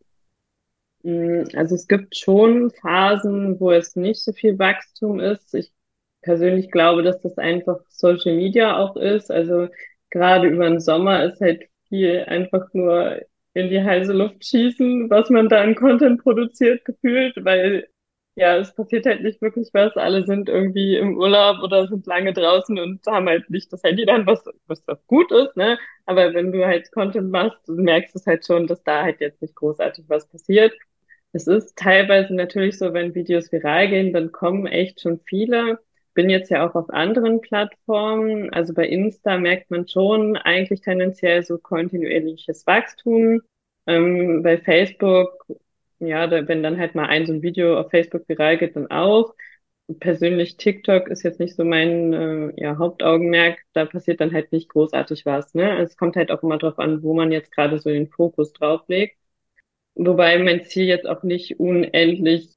Mm, 1.03 1.43
also 1.55 1.75
es 1.75 1.87
gibt 1.87 2.17
schon 2.17 2.71
Phasen, 2.71 3.59
wo 3.59 3.71
es 3.71 3.95
nicht 3.95 4.21
so 4.21 4.33
viel 4.33 4.59
Wachstum 4.59 5.21
ist. 5.21 5.53
Ich 5.53 5.71
persönlich 6.21 6.71
glaube, 6.71 7.03
dass 7.03 7.21
das 7.21 7.37
einfach 7.37 7.79
Social 7.89 8.35
Media 8.35 8.77
auch 8.77 8.97
ist. 8.97 9.31
Also 9.31 9.69
gerade 10.09 10.47
über 10.47 10.69
den 10.69 10.79
Sommer 10.79 11.23
ist 11.23 11.39
halt 11.39 11.63
viel 11.93 12.23
einfach 12.27 12.67
nur 12.73 13.21
in 13.53 13.69
die 13.69 13.81
heiße 13.83 14.13
Luft 14.13 14.45
schießen, 14.45 15.09
was 15.09 15.29
man 15.29 15.49
da 15.49 15.61
an 15.61 15.75
Content 15.75 16.21
produziert 16.23 16.85
gefühlt, 16.85 17.35
weil 17.45 17.87
ja, 18.35 18.57
es 18.57 18.73
passiert 18.75 19.05
halt 19.05 19.21
nicht 19.21 19.41
wirklich 19.41 19.69
was. 19.73 19.95
Alle 19.95 20.25
sind 20.25 20.49
irgendwie 20.49 20.97
im 20.97 21.17
Urlaub 21.17 21.61
oder 21.63 21.87
sind 21.87 22.07
lange 22.07 22.33
draußen 22.33 22.79
und 22.79 23.05
haben 23.05 23.27
halt 23.29 23.47
nicht 23.51 23.71
das 23.71 23.83
Handy 23.83 24.05
dann, 24.05 24.25
was, 24.25 24.43
was 24.67 25.05
gut 25.07 25.31
ist, 25.31 25.55
ne? 25.55 25.77
Aber 26.05 26.33
wenn 26.33 26.51
du 26.51 26.65
halt 26.65 26.91
Content 26.91 27.29
machst, 27.31 27.67
merkst 27.69 28.15
du 28.15 28.19
es 28.19 28.25
halt 28.25 28.45
schon, 28.45 28.65
dass 28.67 28.83
da 28.83 29.03
halt 29.03 29.21
jetzt 29.21 29.41
nicht 29.41 29.55
großartig 29.55 30.05
was 30.09 30.27
passiert. 30.27 30.73
Es 31.31 31.47
ist 31.47 31.75
teilweise 31.77 32.33
natürlich 32.35 32.77
so, 32.77 32.93
wenn 32.93 33.15
Videos 33.15 33.51
viral 33.51 33.87
gehen, 33.89 34.13
dann 34.13 34.31
kommen 34.31 34.65
echt 34.67 35.01
schon 35.01 35.19
viele. 35.25 35.79
Bin 36.13 36.29
jetzt 36.29 36.49
ja 36.51 36.67
auch 36.67 36.75
auf 36.75 36.89
anderen 36.89 37.41
Plattformen. 37.41 38.51
Also 38.53 38.73
bei 38.73 38.87
Insta 38.87 39.37
merkt 39.37 39.71
man 39.71 39.87
schon 39.87 40.37
eigentlich 40.37 40.81
tendenziell 40.81 41.43
so 41.43 41.57
kontinuierliches 41.57 42.67
Wachstum. 42.67 43.41
Ähm, 43.87 44.43
bei 44.43 44.57
Facebook, 44.59 45.45
ja, 45.99 46.27
da, 46.27 46.47
wenn 46.47 46.63
dann 46.63 46.77
halt 46.79 46.95
mal 46.95 47.07
ein 47.07 47.25
so 47.25 47.33
ein 47.33 47.41
Video 47.41 47.79
auf 47.79 47.89
Facebook 47.91 48.27
viral 48.29 48.57
geht, 48.57 48.75
dann 48.75 48.91
auch. 48.91 49.33
Persönlich 49.99 50.57
TikTok 50.57 51.09
ist 51.09 51.23
jetzt 51.23 51.39
nicht 51.39 51.55
so 51.55 51.65
mein 51.65 52.13
äh, 52.13 52.53
ja, 52.57 52.77
Hauptaugenmerk. 52.77 53.59
Da 53.73 53.85
passiert 53.85 54.21
dann 54.21 54.33
halt 54.33 54.51
nicht 54.51 54.69
großartig 54.69 55.25
was. 55.25 55.53
Ne? 55.53 55.79
Es 55.79 55.97
kommt 55.97 56.15
halt 56.15 56.31
auch 56.31 56.43
immer 56.43 56.57
drauf 56.57 56.79
an, 56.79 57.03
wo 57.03 57.13
man 57.13 57.31
jetzt 57.31 57.51
gerade 57.51 57.79
so 57.79 57.89
den 57.89 58.07
Fokus 58.09 58.53
drauf 58.53 58.81
legt. 58.87 59.17
Wobei 59.95 60.39
mein 60.39 60.63
Ziel 60.65 60.85
jetzt 60.85 61.07
auch 61.07 61.23
nicht 61.23 61.59
unendlich 61.59 62.55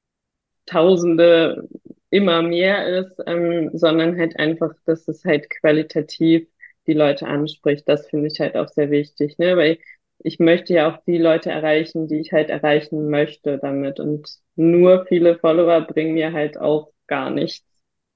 Tausende 0.67 1.67
immer 2.09 2.41
mehr 2.41 2.87
ist, 2.87 3.21
ähm, 3.27 3.71
sondern 3.73 4.17
halt 4.17 4.37
einfach, 4.39 4.73
dass 4.85 5.07
es 5.07 5.23
halt 5.25 5.49
qualitativ 5.49 6.47
die 6.87 6.93
Leute 6.93 7.27
anspricht. 7.27 7.87
Das 7.87 8.07
finde 8.09 8.27
ich 8.27 8.39
halt 8.39 8.55
auch 8.55 8.69
sehr 8.69 8.89
wichtig, 8.91 9.37
ne? 9.37 9.57
Weil 9.57 9.79
ich 10.19 10.39
möchte 10.39 10.73
ja 10.73 10.91
auch 10.93 11.03
die 11.05 11.17
Leute 11.17 11.51
erreichen, 11.51 12.07
die 12.07 12.19
ich 12.19 12.31
halt 12.33 12.49
erreichen 12.49 13.09
möchte 13.09 13.57
damit. 13.59 13.99
Und 13.99 14.29
nur 14.55 15.05
viele 15.07 15.37
Follower 15.37 15.81
bringen 15.81 16.13
mir 16.13 16.33
halt 16.33 16.57
auch 16.57 16.91
gar 17.07 17.29
nichts 17.29 17.66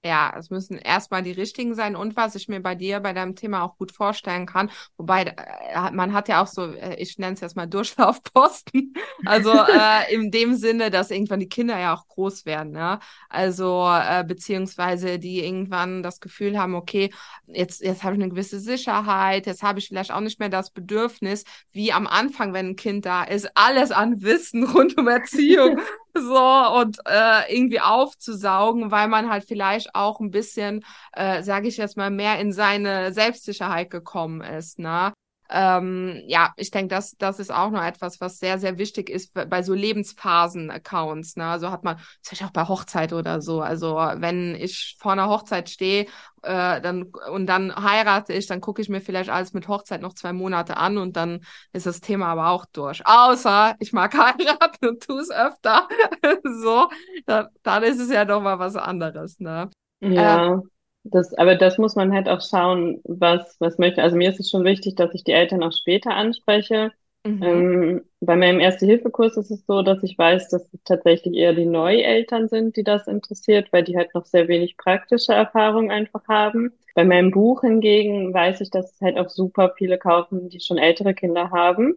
ja, 0.03 0.33
es 0.37 0.49
müssen 0.49 0.77
erstmal 0.77 1.21
die 1.21 1.31
richtigen 1.31 1.75
sein 1.75 1.95
und 1.95 2.15
was 2.15 2.33
ich 2.35 2.47
mir 2.47 2.59
bei 2.59 2.73
dir 2.73 2.99
bei 2.99 3.13
deinem 3.13 3.35
Thema 3.35 3.63
auch 3.63 3.77
gut 3.77 3.91
vorstellen 3.91 4.47
kann, 4.47 4.71
wobei 4.97 5.23
äh, 5.23 5.91
man 5.91 6.13
hat 6.13 6.27
ja 6.27 6.41
auch 6.41 6.47
so, 6.47 6.73
äh, 6.73 6.95
ich 6.95 7.19
nenne 7.19 7.33
es 7.33 7.41
jetzt 7.41 7.55
mal 7.55 7.67
Durchlaufposten, 7.67 8.93
also 9.25 9.51
äh, 9.51 10.13
in 10.13 10.31
dem 10.31 10.55
Sinne, 10.55 10.89
dass 10.89 11.11
irgendwann 11.11 11.39
die 11.39 11.49
Kinder 11.49 11.77
ja 11.79 11.93
auch 11.93 12.07
groß 12.07 12.45
werden, 12.45 12.71
ne? 12.71 12.99
also 13.29 13.87
äh, 13.87 14.23
beziehungsweise 14.27 15.19
die 15.19 15.45
irgendwann 15.45 16.01
das 16.01 16.19
Gefühl 16.19 16.57
haben, 16.57 16.73
okay, 16.73 17.11
jetzt, 17.45 17.81
jetzt 17.81 18.03
habe 18.03 18.15
ich 18.15 18.21
eine 18.21 18.31
gewisse 18.31 18.59
Sicherheit, 18.59 19.45
jetzt 19.45 19.61
habe 19.61 19.77
ich 19.79 19.87
vielleicht 19.87 20.11
auch 20.11 20.21
nicht 20.21 20.39
mehr 20.39 20.49
das 20.49 20.71
Bedürfnis, 20.71 21.43
wie 21.71 21.93
am 21.93 22.07
Anfang, 22.07 22.53
wenn 22.53 22.69
ein 22.69 22.75
Kind 22.75 23.05
da 23.05 23.23
ist, 23.23 23.49
alles 23.55 23.91
an 23.91 24.21
Wissen 24.23 24.63
rund 24.73 24.97
um 24.97 25.07
Erziehung 25.07 25.79
so 26.13 26.37
und 26.79 26.99
äh, 27.05 27.53
irgendwie 27.53 27.79
aufzusaugen, 27.81 28.91
weil 28.91 29.07
man 29.07 29.29
halt 29.29 29.45
vielleicht 29.45 29.95
auch 29.95 30.19
ein 30.19 30.31
bisschen, 30.31 30.83
äh, 31.13 31.43
sage 31.43 31.67
ich 31.67 31.77
jetzt 31.77 31.97
mal, 31.97 32.09
mehr 32.11 32.39
in 32.39 32.51
seine 32.51 33.13
Selbstsicherheit 33.13 33.89
gekommen 33.89 34.41
ist, 34.41 34.79
ne? 34.79 35.13
Ähm, 35.51 36.21
ja, 36.27 36.53
ich 36.55 36.71
denke, 36.71 36.95
das, 36.95 37.17
das 37.17 37.39
ist 37.39 37.51
auch 37.51 37.69
noch 37.71 37.83
etwas, 37.83 38.21
was 38.21 38.39
sehr, 38.39 38.57
sehr 38.57 38.77
wichtig 38.77 39.09
ist 39.09 39.33
bei 39.33 39.61
so 39.63 39.73
Lebensphasen-Accounts. 39.73 41.35
Ne? 41.35 41.45
Also 41.45 41.71
hat 41.71 41.83
man, 41.83 41.97
Beispiel 42.29 42.47
auch 42.47 42.51
bei 42.51 42.67
Hochzeit 42.67 43.11
oder 43.13 43.41
so. 43.41 43.61
Also 43.61 43.95
wenn 43.95 44.55
ich 44.55 44.95
vor 44.99 45.11
einer 45.11 45.27
Hochzeit 45.27 45.69
stehe 45.69 46.05
äh, 46.43 46.81
dann, 46.81 47.11
und 47.31 47.47
dann 47.47 47.75
heirate 47.75 48.33
ich, 48.33 48.47
dann 48.47 48.61
gucke 48.61 48.81
ich 48.81 48.89
mir 48.89 49.01
vielleicht 49.01 49.29
alles 49.29 49.53
mit 49.53 49.67
Hochzeit 49.67 50.01
noch 50.01 50.13
zwei 50.13 50.33
Monate 50.33 50.77
an 50.77 50.97
und 50.97 51.15
dann 51.17 51.41
ist 51.73 51.85
das 51.85 52.01
Thema 52.01 52.27
aber 52.27 52.49
auch 52.49 52.65
durch. 52.65 53.05
Außer 53.05 53.75
ich 53.79 53.93
mag 53.93 54.13
heiraten 54.17 54.87
und 54.87 55.03
tue 55.03 55.21
es 55.21 55.29
öfter. 55.29 55.87
so, 56.63 56.89
dann, 57.25 57.47
dann 57.63 57.83
ist 57.83 57.99
es 57.99 58.09
ja 58.09 58.25
doch 58.25 58.41
mal 58.41 58.57
was 58.59 58.75
anderes. 58.75 59.39
Ne? 59.39 59.69
Ja. 59.99 60.53
Ähm, 60.53 60.69
das, 61.03 61.33
aber 61.33 61.55
das 61.55 61.77
muss 61.77 61.95
man 61.95 62.13
halt 62.13 62.29
auch 62.29 62.41
schauen, 62.41 63.01
was, 63.03 63.55
was 63.59 63.77
möchte. 63.77 64.03
Also 64.03 64.15
mir 64.15 64.29
ist 64.29 64.39
es 64.39 64.49
schon 64.49 64.63
wichtig, 64.63 64.95
dass 64.95 65.13
ich 65.13 65.23
die 65.23 65.31
Eltern 65.31 65.63
auch 65.63 65.73
später 65.73 66.11
anspreche. 66.15 66.91
Mhm. 67.23 67.43
Ähm, 67.43 68.01
bei 68.19 68.35
meinem 68.35 68.59
Erste-Hilfe-Kurs 68.59 69.37
ist 69.37 69.51
es 69.51 69.65
so, 69.65 69.81
dass 69.81 70.03
ich 70.03 70.17
weiß, 70.17 70.49
dass 70.49 70.63
es 70.73 70.83
tatsächlich 70.83 71.35
eher 71.35 71.53
die 71.53 71.65
Neueltern 71.65 72.47
sind, 72.47 72.77
die 72.77 72.83
das 72.83 73.07
interessiert, 73.07 73.71
weil 73.71 73.83
die 73.83 73.97
halt 73.97 74.13
noch 74.13 74.25
sehr 74.25 74.47
wenig 74.47 74.77
praktische 74.77 75.33
Erfahrung 75.33 75.91
einfach 75.91 76.27
haben. 76.27 76.71
Bei 76.93 77.03
meinem 77.03 77.31
Buch 77.31 77.61
hingegen 77.61 78.33
weiß 78.33 78.61
ich, 78.61 78.69
dass 78.69 78.93
es 78.93 79.01
halt 79.01 79.17
auch 79.17 79.29
super 79.29 79.73
viele 79.77 79.97
kaufen, 79.97 80.49
die 80.49 80.59
schon 80.59 80.77
ältere 80.77 81.13
Kinder 81.13 81.51
haben. 81.51 81.95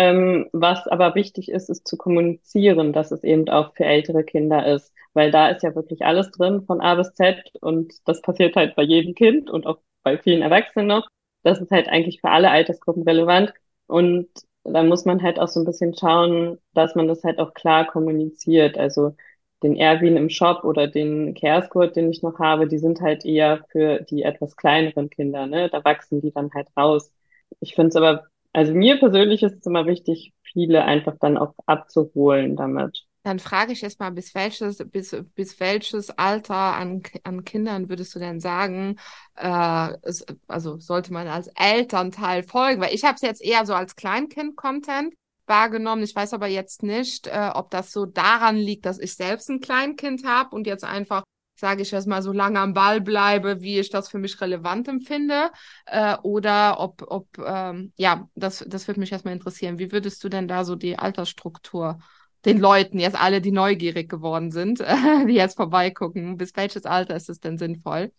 Ähm, 0.00 0.48
was 0.52 0.86
aber 0.88 1.14
wichtig 1.14 1.50
ist, 1.50 1.68
ist 1.68 1.86
zu 1.86 1.96
kommunizieren, 1.96 2.92
dass 2.92 3.10
es 3.12 3.24
eben 3.24 3.48
auch 3.48 3.74
für 3.74 3.84
ältere 3.84 4.24
Kinder 4.24 4.66
ist 4.66 4.92
weil 5.12 5.32
da 5.32 5.48
ist 5.48 5.62
ja 5.64 5.74
wirklich 5.74 6.04
alles 6.04 6.30
drin 6.30 6.62
von 6.66 6.80
A 6.80 6.94
bis 6.94 7.12
Z 7.14 7.36
und 7.60 7.92
das 8.06 8.22
passiert 8.22 8.54
halt 8.54 8.76
bei 8.76 8.82
jedem 8.84 9.14
Kind 9.14 9.50
und 9.50 9.66
auch 9.66 9.78
bei 10.04 10.18
vielen 10.18 10.42
Erwachsenen 10.42 10.86
noch. 10.86 11.08
Das 11.42 11.60
ist 11.60 11.70
halt 11.72 11.88
eigentlich 11.88 12.20
für 12.20 12.28
alle 12.30 12.50
Altersgruppen 12.50 13.02
relevant 13.02 13.52
und 13.88 14.28
da 14.64 14.82
muss 14.84 15.04
man 15.06 15.22
halt 15.22 15.40
auch 15.40 15.48
so 15.48 15.58
ein 15.60 15.66
bisschen 15.66 15.96
schauen, 15.96 16.58
dass 16.74 16.94
man 16.94 17.08
das 17.08 17.24
halt 17.24 17.38
auch 17.40 17.54
klar 17.54 17.86
kommuniziert. 17.86 18.78
Also 18.78 19.16
den 19.62 19.76
Erwin 19.76 20.16
im 20.16 20.30
Shop 20.30 20.64
oder 20.64 20.86
den 20.88 21.34
Kersgurt, 21.34 21.96
den 21.96 22.10
ich 22.10 22.22
noch 22.22 22.38
habe, 22.38 22.66
die 22.68 22.78
sind 22.78 23.00
halt 23.00 23.24
eher 23.24 23.64
für 23.70 24.00
die 24.02 24.22
etwas 24.22 24.56
kleineren 24.56 25.10
Kinder, 25.10 25.46
ne? 25.46 25.68
Da 25.70 25.84
wachsen 25.84 26.20
die 26.20 26.32
dann 26.32 26.50
halt 26.54 26.68
raus. 26.76 27.12
Ich 27.60 27.74
finde 27.74 27.88
es 27.88 27.96
aber, 27.96 28.26
also 28.52 28.74
mir 28.74 28.98
persönlich 28.98 29.42
ist 29.42 29.58
es 29.58 29.66
immer 29.66 29.86
wichtig, 29.86 30.32
viele 30.42 30.84
einfach 30.84 31.14
dann 31.20 31.36
auch 31.36 31.54
abzuholen 31.66 32.56
damit. 32.56 33.04
Dann 33.22 33.38
frage 33.38 33.72
ich 33.72 33.82
jetzt 33.82 34.00
mal, 34.00 34.10
bis 34.10 34.34
welches, 34.34 34.78
bis, 34.90 35.14
bis 35.34 35.60
welches 35.60 36.10
Alter 36.10 36.54
an, 36.54 37.02
an 37.22 37.44
Kindern 37.44 37.90
würdest 37.90 38.14
du 38.14 38.18
denn 38.18 38.40
sagen, 38.40 38.96
äh, 39.36 39.88
es, 40.02 40.24
also 40.48 40.78
sollte 40.78 41.12
man 41.12 41.28
als 41.28 41.48
Elternteil 41.54 42.42
folgen? 42.42 42.80
Weil 42.80 42.94
ich 42.94 43.04
habe 43.04 43.16
es 43.16 43.22
jetzt 43.22 43.42
eher 43.42 43.66
so 43.66 43.74
als 43.74 43.94
Kleinkind-Content 43.94 45.14
wahrgenommen. 45.46 46.02
Ich 46.02 46.16
weiß 46.16 46.32
aber 46.32 46.46
jetzt 46.46 46.82
nicht, 46.82 47.26
äh, 47.26 47.50
ob 47.52 47.70
das 47.70 47.92
so 47.92 48.06
daran 48.06 48.56
liegt, 48.56 48.86
dass 48.86 48.98
ich 48.98 49.14
selbst 49.14 49.50
ein 49.50 49.60
Kleinkind 49.60 50.24
habe 50.24 50.56
und 50.56 50.66
jetzt 50.66 50.84
einfach 50.84 51.22
sage 51.60 51.82
ich 51.82 51.90
jetzt 51.92 52.08
mal, 52.08 52.22
so 52.22 52.32
lange 52.32 52.58
am 52.60 52.74
Ball 52.74 53.00
bleibe, 53.00 53.60
wie 53.62 53.78
ich 53.78 53.90
das 53.90 54.08
für 54.08 54.18
mich 54.18 54.40
relevant 54.40 54.88
empfinde, 54.88 55.50
äh, 55.86 56.16
oder 56.22 56.80
ob, 56.80 57.04
ob 57.06 57.28
ähm, 57.38 57.92
ja, 57.96 58.28
das, 58.34 58.64
das 58.68 58.88
würde 58.88 59.00
mich 59.00 59.12
erstmal 59.12 59.34
interessieren. 59.34 59.78
Wie 59.78 59.92
würdest 59.92 60.24
du 60.24 60.28
denn 60.28 60.48
da 60.48 60.64
so 60.64 60.74
die 60.76 60.98
Altersstruktur 60.98 61.98
den 62.44 62.58
Leuten, 62.58 62.98
jetzt 62.98 63.20
alle, 63.20 63.40
die 63.40 63.52
neugierig 63.52 64.08
geworden 64.08 64.50
sind, 64.50 64.80
die 65.28 65.34
jetzt 65.34 65.56
vorbeigucken, 65.56 66.36
bis 66.38 66.56
welches 66.56 66.86
Alter 66.86 67.16
ist 67.16 67.28
es 67.28 67.40
denn 67.40 67.58
sinnvoll? 67.58 68.12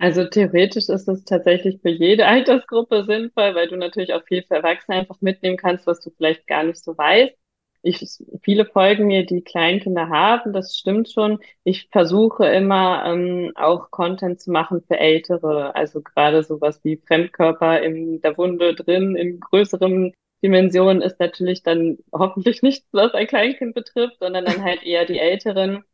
Also 0.00 0.24
theoretisch 0.24 0.88
ist 0.88 1.08
es 1.08 1.24
tatsächlich 1.24 1.80
für 1.82 1.90
jede 1.90 2.26
Altersgruppe 2.26 3.04
sinnvoll, 3.04 3.54
weil 3.54 3.68
du 3.68 3.76
natürlich 3.76 4.12
auch 4.12 4.24
viel 4.24 4.42
für 4.42 4.56
Erwachsene 4.56 4.98
einfach 4.98 5.20
mitnehmen 5.20 5.56
kannst, 5.56 5.86
was 5.86 6.00
du 6.00 6.10
vielleicht 6.10 6.46
gar 6.48 6.64
nicht 6.64 6.82
so 6.82 6.98
weißt. 6.98 7.37
Ich, 7.82 8.04
viele 8.42 8.66
folgen 8.66 9.06
mir, 9.06 9.24
die 9.24 9.42
Kleinkinder 9.42 10.08
haben, 10.08 10.52
das 10.52 10.76
stimmt 10.76 11.10
schon. 11.10 11.38
Ich 11.64 11.88
versuche 11.90 12.46
immer 12.46 13.04
ähm, 13.06 13.52
auch 13.54 13.90
Content 13.90 14.40
zu 14.40 14.50
machen 14.50 14.82
für 14.86 14.98
Ältere, 14.98 15.74
also 15.76 16.02
gerade 16.02 16.42
sowas 16.42 16.80
wie 16.84 16.96
Fremdkörper 16.96 17.80
in 17.82 18.20
der 18.20 18.36
Wunde 18.36 18.74
drin, 18.74 19.16
in 19.16 19.40
größeren 19.40 20.12
Dimensionen 20.42 21.02
ist 21.02 21.18
natürlich 21.18 21.62
dann 21.62 21.98
hoffentlich 22.12 22.62
nichts, 22.62 22.86
was 22.92 23.12
ein 23.14 23.26
Kleinkind 23.26 23.74
betrifft, 23.74 24.18
sondern 24.20 24.44
dann 24.44 24.62
halt 24.62 24.82
eher 24.84 25.04
die 25.04 25.18
Älteren. 25.18 25.84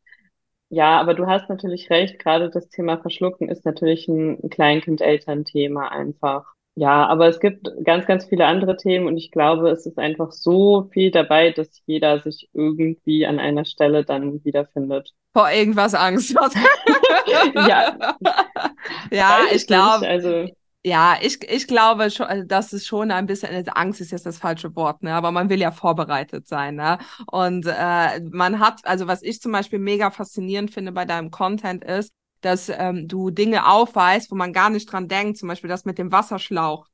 Ja, 0.70 1.00
aber 1.00 1.14
du 1.14 1.26
hast 1.26 1.48
natürlich 1.48 1.90
recht, 1.90 2.18
gerade 2.18 2.50
das 2.50 2.68
Thema 2.68 2.98
Verschlucken 2.98 3.48
ist 3.48 3.64
natürlich 3.64 4.08
ein 4.08 4.50
Kleinkind-Eltern-Thema 4.50 5.90
einfach. 5.90 6.53
Ja, 6.76 7.06
aber 7.06 7.28
es 7.28 7.38
gibt 7.38 7.68
ganz, 7.84 8.04
ganz 8.06 8.24
viele 8.24 8.46
andere 8.46 8.76
Themen 8.76 9.06
und 9.06 9.16
ich 9.16 9.30
glaube, 9.30 9.70
es 9.70 9.86
ist 9.86 9.96
einfach 9.96 10.32
so 10.32 10.88
viel 10.92 11.12
dabei, 11.12 11.52
dass 11.52 11.80
jeder 11.86 12.20
sich 12.20 12.48
irgendwie 12.52 13.26
an 13.26 13.38
einer 13.38 13.64
Stelle 13.64 14.04
dann 14.04 14.44
wiederfindet. 14.44 15.12
Vor 15.32 15.48
irgendwas 15.50 15.94
Angst 15.94 16.36
hat. 16.36 16.52
ja. 17.54 18.16
Ja, 19.12 19.38
ich, 19.50 19.56
ich 19.56 19.66
glaube. 19.68 20.06
Also 20.08 20.48
ja, 20.86 21.16
ich, 21.22 21.42
ich 21.48 21.66
glaube, 21.66 22.10
schon, 22.10 22.26
also 22.26 22.44
das 22.46 22.74
ist 22.74 22.86
schon 22.86 23.10
ein 23.10 23.24
bisschen, 23.24 23.54
also 23.54 23.70
Angst 23.70 24.02
ist 24.02 24.10
jetzt 24.12 24.26
das 24.26 24.36
falsche 24.36 24.76
Wort, 24.76 25.02
ne? 25.02 25.14
aber 25.14 25.32
man 25.32 25.48
will 25.48 25.58
ja 25.58 25.70
vorbereitet 25.72 26.46
sein. 26.46 26.74
Ne? 26.74 26.98
Und 27.26 27.64
äh, 27.66 28.20
man 28.30 28.60
hat, 28.60 28.80
also 28.84 29.06
was 29.06 29.22
ich 29.22 29.40
zum 29.40 29.50
Beispiel 29.52 29.78
mega 29.78 30.10
faszinierend 30.10 30.72
finde 30.72 30.92
bei 30.92 31.06
deinem 31.06 31.30
Content 31.30 31.84
ist, 31.84 32.12
dass 32.44 32.68
ähm, 32.68 33.08
du 33.08 33.30
Dinge 33.30 33.66
aufweist, 33.66 34.30
wo 34.30 34.34
man 34.34 34.52
gar 34.52 34.70
nicht 34.70 34.90
dran 34.90 35.08
denkt, 35.08 35.38
zum 35.38 35.48
Beispiel 35.48 35.68
das 35.68 35.84
mit 35.84 35.98
dem 35.98 36.12
Wasserschlauch, 36.12 36.86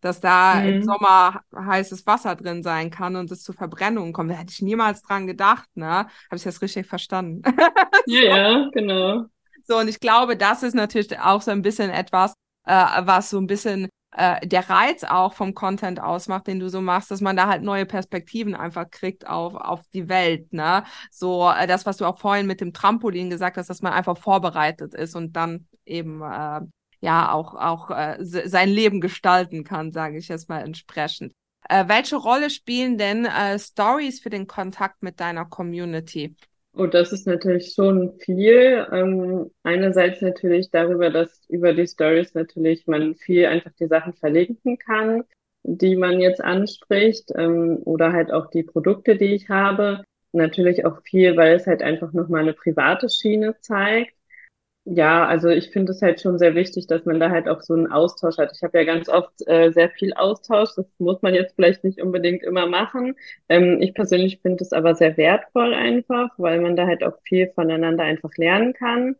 dass 0.00 0.20
da 0.20 0.54
mhm. 0.54 0.68
im 0.68 0.82
Sommer 0.84 1.40
heißes 1.54 2.06
Wasser 2.06 2.36
drin 2.36 2.62
sein 2.62 2.90
kann 2.90 3.16
und 3.16 3.30
es 3.30 3.42
zu 3.42 3.52
Verbrennungen 3.52 4.12
kommt. 4.12 4.30
Da 4.30 4.34
hätte 4.34 4.52
ich 4.52 4.62
niemals 4.62 5.02
dran 5.02 5.26
gedacht, 5.26 5.68
ne? 5.74 5.88
Habe 5.88 6.36
ich 6.36 6.44
das 6.44 6.62
richtig 6.62 6.86
verstanden? 6.86 7.42
so. 7.44 7.52
Ja, 8.06 8.36
ja, 8.36 8.70
genau. 8.72 9.24
So, 9.64 9.78
und 9.78 9.88
ich 9.88 9.98
glaube, 9.98 10.36
das 10.36 10.62
ist 10.62 10.74
natürlich 10.74 11.18
auch 11.18 11.42
so 11.42 11.50
ein 11.50 11.62
bisschen 11.62 11.90
etwas, 11.90 12.34
äh, 12.64 12.84
was 13.00 13.30
so 13.30 13.38
ein 13.38 13.48
bisschen 13.48 13.88
äh, 14.16 14.46
der 14.46 14.68
Reiz 14.70 15.04
auch 15.04 15.34
vom 15.34 15.54
Content 15.54 16.00
ausmacht, 16.00 16.46
den 16.46 16.58
du 16.58 16.68
so 16.68 16.80
machst, 16.80 17.10
dass 17.10 17.20
man 17.20 17.36
da 17.36 17.48
halt 17.48 17.62
neue 17.62 17.86
Perspektiven 17.86 18.54
einfach 18.54 18.90
kriegt 18.90 19.26
auf, 19.26 19.54
auf 19.54 19.82
die 19.92 20.08
Welt, 20.08 20.52
ne? 20.52 20.84
So 21.10 21.50
äh, 21.50 21.66
das, 21.66 21.84
was 21.86 21.98
du 21.98 22.06
auch 22.06 22.18
vorhin 22.18 22.46
mit 22.46 22.60
dem 22.60 22.72
Trampolin 22.72 23.30
gesagt 23.30 23.56
hast, 23.58 23.68
dass 23.68 23.82
man 23.82 23.92
einfach 23.92 24.16
vorbereitet 24.16 24.94
ist 24.94 25.14
und 25.14 25.34
dann 25.34 25.66
eben 25.84 26.22
äh, 26.22 26.60
ja 27.00 27.32
auch, 27.32 27.54
auch 27.54 27.90
äh, 27.90 28.16
sein 28.20 28.70
Leben 28.70 29.00
gestalten 29.00 29.64
kann, 29.64 29.92
sage 29.92 30.18
ich 30.18 30.28
jetzt 30.28 30.48
mal 30.48 30.62
entsprechend. 30.62 31.32
Äh, 31.68 31.88
welche 31.88 32.16
Rolle 32.16 32.48
spielen 32.48 32.96
denn 32.96 33.26
äh, 33.26 33.58
Stories 33.58 34.20
für 34.20 34.30
den 34.30 34.46
Kontakt 34.46 35.02
mit 35.02 35.20
deiner 35.20 35.44
Community? 35.44 36.36
Und 36.76 36.92
das 36.92 37.10
ist 37.10 37.26
natürlich 37.26 37.72
schon 37.72 38.18
viel. 38.18 38.86
Ähm, 38.92 39.50
einerseits 39.62 40.20
natürlich 40.20 40.70
darüber, 40.70 41.08
dass 41.08 41.46
über 41.48 41.72
die 41.72 41.86
Stories 41.86 42.34
natürlich 42.34 42.86
man 42.86 43.14
viel 43.14 43.46
einfach 43.46 43.72
die 43.80 43.86
Sachen 43.86 44.12
verlinken 44.12 44.76
kann, 44.76 45.24
die 45.62 45.96
man 45.96 46.20
jetzt 46.20 46.44
anspricht, 46.44 47.32
ähm, 47.34 47.78
oder 47.86 48.12
halt 48.12 48.30
auch 48.30 48.50
die 48.50 48.62
Produkte, 48.62 49.16
die 49.16 49.34
ich 49.34 49.48
habe. 49.48 50.04
Natürlich 50.32 50.84
auch 50.84 51.00
viel, 51.02 51.34
weil 51.38 51.56
es 51.56 51.66
halt 51.66 51.80
einfach 51.80 52.12
nochmal 52.12 52.42
eine 52.42 52.52
private 52.52 53.08
Schiene 53.08 53.56
zeigt. 53.58 54.12
Ja, 54.88 55.26
also 55.26 55.48
ich 55.48 55.70
finde 55.70 55.90
es 55.92 56.00
halt 56.00 56.20
schon 56.20 56.38
sehr 56.38 56.54
wichtig, 56.54 56.86
dass 56.86 57.04
man 57.04 57.18
da 57.18 57.30
halt 57.30 57.48
auch 57.48 57.60
so 57.60 57.74
einen 57.74 57.88
Austausch 57.90 58.38
hat. 58.38 58.52
Ich 58.54 58.62
habe 58.62 58.78
ja 58.78 58.84
ganz 58.84 59.08
oft 59.08 59.32
äh, 59.48 59.72
sehr 59.72 59.90
viel 59.90 60.12
Austausch. 60.14 60.70
Das 60.76 60.86
muss 60.98 61.20
man 61.22 61.34
jetzt 61.34 61.56
vielleicht 61.56 61.82
nicht 61.82 62.00
unbedingt 62.00 62.44
immer 62.44 62.66
machen. 62.68 63.16
Ähm, 63.48 63.82
ich 63.82 63.94
persönlich 63.94 64.38
finde 64.42 64.62
es 64.62 64.72
aber 64.72 64.94
sehr 64.94 65.16
wertvoll 65.16 65.74
einfach, 65.74 66.30
weil 66.38 66.60
man 66.60 66.76
da 66.76 66.86
halt 66.86 67.02
auch 67.02 67.18
viel 67.24 67.50
voneinander 67.52 68.04
einfach 68.04 68.30
lernen 68.36 68.74
kann. 68.74 69.16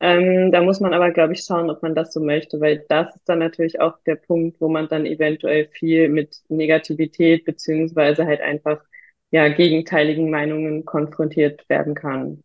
Ähm, 0.00 0.52
da 0.52 0.62
muss 0.62 0.80
man 0.80 0.94
aber, 0.94 1.12
glaube 1.12 1.34
ich, 1.34 1.44
schauen, 1.44 1.70
ob 1.70 1.82
man 1.82 1.94
das 1.94 2.12
so 2.12 2.20
möchte, 2.20 2.60
weil 2.60 2.84
das 2.88 3.16
ist 3.16 3.28
dann 3.28 3.38
natürlich 3.40 3.80
auch 3.80 3.98
der 4.06 4.16
Punkt, 4.16 4.60
wo 4.60 4.68
man 4.68 4.88
dann 4.88 5.06
eventuell 5.06 5.68
viel 5.68 6.08
mit 6.10 6.42
Negativität 6.48 7.44
beziehungsweise 7.46 8.26
halt 8.26 8.40
einfach 8.42 8.82
ja 9.30 9.48
gegenteiligen 9.48 10.30
Meinungen 10.30 10.84
konfrontiert 10.86 11.68
werden 11.70 11.94
kann. 11.94 12.42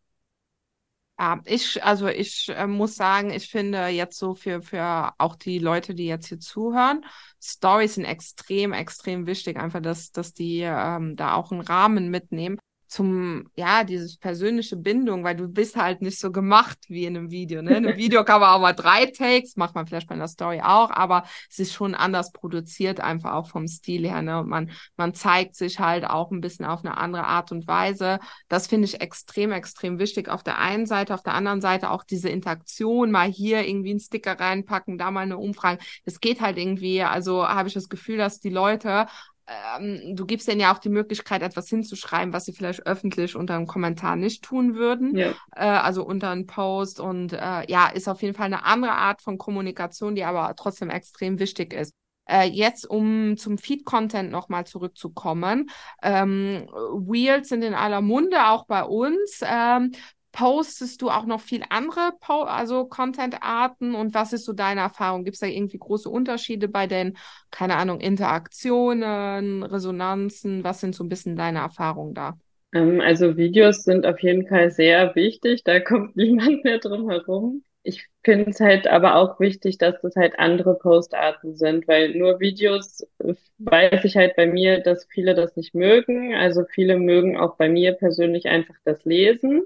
Ja, 1.22 1.39
ich, 1.45 1.84
also 1.84 2.07
ich 2.07 2.49
äh, 2.49 2.65
muss 2.65 2.95
sagen, 2.95 3.30
ich 3.30 3.47
finde 3.47 3.88
jetzt 3.89 4.17
so 4.17 4.34
für, 4.34 4.63
für 4.63 5.13
auch 5.19 5.36
die 5.36 5.59
Leute, 5.59 5.93
die 5.93 6.07
jetzt 6.07 6.26
hier 6.30 6.39
zuhören, 6.39 7.05
Stories 7.39 7.93
sind 7.93 8.05
extrem, 8.05 8.74
extrem 8.74 9.28
wichtig, 9.28 9.57
einfach, 9.57 9.82
dass, 9.82 10.11
dass 10.11 10.34
die 10.34 10.61
ähm, 10.61 11.15
da 11.15 11.36
auch 11.36 11.51
einen 11.51 11.61
Rahmen 11.61 12.09
mitnehmen 12.09 12.57
zum, 12.92 13.50
ja, 13.56 13.86
dieses 13.86 14.18
persönliche 14.18 14.76
Bindung, 14.76 15.24
weil 15.24 15.38
du 15.38 15.48
bist 15.48 15.78
halt 15.78 16.02
nicht 16.02 16.20
so 16.20 16.30
gemacht 16.30 16.78
wie 16.89 17.06
in 17.06 17.16
einem 17.16 17.32
Video. 17.32 17.62
Ne? 17.62 17.78
In 17.78 17.88
einem 17.88 17.98
Video 17.98 18.26
kann 18.26 18.42
man 18.42 18.50
auch 18.50 18.60
mal 18.60 18.74
drei 18.74 19.06
Takes, 19.06 19.56
macht 19.56 19.76
man 19.76 19.88
vielleicht 19.88 20.10
bei 20.10 20.16
einer 20.16 20.28
Story 20.28 20.60
auch, 20.62 20.92
aber 20.92 21.24
es 21.50 21.60
ist 21.60 21.74
schon 21.74 21.96
anders 21.96 22.34
produziert, 22.34 23.00
einfach 23.00 23.32
auch 23.32 23.48
vom 23.48 23.70
Stil 23.70 24.06
her. 24.06 24.22
Ne? 24.22 24.42
Und 24.42 24.50
man, 24.50 24.72
man 24.98 25.14
zeigt 25.14 25.56
sich 25.56 25.80
halt 25.80 26.04
auch 26.04 26.32
ein 26.32 26.42
bisschen 26.42 26.66
auf 26.66 26.84
eine 26.84 26.98
andere 26.98 27.24
Art 27.24 27.54
und 27.54 27.66
Weise. 27.66 28.20
Das 28.50 28.68
finde 28.68 28.89
ich 28.89 29.00
extrem, 29.00 29.54
extrem 29.54 29.98
wichtig. 29.98 30.28
Auf 30.28 30.44
der 30.44 30.58
einen 30.58 30.86
Seite, 30.86 31.14
auf 31.14 31.24
der 31.24 31.34
anderen 31.34 31.62
Seite 31.62 31.92
auch 31.92 32.04
diese 32.04 32.28
Interaktion, 32.28 33.10
mal 33.10 33.32
hier 33.32 33.66
irgendwie 33.66 33.92
einen 33.92 34.02
Sticker 34.02 34.38
reinpacken, 34.38 34.98
da 34.98 35.12
mal 35.12 35.22
eine 35.22 35.38
Umfrage. 35.38 35.82
Das 36.04 36.20
geht 36.20 36.42
halt 36.42 36.58
irgendwie, 36.58 37.04
also 37.04 37.48
habe 37.48 37.70
ich 37.70 37.74
das 37.74 37.88
Gefühl, 37.88 38.18
dass 38.18 38.42
die 38.42 38.50
Leute 38.50 39.06
ähm, 39.48 40.16
du 40.16 40.26
gibst 40.26 40.48
denen 40.48 40.62
ja 40.62 40.74
auch 40.74 40.80
die 40.80 40.89
Möglichkeit, 40.89 41.42
etwas 41.42 41.68
hinzuschreiben, 41.70 42.34
was 42.34 42.46
sie 42.46 42.54
vielleicht 42.54 42.86
öffentlich 42.86 43.36
unter 43.36 43.56
einem 43.56 43.68
Kommentar 43.68 44.16
nicht 44.16 44.44
tun 44.44 44.76
würden. 44.76 45.16
Ja. 45.16 45.34
Äh, 45.56 45.66
also 45.66 46.06
unter 46.06 46.30
einem 46.30 46.46
Post. 46.46 47.00
Und 47.00 47.34
äh, 47.34 47.70
ja, 47.70 47.88
ist 47.88 48.08
auf 48.08 48.22
jeden 48.22 48.36
Fall 48.36 48.46
eine 48.46 48.66
andere 48.66 48.94
Art 48.94 49.22
von 49.22 49.38
Kommunikation, 49.38 50.16
die 50.16 50.24
aber 50.24 50.54
trotzdem 50.56 50.89
extrem 50.89 51.39
wichtig 51.39 51.74
ist. 51.74 51.94
Äh, 52.26 52.48
jetzt, 52.48 52.89
um 52.89 53.36
zum 53.36 53.58
Feed-Content 53.58 54.32
nochmal 54.32 54.66
zurückzukommen. 54.66 55.70
Ähm, 56.02 56.68
Wheels 56.94 57.50
sind 57.50 57.64
in 57.64 57.74
aller 57.74 58.02
Munde, 58.02 58.48
auch 58.48 58.66
bei 58.68 58.84
uns. 58.84 59.42
Ähm, 59.44 59.92
postest 60.32 61.02
du 61.02 61.10
auch 61.10 61.26
noch 61.26 61.42
viel 61.42 61.64
andere 61.70 62.14
po 62.20 62.44
also 62.44 62.86
Content-Arten 62.86 63.96
und 63.96 64.14
was 64.14 64.34
ist 64.34 64.46
so 64.46 64.54
deine 64.54 64.82
Erfahrung? 64.82 65.24
Gibt 65.24 65.36
es 65.36 65.42
da 65.42 65.48
irgendwie 65.48 65.78
große 65.78 66.10
Unterschiede 66.10 66.68
bei 66.68 66.88
den, 66.88 67.18
keine 67.50 67.76
Ahnung, 67.76 68.00
Interaktionen, 68.00 69.64
Resonanzen? 69.64 70.64
Was 70.64 70.80
sind 70.80 70.96
so 70.96 71.04
ein 71.04 71.10
bisschen 71.10 71.36
deine 71.36 71.60
Erfahrungen 71.60 72.14
da? 72.14 72.38
Ähm, 72.74 73.02
also 73.02 73.38
Videos 73.38 73.84
sind 73.84 74.06
auf 74.06 74.20
jeden 74.22 74.48
Fall 74.48 74.72
sehr 74.72 75.16
wichtig, 75.16 75.64
da 75.64 75.80
kommt 75.80 76.16
niemand 76.16 76.64
mehr 76.64 76.80
drum 76.80 77.10
herum. 77.10 77.64
Ich 77.84 78.08
finde 78.24 78.52
es 78.52 78.60
halt 78.60 78.86
aber 78.86 79.16
auch 79.16 79.40
wichtig, 79.40 79.80
dass 79.80 80.00
das 80.02 80.16
halt 80.16 80.38
andere 80.38 80.78
Postarten 80.78 81.56
sind, 81.56 81.88
weil 81.88 82.14
nur 82.16 82.40
Videos 82.40 83.08
äh, 83.18 83.34
weiß 83.58 84.06
ich 84.06 84.16
halt 84.16 84.36
bei 84.36 84.46
mir, 84.46 84.82
dass 84.82 85.06
viele 85.06 85.34
das 85.34 85.56
nicht 85.56 85.74
mögen. 85.74 86.36
Also 86.36 86.64
viele 86.64 86.98
mögen 86.98 87.38
auch 87.38 87.58
bei 87.58 87.70
mir 87.70 87.94
persönlich 87.94 88.46
einfach 88.46 88.76
das 88.86 89.04
Lesen 89.04 89.64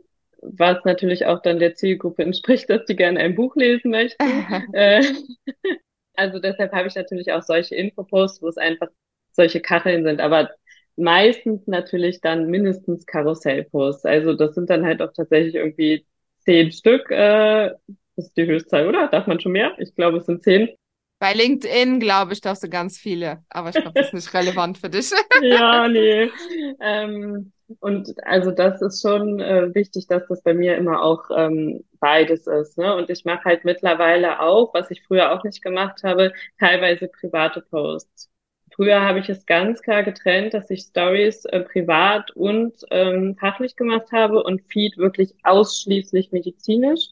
was 0.54 0.84
natürlich 0.86 1.26
auch 1.26 1.42
dann 1.42 1.60
der 1.60 1.76
Zielgruppe 1.76 2.24
entspricht, 2.24 2.70
dass 2.70 2.86
die 2.86 2.96
gerne 2.96 3.20
ein 3.20 3.36
Buch 3.36 3.56
lesen 3.56 3.92
möchten. 3.92 4.24
Äh, 4.74 5.04
also 6.16 6.40
deshalb 6.40 6.72
habe 6.74 6.88
ich 6.88 6.96
natürlich 6.96 7.32
auch 7.32 7.42
solche 7.42 7.76
Infoposts, 7.76 8.42
wo 8.42 8.48
es 8.48 8.58
einfach 8.58 8.88
solche 9.32 9.60
Kacheln 9.62 10.04
sind, 10.04 10.22
aber 10.22 10.50
meistens 10.96 11.68
natürlich 11.68 12.22
dann 12.22 12.48
mindestens 12.48 13.06
Karussellposts. 13.06 14.06
Also 14.06 14.34
das 14.34 14.56
sind 14.56 14.70
dann 14.70 14.86
halt 14.86 15.02
auch 15.02 15.12
tatsächlich 15.14 15.56
irgendwie 15.56 16.06
zehn 16.40 16.72
Stück. 16.72 17.12
Äh, 17.12 17.72
das 18.16 18.28
ist 18.28 18.38
die 18.38 18.46
Höchstzahl, 18.46 18.88
oder? 18.88 19.08
Darf 19.08 19.28
man 19.28 19.40
schon 19.40 19.52
mehr? 19.52 19.74
Ich 19.78 19.94
glaube, 19.96 20.18
es 20.18 20.26
sind 20.26 20.44
zehn. 20.44 20.70
Bei 21.20 21.34
LinkedIn, 21.34 22.00
glaube 22.00 22.34
ich, 22.34 22.42
darfst 22.42 22.64
du 22.64 22.70
ganz 22.70 22.98
viele, 22.98 23.44
aber 23.50 23.70
ich 23.70 23.76
glaube, 23.76 23.94
das 23.94 24.08
ist 24.08 24.14
nicht 24.14 24.34
relevant 24.34 24.78
für 24.78 24.90
dich. 24.90 25.12
ja, 25.42 25.88
nee. 25.88 26.30
Ähm, 26.82 27.52
und 27.80 28.14
also 28.26 28.52
das 28.52 28.82
ist 28.82 29.02
schon 29.02 29.40
äh, 29.40 29.74
wichtig, 29.74 30.08
dass 30.08 30.28
das 30.28 30.42
bei 30.44 30.54
mir 30.54 30.76
immer 30.78 31.02
auch 31.04 31.26
ähm, 31.36 31.84
beides 32.00 32.48
ist. 32.48 32.78
Ne? 32.78 32.96
Und 32.96 33.10
ich 33.10 33.26
mache 33.26 33.46
halt 33.46 33.66
mittlerweile 33.66 34.40
auch, 34.40 34.74
was 34.74 34.92
ich 34.92 35.04
früher 35.04 35.32
auch 35.32 35.44
nicht 35.44 35.64
gemacht 35.64 36.04
habe, 36.04 36.34
teilweise 36.60 37.08
private 37.08 37.62
Posts. 37.62 38.30
Früher 38.76 39.02
habe 39.02 39.20
ich 39.20 39.30
es 39.30 39.46
ganz 39.46 39.82
klar 39.82 40.04
getrennt, 40.04 40.54
dass 40.54 40.70
ich 40.70 40.82
Stories 40.82 41.46
äh, 41.46 41.62
privat 41.62 42.32
und 42.32 42.74
ähm, 42.92 43.36
fachlich 43.40 43.76
gemacht 43.76 44.12
habe 44.12 44.44
und 44.44 44.62
Feed 44.64 44.98
wirklich 44.98 45.34
ausschließlich 45.44 46.32
medizinisch. 46.32 47.12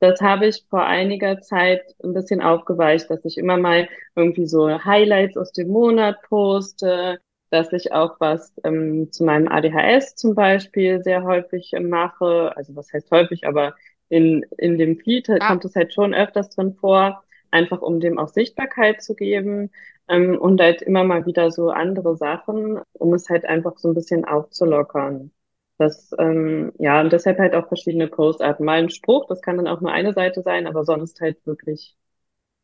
Das 0.00 0.20
habe 0.20 0.46
ich 0.48 0.64
vor 0.68 0.84
einiger 0.84 1.40
Zeit 1.40 1.82
ein 2.02 2.12
bisschen 2.14 2.42
aufgeweicht, 2.42 3.08
dass 3.10 3.24
ich 3.24 3.38
immer 3.38 3.56
mal 3.56 3.88
irgendwie 4.16 4.46
so 4.46 4.68
Highlights 4.84 5.36
aus 5.36 5.52
dem 5.52 5.68
Monat 5.68 6.20
poste, 6.22 7.20
dass 7.54 7.72
ich 7.72 7.92
auch 7.92 8.16
was 8.18 8.52
ähm, 8.64 9.12
zu 9.12 9.24
meinem 9.24 9.48
ADHS 9.48 10.16
zum 10.16 10.34
Beispiel 10.34 11.02
sehr 11.02 11.22
häufig 11.22 11.72
äh, 11.72 11.80
mache. 11.80 12.52
Also 12.56 12.74
was 12.74 12.92
heißt 12.92 13.10
häufig, 13.12 13.46
aber 13.46 13.74
in, 14.08 14.44
in 14.58 14.76
dem 14.76 14.98
Feed 14.98 15.28
ja. 15.28 15.38
kommt 15.38 15.64
es 15.64 15.76
halt 15.76 15.94
schon 15.94 16.12
öfters 16.14 16.50
drin 16.50 16.74
vor, 16.74 17.22
einfach 17.52 17.80
um 17.80 18.00
dem 18.00 18.18
auch 18.18 18.28
Sichtbarkeit 18.28 19.02
zu 19.02 19.14
geben 19.14 19.70
ähm, 20.08 20.36
und 20.36 20.60
halt 20.60 20.82
immer 20.82 21.04
mal 21.04 21.26
wieder 21.26 21.52
so 21.52 21.70
andere 21.70 22.16
Sachen, 22.16 22.80
um 22.92 23.14
es 23.14 23.30
halt 23.30 23.44
einfach 23.44 23.78
so 23.78 23.88
ein 23.88 23.94
bisschen 23.94 24.24
aufzulockern. 24.24 25.30
Das, 25.78 26.10
ähm, 26.18 26.72
ja, 26.78 27.00
und 27.00 27.12
deshalb 27.12 27.38
halt 27.38 27.54
auch 27.54 27.68
verschiedene 27.68 28.08
Postarten. 28.08 28.66
Mal 28.66 28.80
ein 28.80 28.90
Spruch, 28.90 29.26
das 29.28 29.42
kann 29.42 29.56
dann 29.56 29.68
auch 29.68 29.80
nur 29.80 29.92
eine 29.92 30.12
Seite 30.12 30.42
sein, 30.42 30.66
aber 30.66 30.84
sonst 30.84 31.20
halt 31.20 31.44
wirklich 31.46 31.96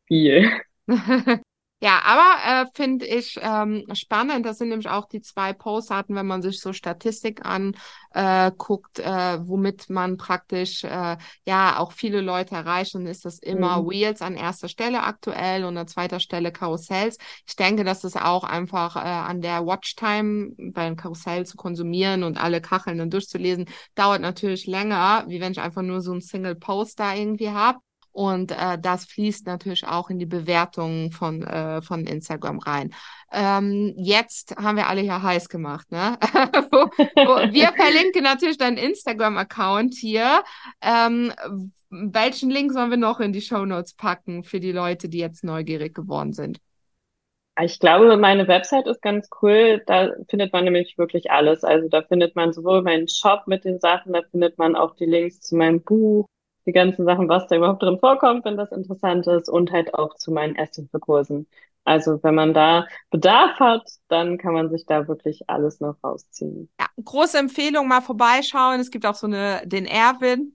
viel. 0.07 0.49
Ja, 1.83 2.03
aber 2.05 2.67
äh, 2.67 2.71
finde 2.75 3.07
ich 3.07 3.39
ähm, 3.41 3.85
spannend. 3.93 4.45
Das 4.45 4.59
sind 4.59 4.69
nämlich 4.69 4.87
auch 4.87 5.07
die 5.07 5.21
zwei 5.21 5.51
Postarten, 5.51 6.15
wenn 6.15 6.27
man 6.27 6.43
sich 6.43 6.61
so 6.61 6.73
Statistik 6.73 7.41
anguckt, 7.43 8.99
äh, 8.99 9.33
äh, 9.35 9.39
womit 9.47 9.89
man 9.89 10.17
praktisch 10.17 10.83
äh, 10.83 11.17
ja 11.43 11.79
auch 11.79 11.91
viele 11.91 12.21
Leute 12.21 12.53
erreicht. 12.53 12.93
Und 12.93 13.07
ist 13.07 13.25
das 13.25 13.39
immer 13.39 13.81
mhm. 13.81 13.89
Wheels 13.89 14.21
an 14.21 14.35
erster 14.35 14.67
Stelle 14.67 15.01
aktuell 15.01 15.63
und 15.65 15.75
an 15.75 15.87
zweiter 15.87 16.19
Stelle 16.19 16.51
Karussells. 16.51 17.17
Ich 17.47 17.55
denke, 17.55 17.83
dass 17.83 18.01
das 18.01 18.15
auch 18.15 18.43
einfach 18.43 18.95
äh, 18.95 18.99
an 18.99 19.41
der 19.41 19.65
Watchtime, 19.65 20.51
weil 20.57 20.85
ein 20.85 20.95
Karussell 20.97 21.47
zu 21.47 21.57
konsumieren 21.57 22.21
und 22.21 22.37
alle 22.37 22.61
Kacheln 22.61 22.99
dann 22.99 23.09
durchzulesen, 23.09 23.65
dauert 23.95 24.21
natürlich 24.21 24.67
länger, 24.67 25.25
wie 25.29 25.41
wenn 25.41 25.53
ich 25.53 25.59
einfach 25.59 25.81
nur 25.81 26.01
so 26.01 26.13
ein 26.13 26.21
Single 26.21 26.53
Post 26.53 26.99
da 26.99 27.15
irgendwie 27.15 27.49
habe. 27.49 27.79
Und 28.11 28.51
äh, 28.51 28.77
das 28.79 29.05
fließt 29.05 29.47
natürlich 29.47 29.87
auch 29.87 30.09
in 30.09 30.19
die 30.19 30.25
Bewertung 30.25 31.11
von, 31.11 31.43
äh, 31.43 31.81
von 31.81 32.05
Instagram 32.05 32.59
rein. 32.59 32.93
Ähm, 33.31 33.93
jetzt 33.97 34.55
haben 34.57 34.77
wir 34.77 34.87
alle 34.87 35.01
hier 35.01 35.21
heiß 35.21 35.47
gemacht, 35.49 35.91
ne? 35.91 36.17
wir 36.21 37.71
verlinken 37.73 38.23
natürlich 38.23 38.57
deinen 38.57 38.77
Instagram-Account 38.77 39.93
hier. 39.95 40.43
Ähm, 40.81 41.31
welchen 41.89 42.49
Link 42.49 42.71
sollen 42.71 42.89
wir 42.89 42.97
noch 42.97 43.19
in 43.19 43.33
die 43.33 43.41
Show 43.41 43.65
Notes 43.65 43.93
packen 43.93 44.43
für 44.43 44.59
die 44.59 44.71
Leute, 44.71 45.09
die 45.09 45.19
jetzt 45.19 45.43
neugierig 45.43 45.93
geworden 45.93 46.33
sind? 46.33 46.59
Ich 47.59 47.79
glaube, 47.79 48.15
meine 48.17 48.47
Website 48.47 48.87
ist 48.87 49.01
ganz 49.01 49.29
cool. 49.41 49.83
Da 49.85 50.13
findet 50.29 50.53
man 50.53 50.63
nämlich 50.63 50.97
wirklich 50.97 51.31
alles. 51.31 51.63
Also 51.63 51.89
da 51.89 52.01
findet 52.01 52.35
man 52.35 52.53
sowohl 52.53 52.81
meinen 52.81 53.07
Shop 53.07 53.43
mit 53.45 53.65
den 53.65 53.79
Sachen, 53.79 54.13
da 54.13 54.21
findet 54.31 54.57
man 54.57 54.75
auch 54.75 54.95
die 54.95 55.05
Links 55.05 55.41
zu 55.41 55.55
meinem 55.55 55.81
Buch, 55.81 56.25
die 56.65 56.71
ganzen 56.73 57.05
Sachen, 57.05 57.29
was 57.29 57.47
da 57.47 57.55
überhaupt 57.57 57.83
drin 57.83 57.99
vorkommt, 57.99 58.45
wenn 58.45 58.57
das 58.57 58.71
interessant 58.71 59.27
ist 59.27 59.49
und 59.49 59.71
halt 59.71 59.93
auch 59.93 60.15
zu 60.15 60.31
meinen 60.31 60.55
Ersthilfekursen. 60.55 61.47
Also 61.83 62.19
wenn 62.21 62.35
man 62.35 62.53
da 62.53 62.85
Bedarf 63.09 63.59
hat, 63.59 63.83
dann 64.07 64.37
kann 64.37 64.53
man 64.53 64.69
sich 64.69 64.85
da 64.85 65.07
wirklich 65.07 65.41
alles 65.47 65.79
noch 65.79 65.95
rausziehen. 66.03 66.69
Ja, 66.79 66.85
große 67.03 67.39
Empfehlung, 67.39 67.87
mal 67.87 68.01
vorbeischauen. 68.01 68.79
Es 68.79 68.91
gibt 68.91 69.05
auch 69.05 69.15
so 69.15 69.25
eine, 69.25 69.63
den 69.65 69.85
Erwin, 69.85 70.53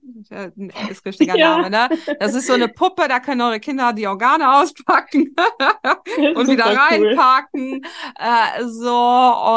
ist 0.89 1.05
richtiger 1.05 1.35
ja. 1.37 1.57
Name, 1.57 1.69
ne? 1.69 1.89
Das 2.19 2.33
ist 2.33 2.47
so 2.47 2.53
eine 2.53 2.69
Puppe, 2.69 3.07
da 3.09 3.19
können 3.19 3.41
eure 3.41 3.59
Kinder 3.59 3.91
die 3.93 4.07
Organe 4.07 4.55
auspacken 4.57 5.35
und 6.35 6.47
wieder 6.47 6.65
reinpacken. 6.65 7.71
Cool. 7.73 7.81
Äh, 8.15 8.63
so, 8.65 8.95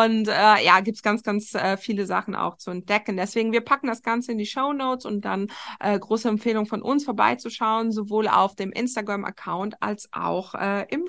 und 0.02 0.28
äh, 0.28 0.64
ja, 0.64 0.80
gibt's 0.80 1.02
ganz, 1.02 1.22
ganz 1.22 1.54
äh, 1.54 1.76
viele 1.76 2.06
Sachen 2.06 2.34
auch 2.34 2.56
zu 2.56 2.70
entdecken. 2.70 3.16
Deswegen, 3.16 3.52
wir 3.52 3.60
packen 3.60 3.86
das 3.86 4.02
Ganze 4.02 4.32
in 4.32 4.38
die 4.38 4.46
Show 4.46 4.72
Notes 4.72 5.04
und 5.04 5.24
dann 5.24 5.48
äh, 5.78 5.96
große 5.98 6.28
Empfehlung 6.28 6.66
von 6.66 6.82
uns 6.82 7.04
vorbeizuschauen, 7.04 7.92
sowohl 7.92 8.26
auf 8.26 8.56
dem 8.56 8.72
Instagram-Account 8.72 9.76
als 9.80 10.08
auch 10.12 10.54
äh, 10.54 10.86
im 10.88 11.04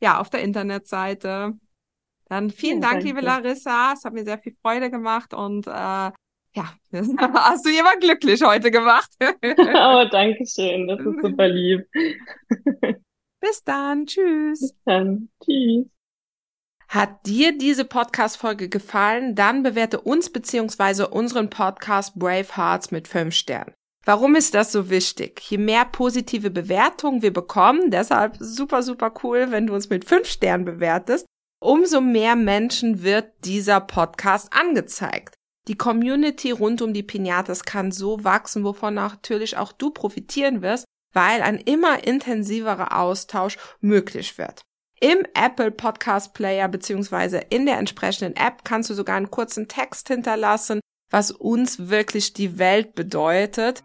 ja, 0.00 0.18
auf 0.18 0.30
der 0.30 0.42
Internetseite. 0.42 1.52
Dann 2.26 2.50
vielen 2.50 2.80
ja, 2.80 2.88
Dank, 2.88 2.92
danke. 3.00 3.06
liebe 3.06 3.20
Larissa. 3.20 3.92
Es 3.92 4.04
hat 4.04 4.12
mir 4.12 4.24
sehr 4.24 4.38
viel 4.38 4.56
Freude 4.62 4.90
gemacht 4.90 5.34
und 5.34 5.66
äh, 5.66 5.70
ja, 5.70 6.74
hast 6.92 7.64
du 7.64 7.70
jemand 7.70 8.00
glücklich 8.00 8.42
heute 8.42 8.70
gemacht. 8.70 9.10
oh, 9.20 10.04
danke 10.10 10.44
schön. 10.46 10.88
Das 10.88 11.00
ist 11.00 11.22
super 11.22 11.48
lieb. 11.48 11.86
Bis 13.40 13.64
dann. 13.64 14.06
Tschüss. 14.06 14.60
Bis 14.60 14.74
dann. 14.84 15.28
Tschüss. 15.42 15.86
Hat 16.88 17.24
dir 17.24 17.56
diese 17.56 17.84
Podcast-Folge 17.84 18.68
gefallen? 18.68 19.36
Dann 19.36 19.62
bewerte 19.62 20.00
uns 20.00 20.30
beziehungsweise 20.30 21.08
unseren 21.08 21.48
Podcast 21.48 22.18
Brave 22.18 22.56
Hearts 22.56 22.90
mit 22.90 23.06
fünf 23.06 23.34
Sternen. 23.34 23.74
Warum 24.10 24.34
ist 24.34 24.54
das 24.54 24.72
so 24.72 24.90
wichtig? 24.90 25.40
Je 25.48 25.56
mehr 25.56 25.84
positive 25.84 26.50
Bewertungen 26.50 27.22
wir 27.22 27.32
bekommen, 27.32 27.92
deshalb 27.92 28.36
super, 28.40 28.82
super 28.82 29.14
cool, 29.22 29.52
wenn 29.52 29.68
du 29.68 29.74
uns 29.74 29.88
mit 29.88 30.04
fünf 30.04 30.26
Sternen 30.26 30.64
bewertest, 30.64 31.26
umso 31.62 32.00
mehr 32.00 32.34
Menschen 32.34 33.04
wird 33.04 33.30
dieser 33.44 33.78
Podcast 33.78 34.52
angezeigt. 34.52 35.36
Die 35.68 35.76
Community 35.76 36.50
rund 36.50 36.82
um 36.82 36.92
die 36.92 37.04
Pinatas 37.04 37.62
kann 37.62 37.92
so 37.92 38.24
wachsen, 38.24 38.64
wovon 38.64 38.94
natürlich 38.94 39.56
auch 39.56 39.70
du 39.70 39.90
profitieren 39.90 40.60
wirst, 40.60 40.86
weil 41.12 41.40
ein 41.40 41.58
immer 41.58 42.04
intensiverer 42.04 42.98
Austausch 42.98 43.58
möglich 43.80 44.38
wird. 44.38 44.62
Im 45.00 45.24
Apple 45.34 45.70
Podcast 45.70 46.34
Player 46.34 46.66
beziehungsweise 46.66 47.38
in 47.50 47.64
der 47.64 47.78
entsprechenden 47.78 48.34
App 48.34 48.64
kannst 48.64 48.90
du 48.90 48.94
sogar 48.94 49.14
einen 49.14 49.30
kurzen 49.30 49.68
Text 49.68 50.08
hinterlassen, 50.08 50.80
was 51.10 51.30
uns 51.30 51.90
wirklich 51.90 52.32
die 52.32 52.58
Welt 52.58 52.96
bedeutet. 52.96 53.84